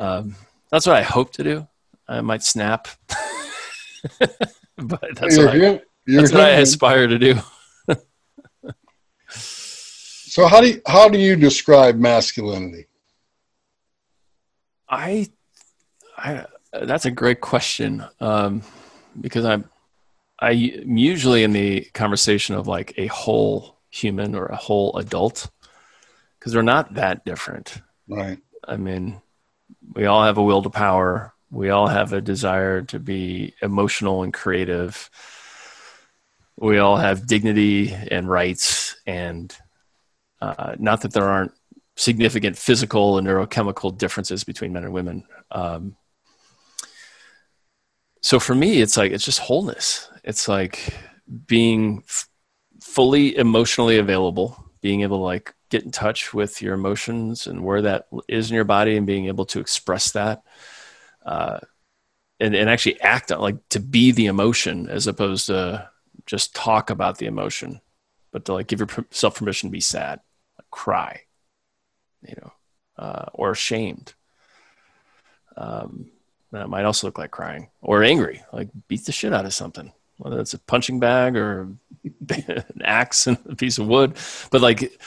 um, 0.00 0.34
that's 0.70 0.86
what 0.86 0.96
I 0.96 1.02
hope 1.02 1.32
to 1.34 1.44
do. 1.44 1.68
I 2.08 2.22
might 2.22 2.42
snap, 2.42 2.88
but 4.78 5.00
that's, 5.14 5.36
what, 5.36 5.48
I, 5.48 5.80
that's 6.06 6.32
what 6.32 6.40
I 6.40 6.50
aspire 6.50 7.06
to 7.06 7.18
do. 7.18 7.34
so 9.28 10.48
how 10.48 10.60
do 10.60 10.68
you, 10.68 10.80
how 10.86 11.08
do 11.08 11.18
you 11.18 11.36
describe 11.36 11.96
masculinity? 11.96 12.86
I, 14.88 15.28
I 16.16 16.46
that's 16.72 17.04
a 17.04 17.10
great 17.10 17.40
question 17.40 18.04
um, 18.20 18.62
because 19.20 19.44
I'm 19.44 19.68
I'm 20.40 20.96
usually 20.96 21.44
in 21.44 21.52
the 21.52 21.82
conversation 21.92 22.54
of 22.54 22.66
like 22.66 22.94
a 22.96 23.06
whole 23.08 23.78
human 23.90 24.34
or 24.34 24.46
a 24.46 24.56
whole 24.56 24.96
adult 24.96 25.50
because 26.38 26.52
they're 26.52 26.62
not 26.62 26.94
that 26.94 27.24
different. 27.24 27.82
Right. 28.08 28.38
I 28.66 28.76
mean, 28.76 29.20
we 29.94 30.06
all 30.06 30.24
have 30.24 30.38
a 30.38 30.42
will 30.42 30.62
to 30.62 30.70
power. 30.70 31.34
We 31.50 31.70
all 31.70 31.88
have 31.88 32.12
a 32.12 32.20
desire 32.20 32.82
to 32.82 32.98
be 32.98 33.54
emotional 33.60 34.22
and 34.22 34.32
creative. 34.32 35.10
We 36.56 36.78
all 36.78 36.96
have 36.96 37.26
dignity 37.26 37.92
and 37.92 38.28
rights, 38.28 38.96
and 39.06 39.54
uh, 40.40 40.76
not 40.78 41.02
that 41.02 41.12
there 41.12 41.28
aren't 41.28 41.52
significant 41.96 42.56
physical 42.56 43.18
and 43.18 43.26
neurochemical 43.26 43.96
differences 43.96 44.44
between 44.44 44.72
men 44.72 44.84
and 44.84 44.92
women. 44.92 45.24
Um, 45.50 45.96
so 48.20 48.38
for 48.38 48.54
me, 48.54 48.80
it's 48.80 48.96
like 48.96 49.12
it's 49.12 49.24
just 49.24 49.40
wholeness. 49.40 50.09
It's 50.24 50.48
like 50.48 50.94
being 51.46 52.02
f- 52.06 52.28
fully 52.80 53.36
emotionally 53.36 53.98
available, 53.98 54.70
being 54.80 55.02
able 55.02 55.18
to 55.18 55.24
like 55.24 55.54
get 55.70 55.84
in 55.84 55.90
touch 55.90 56.34
with 56.34 56.60
your 56.60 56.74
emotions 56.74 57.46
and 57.46 57.64
where 57.64 57.82
that 57.82 58.08
is 58.28 58.50
in 58.50 58.54
your 58.54 58.64
body 58.64 58.96
and 58.96 59.06
being 59.06 59.26
able 59.26 59.46
to 59.46 59.60
express 59.60 60.12
that 60.12 60.42
uh, 61.24 61.60
and, 62.40 62.54
and 62.54 62.68
actually 62.68 63.00
act 63.00 63.30
on 63.30 63.40
like 63.40 63.56
to 63.68 63.80
be 63.80 64.10
the 64.10 64.26
emotion 64.26 64.88
as 64.88 65.06
opposed 65.06 65.46
to 65.46 65.88
just 66.26 66.54
talk 66.54 66.90
about 66.90 67.18
the 67.18 67.26
emotion 67.26 67.80
but 68.32 68.44
to 68.44 68.52
like 68.52 68.66
give 68.66 68.80
yourself 68.80 69.36
permission 69.36 69.68
to 69.68 69.72
be 69.72 69.80
sad 69.80 70.20
like 70.58 70.70
cry 70.70 71.20
you 72.26 72.34
know 72.40 72.52
uh, 73.00 73.26
or 73.32 73.50
ashamed. 73.50 74.14
Um, 75.56 76.10
that 76.52 76.68
might 76.68 76.84
also 76.84 77.06
look 77.06 77.18
like 77.18 77.30
crying 77.30 77.70
or 77.80 78.02
angry 78.02 78.42
like 78.52 78.68
beat 78.88 79.04
the 79.04 79.12
shit 79.12 79.32
out 79.32 79.46
of 79.46 79.54
something 79.54 79.92
whether 80.20 80.38
it's 80.38 80.54
a 80.54 80.58
punching 80.58 81.00
bag 81.00 81.36
or 81.36 81.68
an 82.28 82.82
axe 82.84 83.26
and 83.26 83.38
a 83.48 83.56
piece 83.56 83.78
of 83.78 83.86
wood. 83.86 84.14
But 84.50 84.60
like 84.60 84.98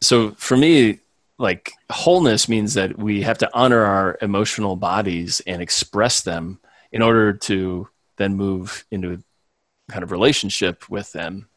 so 0.00 0.32
for 0.32 0.56
me 0.56 1.00
like 1.38 1.72
wholeness 1.90 2.48
means 2.48 2.74
that 2.74 2.96
we 2.96 3.22
have 3.22 3.38
to 3.38 3.50
honor 3.52 3.84
our 3.84 4.16
emotional 4.22 4.76
bodies 4.76 5.42
and 5.46 5.60
express 5.60 6.22
them 6.22 6.60
in 6.92 7.02
order 7.02 7.32
to 7.32 7.88
then 8.16 8.36
move 8.36 8.84
into 8.92 9.22
kind 9.88 10.04
of 10.04 10.12
relationship 10.12 10.88
with 10.88 11.10
them 11.12 11.48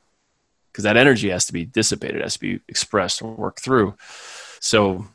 because 0.72 0.84
that 0.84 0.98
energy 0.98 1.30
has 1.30 1.46
to 1.46 1.54
be 1.54 1.66
dissipated 1.66 2.22
has 2.22 2.34
to 2.34 2.40
be 2.40 2.60
expressed 2.68 3.22
or 3.22 3.34
worked 3.36 3.60
through. 3.60 3.96
So 4.60 5.06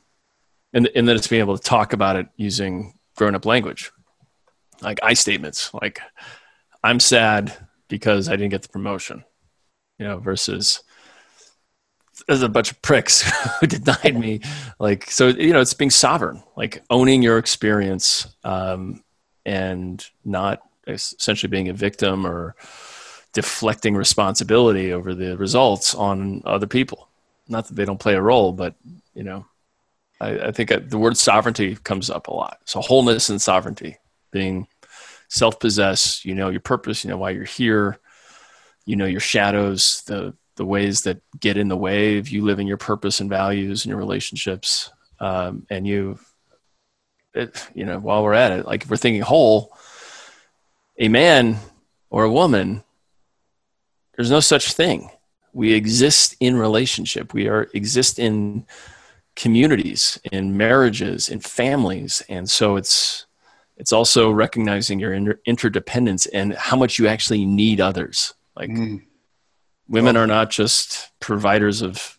and, 0.72 0.88
and 0.94 1.06
then 1.08 1.16
it's 1.16 1.26
being 1.26 1.40
able 1.40 1.58
to 1.58 1.62
talk 1.62 1.92
about 1.92 2.16
it 2.16 2.28
using 2.36 2.94
grown-up 3.16 3.44
language 3.44 3.90
like 4.80 4.98
i 5.02 5.12
statements 5.12 5.72
like 5.74 6.00
i'm 6.82 6.98
sad 6.98 7.52
because 7.92 8.26
i 8.26 8.32
didn't 8.32 8.48
get 8.48 8.62
the 8.62 8.68
promotion 8.68 9.22
you 9.98 10.06
know 10.06 10.18
versus 10.18 10.82
there's 12.26 12.40
a 12.40 12.48
bunch 12.48 12.70
of 12.70 12.80
pricks 12.80 13.30
who 13.60 13.66
denied 13.66 14.18
me 14.18 14.40
like 14.78 15.10
so 15.10 15.28
you 15.28 15.52
know 15.52 15.60
it's 15.60 15.74
being 15.74 15.90
sovereign 15.90 16.42
like 16.56 16.82
owning 16.88 17.22
your 17.22 17.36
experience 17.36 18.34
um, 18.44 19.04
and 19.44 20.08
not 20.24 20.62
essentially 20.86 21.50
being 21.50 21.68
a 21.68 21.74
victim 21.74 22.26
or 22.26 22.56
deflecting 23.34 23.94
responsibility 23.94 24.92
over 24.92 25.14
the 25.14 25.36
results 25.36 25.94
on 25.94 26.42
other 26.44 26.66
people. 26.66 27.08
Not 27.48 27.68
that 27.68 27.74
they 27.74 27.84
don't 27.84 28.00
play 28.00 28.14
a 28.14 28.22
role 28.22 28.52
but 28.52 28.74
you 29.14 29.24
know 29.24 29.44
i, 30.18 30.48
I 30.48 30.50
think 30.52 30.70
the 30.88 30.98
word 30.98 31.18
sovereignty 31.18 31.76
comes 31.76 32.08
up 32.08 32.28
a 32.28 32.34
lot. 32.34 32.60
So 32.64 32.80
wholeness 32.80 33.28
and 33.28 33.42
sovereignty 33.42 33.98
being 34.30 34.66
self-possessed 35.32 36.24
you 36.24 36.34
know 36.34 36.50
your 36.50 36.60
purpose 36.60 37.04
you 37.04 37.10
know 37.10 37.16
why 37.16 37.30
you're 37.30 37.44
here 37.44 37.98
you 38.84 38.96
know 38.96 39.06
your 39.06 39.20
shadows 39.20 40.02
the 40.06 40.34
the 40.56 40.64
ways 40.64 41.02
that 41.02 41.20
get 41.40 41.56
in 41.56 41.68
the 41.68 41.76
way 41.76 42.18
of 42.18 42.28
you 42.28 42.44
living 42.44 42.66
your 42.66 42.76
purpose 42.76 43.20
and 43.20 43.30
values 43.30 43.84
and 43.84 43.90
your 43.90 43.98
relationships. 43.98 44.90
Um, 45.18 45.66
and 45.70 45.86
you, 45.86 46.18
it, 47.34 47.68
you 47.74 47.84
know, 47.84 47.98
while 47.98 48.22
we're 48.22 48.34
at 48.34 48.52
it, 48.52 48.66
like 48.66 48.82
if 48.84 48.90
we're 48.90 48.96
thinking 48.96 49.22
whole, 49.22 49.76
a 50.98 51.08
man 51.08 51.56
or 52.10 52.24
a 52.24 52.32
woman, 52.32 52.84
there's 54.16 54.30
no 54.30 54.40
such 54.40 54.72
thing. 54.72 55.10
We 55.54 55.72
exist 55.72 56.36
in 56.40 56.56
relationship. 56.56 57.32
We 57.32 57.48
are 57.48 57.68
exist 57.72 58.18
in 58.18 58.66
communities, 59.36 60.20
in 60.30 60.56
marriages, 60.56 61.28
in 61.28 61.40
families, 61.40 62.22
and 62.28 62.48
so 62.48 62.76
it's 62.76 63.26
it's 63.76 63.92
also 63.92 64.30
recognizing 64.30 65.00
your 65.00 65.12
inter- 65.12 65.40
interdependence 65.46 66.26
and 66.26 66.54
how 66.54 66.76
much 66.76 66.98
you 66.98 67.08
actually 67.08 67.44
need 67.44 67.80
others. 67.80 68.34
Like 68.54 68.70
mm. 68.70 69.02
women 69.88 70.16
oh. 70.16 70.20
are 70.20 70.26
not 70.26 70.50
just 70.50 71.10
providers 71.20 71.82
of 71.82 72.18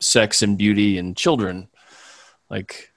sex 0.00 0.42
and 0.42 0.58
beauty 0.58 0.98
and 0.98 1.16
children. 1.16 1.68
Like 2.50 2.90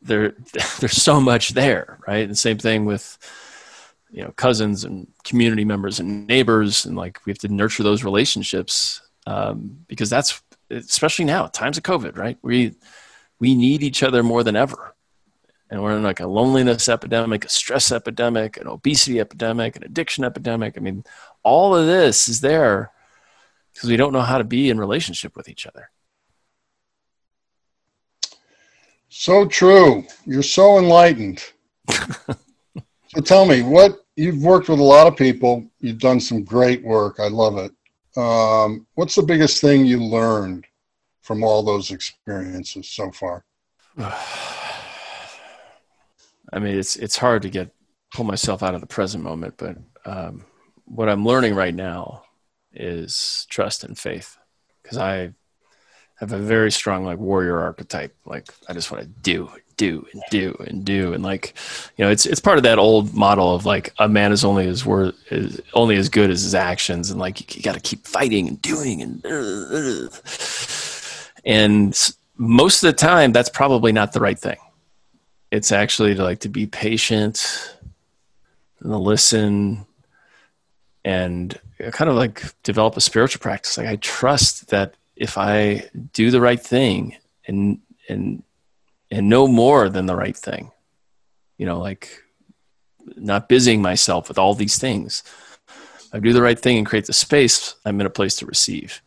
there, 0.00 0.34
there's 0.80 1.00
so 1.00 1.20
much 1.20 1.50
there, 1.50 1.98
right? 2.06 2.24
And 2.24 2.38
same 2.38 2.58
thing 2.58 2.84
with 2.84 3.18
you 4.10 4.22
know 4.22 4.32
cousins 4.32 4.84
and 4.84 5.06
community 5.24 5.64
members 5.64 6.00
and 6.00 6.26
neighbors, 6.26 6.84
and 6.84 6.96
like 6.96 7.24
we 7.24 7.30
have 7.30 7.38
to 7.38 7.48
nurture 7.48 7.82
those 7.82 8.04
relationships 8.04 9.00
um, 9.26 9.78
because 9.88 10.10
that's 10.10 10.42
especially 10.70 11.24
now 11.24 11.46
times 11.46 11.76
of 11.76 11.84
COVID, 11.84 12.16
right? 12.16 12.38
We 12.42 12.74
we 13.38 13.54
need 13.54 13.82
each 13.82 14.02
other 14.02 14.22
more 14.22 14.44
than 14.44 14.56
ever, 14.56 14.91
and 15.72 15.82
we're 15.82 15.96
in 15.96 16.02
like 16.02 16.20
a 16.20 16.26
loneliness 16.26 16.86
epidemic, 16.86 17.46
a 17.46 17.48
stress 17.48 17.90
epidemic, 17.90 18.58
an 18.58 18.68
obesity 18.68 19.18
epidemic, 19.18 19.74
an 19.74 19.82
addiction 19.82 20.22
epidemic. 20.22 20.74
I 20.76 20.80
mean, 20.80 21.02
all 21.42 21.74
of 21.74 21.86
this 21.86 22.28
is 22.28 22.42
there 22.42 22.92
because 23.72 23.88
we 23.88 23.96
don't 23.96 24.12
know 24.12 24.20
how 24.20 24.36
to 24.36 24.44
be 24.44 24.68
in 24.68 24.78
relationship 24.78 25.34
with 25.34 25.48
each 25.48 25.66
other. 25.66 25.90
So 29.08 29.46
true. 29.46 30.04
You're 30.26 30.42
so 30.42 30.78
enlightened. 30.78 31.42
so 31.90 33.22
tell 33.24 33.46
me, 33.46 33.62
what 33.62 34.04
you've 34.14 34.42
worked 34.42 34.68
with 34.68 34.78
a 34.78 34.82
lot 34.82 35.06
of 35.06 35.16
people. 35.16 35.64
You've 35.80 35.98
done 35.98 36.20
some 36.20 36.44
great 36.44 36.84
work. 36.84 37.18
I 37.18 37.28
love 37.28 37.56
it. 37.56 37.72
Um, 38.14 38.86
what's 38.92 39.14
the 39.14 39.22
biggest 39.22 39.62
thing 39.62 39.86
you 39.86 40.04
learned 40.04 40.66
from 41.22 41.42
all 41.42 41.62
those 41.62 41.92
experiences 41.92 42.90
so 42.90 43.10
far? 43.10 43.46
I 46.52 46.58
mean, 46.58 46.78
it's 46.78 46.96
it's 46.96 47.16
hard 47.16 47.42
to 47.42 47.50
get 47.50 47.74
pull 48.14 48.24
myself 48.24 48.62
out 48.62 48.74
of 48.74 48.80
the 48.80 48.86
present 48.86 49.24
moment, 49.24 49.54
but 49.56 49.76
um, 50.04 50.44
what 50.84 51.08
I'm 51.08 51.24
learning 51.24 51.54
right 51.54 51.74
now 51.74 52.24
is 52.74 53.46
trust 53.50 53.84
and 53.84 53.98
faith 53.98 54.36
because 54.82 54.98
I 54.98 55.32
have 56.16 56.32
a 56.32 56.38
very 56.38 56.70
strong 56.70 57.04
like 57.04 57.18
warrior 57.18 57.58
archetype. 57.60 58.14
Like 58.24 58.52
I 58.68 58.74
just 58.74 58.90
want 58.90 59.02
to 59.02 59.08
do, 59.08 59.50
do, 59.76 60.06
and 60.12 60.22
do 60.30 60.56
and 60.66 60.84
do, 60.84 61.14
and 61.14 61.22
like 61.22 61.54
you 61.96 62.04
know, 62.04 62.10
it's 62.10 62.26
it's 62.26 62.40
part 62.40 62.58
of 62.58 62.64
that 62.64 62.78
old 62.78 63.14
model 63.14 63.54
of 63.54 63.64
like 63.64 63.92
a 63.98 64.08
man 64.08 64.30
is 64.32 64.44
only 64.44 64.66
as 64.68 64.84
worth 64.84 65.14
is 65.32 65.60
only 65.74 65.96
as 65.96 66.08
good 66.08 66.30
as 66.30 66.42
his 66.42 66.54
actions, 66.54 67.10
and 67.10 67.18
like 67.18 67.40
you, 67.40 67.46
you 67.56 67.62
got 67.62 67.74
to 67.74 67.80
keep 67.80 68.06
fighting 68.06 68.46
and 68.46 68.60
doing 68.60 69.02
and 69.02 69.24
uh, 69.24 70.08
and 71.44 72.12
most 72.36 72.82
of 72.82 72.88
the 72.88 72.96
time 72.96 73.32
that's 73.32 73.48
probably 73.48 73.92
not 73.92 74.12
the 74.12 74.20
right 74.20 74.38
thing. 74.38 74.58
It's 75.52 75.70
actually 75.70 76.16
to 76.16 76.22
like 76.24 76.40
to 76.40 76.48
be 76.48 76.66
patient 76.66 77.76
and 78.80 78.96
listen 78.98 79.86
and 81.04 81.56
kind 81.92 82.10
of 82.10 82.16
like 82.16 82.42
develop 82.64 82.96
a 82.96 83.00
spiritual 83.00 83.40
practice. 83.40 83.78
Like 83.78 83.86
I 83.86 83.96
trust 83.96 84.70
that 84.70 84.94
if 85.14 85.38
I 85.38 85.88
do 86.12 86.30
the 86.30 86.40
right 86.40 86.60
thing 86.60 87.16
and 87.46 87.80
and 88.08 88.42
and 89.10 89.28
no 89.28 89.46
more 89.46 89.88
than 89.88 90.06
the 90.06 90.16
right 90.16 90.36
thing, 90.36 90.72
you 91.58 91.66
know, 91.66 91.78
like 91.78 92.22
not 93.16 93.48
busying 93.48 93.82
myself 93.82 94.28
with 94.28 94.38
all 94.38 94.54
these 94.54 94.78
things. 94.78 95.22
I 96.12 96.18
do 96.18 96.32
the 96.32 96.42
right 96.42 96.58
thing 96.58 96.78
and 96.78 96.86
create 96.86 97.06
the 97.06 97.12
space, 97.12 97.74
I'm 97.84 98.00
in 98.00 98.06
a 98.06 98.10
place 98.10 98.36
to 98.36 98.46
receive. 98.46 99.02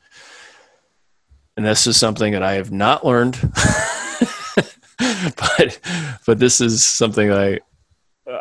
And 1.58 1.66
this 1.66 1.88
is 1.88 1.98
something 1.98 2.34
that 2.34 2.44
I 2.44 2.54
have 2.54 2.72
not 2.72 3.06
learned, 3.06 3.36
but 5.36 5.80
but 6.26 6.40
this 6.40 6.62
is 6.62 6.86
something 6.86 7.32
I 7.32 7.60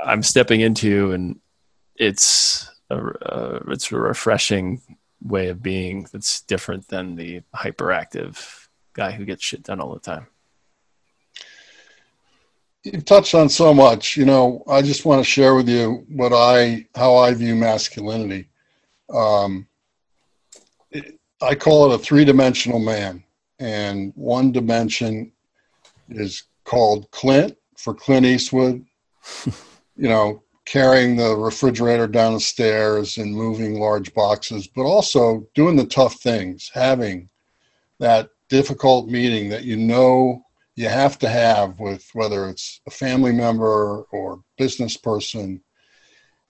I'm 0.05 0.23
stepping 0.23 0.61
into, 0.61 1.13
and 1.13 1.41
it's 1.97 2.71
a, 2.91 2.99
a 2.99 3.57
it's 3.71 3.91
a 3.91 3.99
refreshing 3.99 4.81
way 5.23 5.49
of 5.49 5.63
being 5.63 6.07
that's 6.13 6.43
different 6.43 6.89
than 6.89 7.17
the 7.17 7.43
hyperactive 7.55 8.69
guy 8.93 9.11
who 9.11 9.25
gets 9.25 9.43
shit 9.43 9.63
done 9.63 9.81
all 9.81 9.95
the 9.95 10.01
time. 10.01 10.27
You've 12.85 13.05
touched 13.05 13.35
on 13.35 13.49
so 13.49 13.73
much. 13.73 14.17
You 14.17 14.27
know, 14.27 14.63
I 14.69 14.83
just 14.83 15.07
want 15.07 15.25
to 15.25 15.31
share 15.31 15.55
with 15.55 15.69
you 15.69 16.05
what 16.09 16.33
I 16.33 16.87
how 16.95 17.17
I 17.17 17.35
view 17.35 17.55
masculinity. 17.55 18.49
Um, 19.13 19.67
it, 20.91 21.19
I 21.43 21.55
call 21.55 21.91
it 21.91 21.95
a 21.97 21.99
three-dimensional 21.99 22.79
man, 22.79 23.25
and 23.59 24.13
one 24.15 24.53
dimension 24.53 25.33
is 26.09 26.45
called 26.65 27.11
Clint 27.11 27.57
for 27.77 27.95
Clint 27.95 28.27
Eastwood. 28.27 28.85
you 29.97 30.09
know, 30.09 30.43
carrying 30.65 31.17
the 31.17 31.37
refrigerator 31.37 32.07
down 32.07 32.35
the 32.35 32.41
stairs 32.41 33.19
and 33.19 33.35
moving 33.35 33.79
large 33.79 34.13
boxes, 34.15 34.67
but 34.67 34.83
also 34.83 35.47
doing 35.55 35.77
the 35.77 35.87
tough 35.87 36.15
things, 36.21 36.71
having 36.73 37.29
that 38.01 38.31
difficult 38.49 39.09
meeting 39.09 39.49
that 39.49 39.65
you 39.65 39.77
know 39.77 40.43
you 40.77 40.89
have 40.89 41.19
to 41.19 41.29
have 41.29 41.79
with 41.79 42.09
whether 42.15 42.49
it's 42.49 42.81
a 42.87 42.91
family 42.91 43.33
member 43.33 44.03
or 44.11 44.43
business 44.59 44.97
person, 44.97 45.63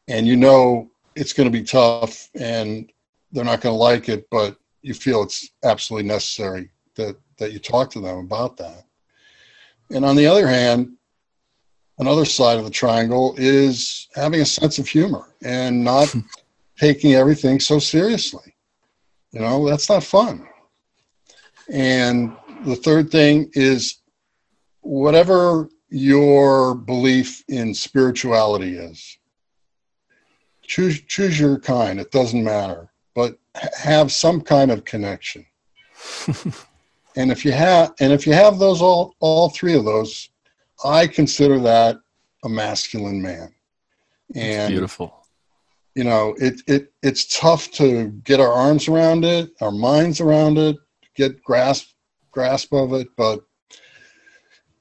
and 0.09 0.27
you 0.27 0.37
know 0.37 0.91
it's 1.15 1.33
going 1.33 1.51
to 1.51 1.59
be 1.59 1.65
tough 1.65 2.29
and 2.35 2.91
they're 3.33 3.45
not 3.45 3.61
going 3.61 3.73
to 3.73 3.79
like 3.79 4.09
it, 4.09 4.27
but 4.31 4.57
you 4.83 4.95
feel 4.95 5.23
it's 5.23 5.51
absolutely 5.65 6.07
necessary 6.09 6.71
that, 6.95 7.17
that 7.39 7.53
you 7.53 7.59
talk 7.59 7.91
to 7.91 8.01
them 8.01 8.19
about 8.19 8.57
that. 8.57 8.84
And 9.91 10.05
on 10.05 10.17
the 10.17 10.27
other 10.27 10.47
hand, 10.47 10.97
another 11.99 12.25
side 12.25 12.59
of 12.59 12.65
the 12.65 12.71
triangle 12.71 13.35
is 13.37 14.09
having 14.15 14.41
a 14.41 14.47
sense 14.47 14.79
of 14.79 14.89
humor 14.89 15.35
and 15.43 15.85
not 15.85 16.09
hmm. 16.09 16.21
taking 16.79 17.15
everything 17.15 17.61
so 17.61 17.79
seriously. 17.79 18.55
You 19.33 19.41
know, 19.41 19.69
that's 19.69 19.89
not 19.89 20.05
fun. 20.05 20.47
And 21.71 22.37
the 22.65 22.77
third 22.77 23.11
thing 23.11 23.51
is 23.55 24.01
whatever 24.81 25.69
your 25.89 26.75
belief 26.75 27.43
in 27.49 27.75
spirituality 27.75 28.77
is, 28.77 29.19
choose 30.63 31.01
choose 31.03 31.39
your 31.39 31.59
kind. 31.59 32.01
It 32.01 32.11
doesn't 32.11 32.43
matter, 32.43 32.91
but 33.15 33.39
have 33.77 34.13
some 34.13 34.41
kind 34.41 34.71
of 34.71 34.85
connection. 34.85 35.47
and 37.17 37.31
if 37.31 37.45
you 37.45 37.53
have, 37.53 37.95
and 38.01 38.13
if 38.13 38.27
you 38.27 38.33
have 38.33 38.59
those 38.59 38.83
all 38.83 39.15
all 39.21 39.49
three 39.51 39.75
of 39.75 39.85
those, 39.85 40.29
I 40.85 41.07
consider 41.07 41.59
that 41.61 41.97
a 42.45 42.49
masculine 42.49 43.23
man. 43.23 43.55
And 44.35 44.53
That's 44.53 44.71
beautiful. 44.71 45.27
You 45.95 46.05
know, 46.05 46.35
it 46.39 46.61
it 46.67 46.93
it's 47.03 47.39
tough 47.39 47.71
to 47.73 48.09
get 48.25 48.41
our 48.41 48.53
arms 48.53 48.89
around 48.89 49.25
it, 49.25 49.51
our 49.61 49.71
minds 49.71 50.21
around 50.21 50.59
it, 50.59 50.77
get 51.15 51.43
grasp 51.43 51.91
grasp 52.33 52.73
of 52.73 52.93
it, 52.95 53.09
but 53.17 53.41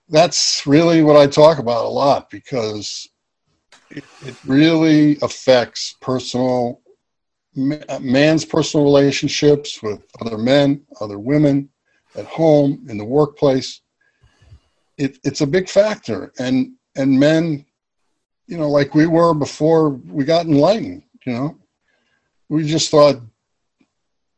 that's 0.10 0.66
really 0.66 1.04
what 1.04 1.16
I 1.16 1.28
talk 1.28 1.60
about 1.60 1.86
a 1.86 1.90
lot 1.90 2.30
because 2.30 3.08
it, 3.92 4.04
it 4.26 4.36
really 4.46 5.18
affects 5.22 5.96
personal 6.02 6.82
man's 7.56 8.46
personal 8.46 8.84
relationships 8.84 9.84
with 9.84 10.04
other 10.20 10.38
men, 10.38 10.82
other 11.00 11.20
women, 11.20 11.70
at 12.16 12.26
home, 12.26 12.86
in 12.90 12.98
the 12.98 13.06
workplace 13.06 13.82
it, 14.98 15.18
it's 15.24 15.42
a 15.42 15.48
big 15.48 15.70
factor. 15.70 16.32
And 16.40 16.74
and 16.96 17.20
men, 17.20 17.66
you 18.48 18.58
know, 18.58 18.70
like 18.70 18.94
we 18.96 19.08
were 19.08 19.34
before 19.34 19.90
we 19.90 20.26
got 20.26 20.46
enlightened, 20.46 21.04
you 21.26 21.34
know, 21.34 21.58
we 22.50 22.66
just 22.66 22.92
thought 22.92 23.22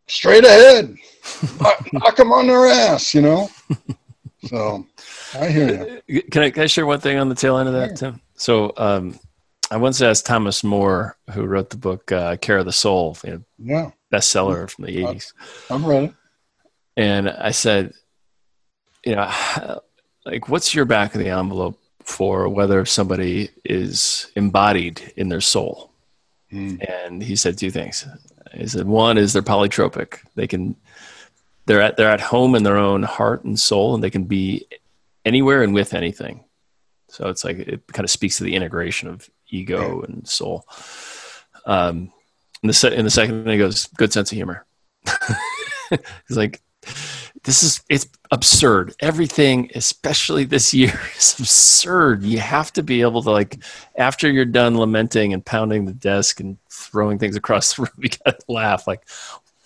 straight 0.08 0.46
ahead, 0.46 0.96
knock, 1.60 1.94
knock 1.94 2.16
them 2.16 2.32
on 2.32 2.48
their 2.48 2.68
ass, 2.68 3.14
you 3.14 3.22
know. 3.22 3.50
So 4.48 4.86
I 5.34 5.48
hear 5.48 6.02
you. 6.06 6.22
Can 6.22 6.44
I, 6.44 6.52
can 6.52 6.62
I 6.62 6.66
share 6.68 6.86
one 6.86 7.00
thing 7.00 7.18
on 7.18 7.30
the 7.30 7.34
tail 7.34 7.58
end 7.58 7.68
of 7.68 7.74
that, 7.74 7.96
Tim? 7.96 8.22
So 8.36 8.74
um, 8.78 9.20
I 9.72 9.78
once 9.78 10.04
asked 10.04 10.28
Thomas 10.28 10.64
Moore, 10.64 11.18
who 11.32 11.46
wrote 11.46 11.72
the 11.72 11.78
book 11.78 12.12
uh, 12.12 12.38
"Care 12.38 12.60
of 12.60 12.66
the 12.68 12.72
Soul," 12.72 13.18
you 13.24 13.32
know, 13.32 13.44
yeah, 13.58 13.92
bestseller 14.14 14.70
from 14.70 14.86
the 14.86 14.98
'80s. 14.98 15.34
I'm 15.72 15.84
ready. 15.84 16.14
And 16.98 17.30
I 17.30 17.52
said, 17.52 17.94
you 19.06 19.16
know, 19.16 19.32
like 20.26 20.50
what's 20.50 20.74
your 20.74 20.86
back 20.86 21.14
of 21.14 21.20
the 21.20 21.30
envelope 21.30 21.80
for 22.04 22.50
whether 22.50 22.86
somebody 22.86 23.50
is 23.64 24.32
embodied 24.36 25.14
in 25.18 25.30
their 25.30 25.42
soul 25.42 25.92
mm. 26.52 26.80
and 26.88 27.22
he 27.22 27.36
said 27.36 27.58
two 27.58 27.72
things 27.72 28.08
he 28.54 28.68
said 28.68 28.88
one 28.88 29.18
is 29.18 29.34
they're 29.34 29.42
polytropic 29.42 30.20
they 30.36 30.46
can 30.46 30.76
they're 31.66 31.82
at 31.82 31.98
they're 31.98 32.10
at 32.12 32.22
home 32.22 32.54
in 32.54 32.62
their 32.62 32.78
own 32.78 33.02
heart 33.02 33.44
and 33.44 33.60
soul 33.60 33.96
and 33.96 34.04
they 34.04 34.12
can 34.12 34.24
be 34.24 34.68
anywhere 35.26 35.64
and 35.64 35.74
with 35.74 35.96
anything 35.96 36.44
so 37.16 37.30
it's 37.30 37.44
like 37.44 37.60
it 37.60 37.88
kind 37.88 38.04
of 38.04 38.10
speaks 38.10 38.38
to 38.38 38.44
the 38.44 38.56
integration 38.56 39.08
of 39.08 39.30
ego 39.50 40.02
and 40.02 40.28
soul. 40.28 40.66
Um, 41.66 42.12
in 42.62 42.68
the, 42.68 42.74
se- 42.74 42.96
in 42.96 43.06
the 43.06 43.12
second, 43.12 43.48
he 43.48 43.58
goes, 43.58 43.88
good 43.88 44.12
sense 44.12 44.32
of 44.32 44.36
humor. 44.36 44.66
He's 46.28 46.38
like, 46.38 46.62
this 47.44 47.64
is 47.64 47.82
it's 47.90 48.08
absurd. 48.32 48.96
Everything, 49.00 49.70
especially 49.76 50.44
this 50.44 50.74
year, 50.74 51.00
is 51.18 51.40
absurd. 51.40 52.24
You 52.24 52.40
have 52.40 52.74
to 52.74 52.84
be 52.84 53.02
able 53.02 53.22
to 53.24 53.32
like, 53.32 53.60
after 53.96 54.30
you're 54.30 54.46
done 54.46 54.78
lamenting 54.78 55.34
and 55.34 55.46
pounding 55.46 55.86
the 55.86 55.94
desk 55.94 56.40
and 56.40 56.58
throwing 56.70 57.20
things 57.20 57.36
across 57.36 57.76
the 57.76 57.82
room, 57.84 57.92
you 57.98 58.10
gotta 58.26 58.40
laugh. 58.48 58.88
Like, 58.88 59.08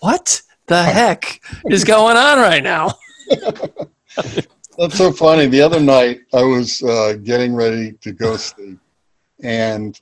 what 0.00 0.42
the 0.66 0.82
heck 0.82 1.40
is 1.68 1.84
going 1.84 2.16
on 2.16 2.38
right 2.38 2.62
now? 2.62 2.92
That's 4.78 4.96
so 4.96 5.12
funny. 5.12 5.46
The 5.46 5.60
other 5.60 5.80
night, 5.80 6.20
I 6.32 6.42
was 6.42 6.82
uh, 6.82 7.14
getting 7.22 7.54
ready 7.54 7.92
to 8.00 8.12
go 8.12 8.36
sleep, 8.36 8.78
and 9.42 10.00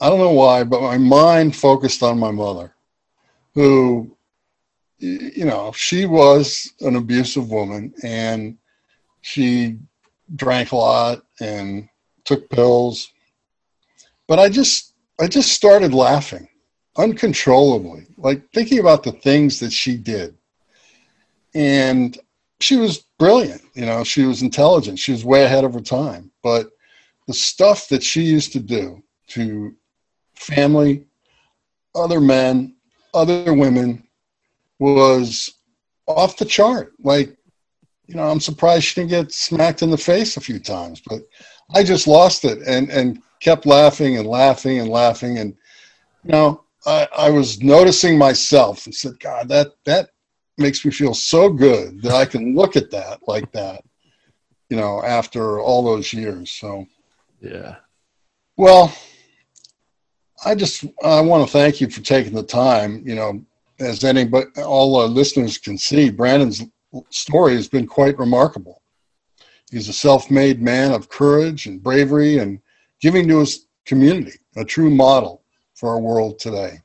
I 0.00 0.08
don't 0.08 0.18
know 0.18 0.32
why, 0.32 0.64
but 0.64 0.82
my 0.82 0.98
mind 0.98 1.56
focused 1.56 2.02
on 2.02 2.18
my 2.18 2.30
mother, 2.30 2.74
who 3.54 4.16
you 5.02 5.44
know, 5.44 5.72
she 5.72 6.06
was 6.06 6.72
an 6.80 6.94
abusive 6.96 7.50
woman 7.50 7.92
and 8.04 8.56
she 9.20 9.78
drank 10.36 10.72
a 10.72 10.76
lot 10.76 11.22
and 11.40 11.88
took 12.24 12.48
pills. 12.48 13.12
But 14.28 14.38
I 14.38 14.48
just 14.48 14.94
I 15.20 15.26
just 15.26 15.52
started 15.52 15.92
laughing 15.92 16.48
uncontrollably, 16.96 18.06
like 18.16 18.42
thinking 18.52 18.78
about 18.78 19.02
the 19.02 19.12
things 19.12 19.58
that 19.60 19.72
she 19.72 19.96
did. 19.96 20.36
And 21.54 22.16
she 22.60 22.76
was 22.76 23.04
brilliant, 23.18 23.62
you 23.74 23.84
know, 23.84 24.04
she 24.04 24.24
was 24.24 24.42
intelligent, 24.42 24.98
she 24.98 25.12
was 25.12 25.24
way 25.24 25.42
ahead 25.44 25.64
of 25.64 25.74
her 25.74 25.80
time. 25.80 26.30
But 26.42 26.70
the 27.26 27.34
stuff 27.34 27.88
that 27.88 28.02
she 28.02 28.22
used 28.22 28.52
to 28.52 28.60
do 28.60 29.02
to 29.28 29.74
family, 30.34 31.06
other 31.94 32.20
men, 32.20 32.76
other 33.14 33.52
women, 33.52 34.06
was 34.82 35.54
off 36.06 36.36
the 36.36 36.44
chart. 36.44 36.92
Like, 36.98 37.36
you 38.08 38.16
know, 38.16 38.28
I'm 38.28 38.40
surprised 38.40 38.84
she 38.84 39.00
didn't 39.00 39.10
get 39.10 39.32
smacked 39.32 39.82
in 39.82 39.90
the 39.90 39.96
face 39.96 40.36
a 40.36 40.40
few 40.40 40.58
times, 40.58 41.00
but 41.06 41.22
I 41.74 41.82
just 41.84 42.06
lost 42.06 42.44
it 42.44 42.58
and, 42.66 42.90
and 42.90 43.22
kept 43.40 43.64
laughing 43.64 44.18
and 44.18 44.26
laughing 44.26 44.80
and 44.80 44.88
laughing. 44.88 45.38
And, 45.38 45.54
you 46.24 46.32
know, 46.32 46.64
I, 46.84 47.08
I 47.16 47.30
was 47.30 47.62
noticing 47.62 48.18
myself 48.18 48.86
and 48.86 48.94
said, 48.94 49.20
God, 49.20 49.48
that, 49.48 49.68
that 49.84 50.10
makes 50.58 50.84
me 50.84 50.90
feel 50.90 51.14
so 51.14 51.48
good 51.48 52.02
that 52.02 52.12
I 52.12 52.24
can 52.24 52.56
look 52.56 52.74
at 52.74 52.90
that 52.90 53.20
like 53.28 53.50
that, 53.52 53.84
you 54.68 54.76
know, 54.76 55.02
after 55.02 55.60
all 55.60 55.84
those 55.84 56.12
years. 56.12 56.50
So, 56.50 56.86
yeah. 57.40 57.76
Well, 58.56 58.92
I 60.44 60.56
just 60.56 60.84
I 61.04 61.20
want 61.20 61.46
to 61.46 61.52
thank 61.52 61.80
you 61.80 61.88
for 61.88 62.00
taking 62.00 62.34
the 62.34 62.42
time. 62.42 63.02
You 63.06 63.14
know, 63.14 63.44
as 63.82 64.04
anybody, 64.04 64.46
all 64.62 64.96
our 64.96 65.06
listeners 65.06 65.58
can 65.58 65.76
see, 65.76 66.10
Brandon's 66.10 66.62
story 67.10 67.54
has 67.54 67.68
been 67.68 67.86
quite 67.86 68.18
remarkable. 68.18 68.82
He's 69.70 69.88
a 69.88 69.92
self-made 69.92 70.60
man 70.60 70.92
of 70.92 71.08
courage 71.08 71.66
and 71.66 71.82
bravery 71.82 72.38
and 72.38 72.60
giving 73.00 73.26
to 73.28 73.40
his 73.40 73.66
community, 73.86 74.38
a 74.56 74.64
true 74.64 74.90
model 74.90 75.42
for 75.74 75.90
our 75.90 75.98
world 75.98 76.38
today. 76.38 76.80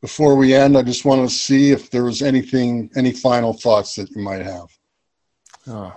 Before 0.00 0.36
we 0.36 0.54
end, 0.54 0.76
I 0.76 0.82
just 0.82 1.06
want 1.06 1.26
to 1.26 1.34
see 1.34 1.70
if 1.70 1.90
there 1.90 2.04
was 2.04 2.20
anything, 2.20 2.90
any 2.94 3.10
final 3.12 3.54
thoughts 3.54 3.94
that 3.94 4.10
you 4.10 4.20
might 4.20 4.42
have. 4.42 4.68
Oh. 5.66 5.96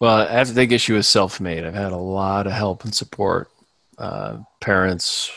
Well, 0.00 0.26
I 0.26 0.32
have 0.32 0.48
to 0.48 0.54
take 0.54 0.72
issue 0.72 0.94
with 0.94 1.06
self-made. 1.06 1.64
I've 1.64 1.74
had 1.74 1.92
a 1.92 1.96
lot 1.96 2.46
of 2.46 2.52
help 2.52 2.84
and 2.84 2.94
support, 2.94 3.50
uh, 3.98 4.38
parents, 4.60 5.30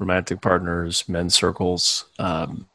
romantic 0.00 0.40
partners, 0.40 1.08
men's 1.08 1.34
circles. 1.34 2.06
Um, 2.18 2.66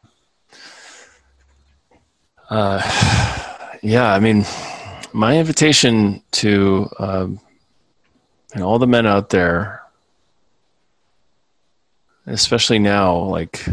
uh, 2.50 2.80
yeah, 3.84 4.14
I 4.14 4.20
mean, 4.20 4.46
my 5.12 5.38
invitation 5.38 6.22
to 6.32 6.90
um, 7.00 7.40
and 8.54 8.64
all 8.64 8.80
the 8.80 8.88
men 8.88 9.06
out 9.06 9.32
there, 9.32 9.84
especially 12.28 12.80
now, 12.80 13.18
like 13.18 13.66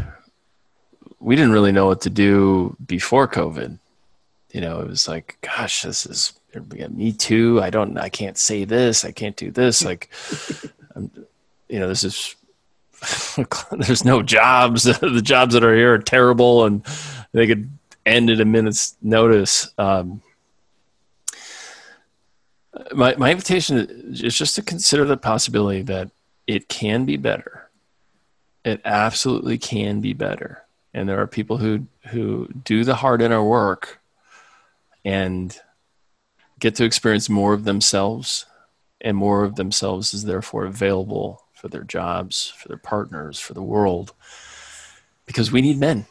we 1.20 1.36
didn't 1.36 1.52
really 1.52 1.72
know 1.72 1.86
what 1.86 2.00
to 2.00 2.10
do 2.10 2.76
before 2.84 3.28
COVID. 3.28 3.78
You 4.50 4.60
know, 4.60 4.80
it 4.80 4.88
was 4.88 5.06
like, 5.06 5.38
gosh, 5.40 5.82
this 5.82 6.04
is 6.04 6.32
me 6.90 7.12
too. 7.12 7.62
I 7.62 7.70
don't, 7.70 7.96
I 7.96 8.08
can't 8.08 8.36
say 8.36 8.64
this. 8.64 9.04
I 9.04 9.12
can't 9.12 9.36
do 9.36 9.50
this. 9.50 9.84
Like, 9.84 10.10
you 11.68 11.78
know, 11.78 11.88
this 11.88 12.04
is 12.04 12.34
there's 13.72 14.04
no 14.04 14.22
jobs. 14.22 14.82
the 15.00 15.22
jobs 15.22 15.54
that 15.54 15.64
are 15.64 15.74
here 15.74 15.94
are 15.94 15.98
terrible, 15.98 16.64
and 16.64 16.84
they 17.32 17.46
could 17.46 17.70
end 18.06 18.30
at 18.30 18.40
a 18.40 18.44
minute's 18.44 18.96
notice. 19.02 19.72
Um, 19.78 20.22
my 22.94 23.14
my 23.16 23.30
invitation 23.30 24.12
is 24.12 24.36
just 24.36 24.54
to 24.56 24.62
consider 24.62 25.04
the 25.04 25.16
possibility 25.16 25.82
that 25.82 26.10
it 26.46 26.68
can 26.68 27.04
be 27.04 27.16
better. 27.16 27.70
It 28.64 28.80
absolutely 28.84 29.58
can 29.58 30.00
be 30.00 30.12
better, 30.12 30.62
and 30.94 31.08
there 31.08 31.20
are 31.20 31.26
people 31.26 31.58
who 31.58 31.86
who 32.10 32.48
do 32.64 32.84
the 32.84 32.96
hard 32.96 33.20
inner 33.22 33.42
work 33.42 34.00
and 35.04 35.58
get 36.60 36.76
to 36.76 36.84
experience 36.84 37.28
more 37.28 37.52
of 37.54 37.64
themselves, 37.64 38.46
and 39.00 39.16
more 39.16 39.42
of 39.42 39.56
themselves 39.56 40.14
is 40.14 40.24
therefore 40.24 40.64
available 40.64 41.41
for 41.62 41.68
their 41.68 41.84
jobs, 41.84 42.52
for 42.58 42.68
their 42.68 42.76
partners, 42.76 43.38
for 43.38 43.54
the 43.54 43.62
world, 43.62 44.12
because 45.24 45.50
we 45.50 45.62
need 45.62 45.78
men 45.78 46.04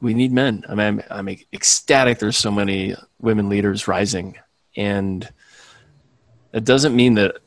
we 0.00 0.14
need 0.14 0.32
men. 0.32 0.64
I 0.68 0.74
mean, 0.74 0.86
I'm, 0.86 1.02
I'm 1.10 1.28
ecstatic. 1.52 2.18
There's 2.18 2.38
so 2.38 2.50
many 2.50 2.94
women 3.20 3.48
leaders 3.48 3.86
rising, 3.86 4.38
and 4.76 5.28
it 6.52 6.64
doesn't 6.64 6.96
mean 6.96 7.14
that 7.14 7.38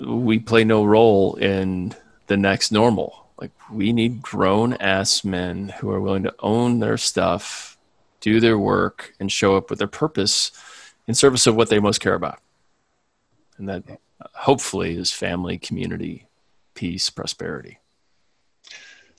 we 0.00 0.38
play 0.38 0.64
no 0.64 0.84
role 0.84 1.34
in 1.36 1.94
the 2.26 2.36
next 2.36 2.72
normal. 2.72 3.26
Like 3.40 3.52
we 3.70 3.92
need 3.92 4.22
grown 4.22 4.74
ass 4.74 5.24
men 5.24 5.68
who 5.80 5.90
are 5.90 6.00
willing 6.00 6.24
to 6.24 6.34
own 6.40 6.80
their 6.80 6.96
stuff, 6.96 7.76
do 8.20 8.40
their 8.40 8.58
work, 8.58 9.14
and 9.20 9.30
show 9.30 9.56
up 9.56 9.70
with 9.70 9.78
their 9.78 9.88
purpose 9.88 10.50
in 11.06 11.14
service 11.14 11.46
of 11.46 11.56
what 11.56 11.68
they 11.68 11.78
most 11.78 12.00
care 12.00 12.14
about, 12.14 12.40
and 13.58 13.68
that 13.68 13.82
hopefully 14.34 14.96
is 14.96 15.12
family, 15.12 15.58
community, 15.58 16.27
peace, 16.78 17.10
prosperity. 17.10 17.76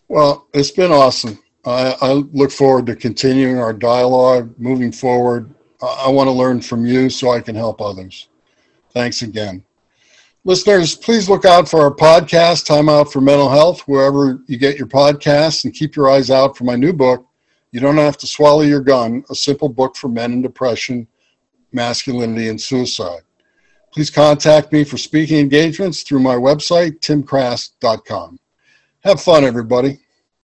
Well, 0.08 0.48
it's 0.54 0.72
been 0.72 0.94
awesome. 0.94 1.38
I, 1.66 1.94
I 2.02 2.14
look 2.14 2.52
forward 2.52 2.86
to 2.86 2.96
continuing 2.96 3.60
our 3.60 3.74
dialogue 3.74 4.56
moving 4.58 4.94
forward. 4.94 5.54
I, 5.82 6.06
I 6.06 6.10
want 6.10 6.28
to 6.28 6.32
learn 6.32 6.62
from 6.62 6.86
you 6.86 7.10
so 7.10 7.32
I 7.32 7.42
can 7.42 7.56
help 7.56 7.82
others. 7.82 8.30
Thanks 8.94 9.24
again. 9.24 9.66
Listeners, 10.46 10.96
please 10.96 11.30
look 11.30 11.44
out 11.44 11.68
for 11.68 11.82
our 11.82 11.94
podcast, 11.94 12.66
Time 12.66 12.88
Out 12.88 13.12
for 13.12 13.20
Mental 13.20 13.50
Health, 13.50 13.82
wherever 13.82 14.40
you 14.48 14.58
get 14.58 14.78
your 14.78 14.88
podcasts, 14.88 15.66
and 15.66 15.74
keep 15.74 15.98
your 15.98 16.10
eyes 16.10 16.32
out 16.32 16.56
for 16.56 16.64
my 16.64 16.78
new 16.78 16.94
book, 16.94 17.28
You 17.74 17.82
Don't 17.82 17.98
Have 17.98 18.18
to 18.20 18.26
Swallow 18.26 18.62
Your 18.62 18.80
Gun, 18.80 19.26
a 19.30 19.36
simple 19.36 19.68
book 19.68 19.98
for 19.98 20.08
men 20.08 20.32
in 20.32 20.42
depression, 20.42 21.06
masculinity, 21.74 22.48
and 22.48 22.60
suicide. 22.60 23.24
Please 23.92 24.10
contact 24.10 24.72
me 24.72 24.84
for 24.84 24.98
speaking 24.98 25.40
engagements 25.40 26.04
through 26.04 26.20
my 26.20 26.36
website, 26.36 27.00
timcrass.com. 27.00 28.40
Have 29.04 29.22
fun, 29.22 29.44
everybody. 29.44 30.00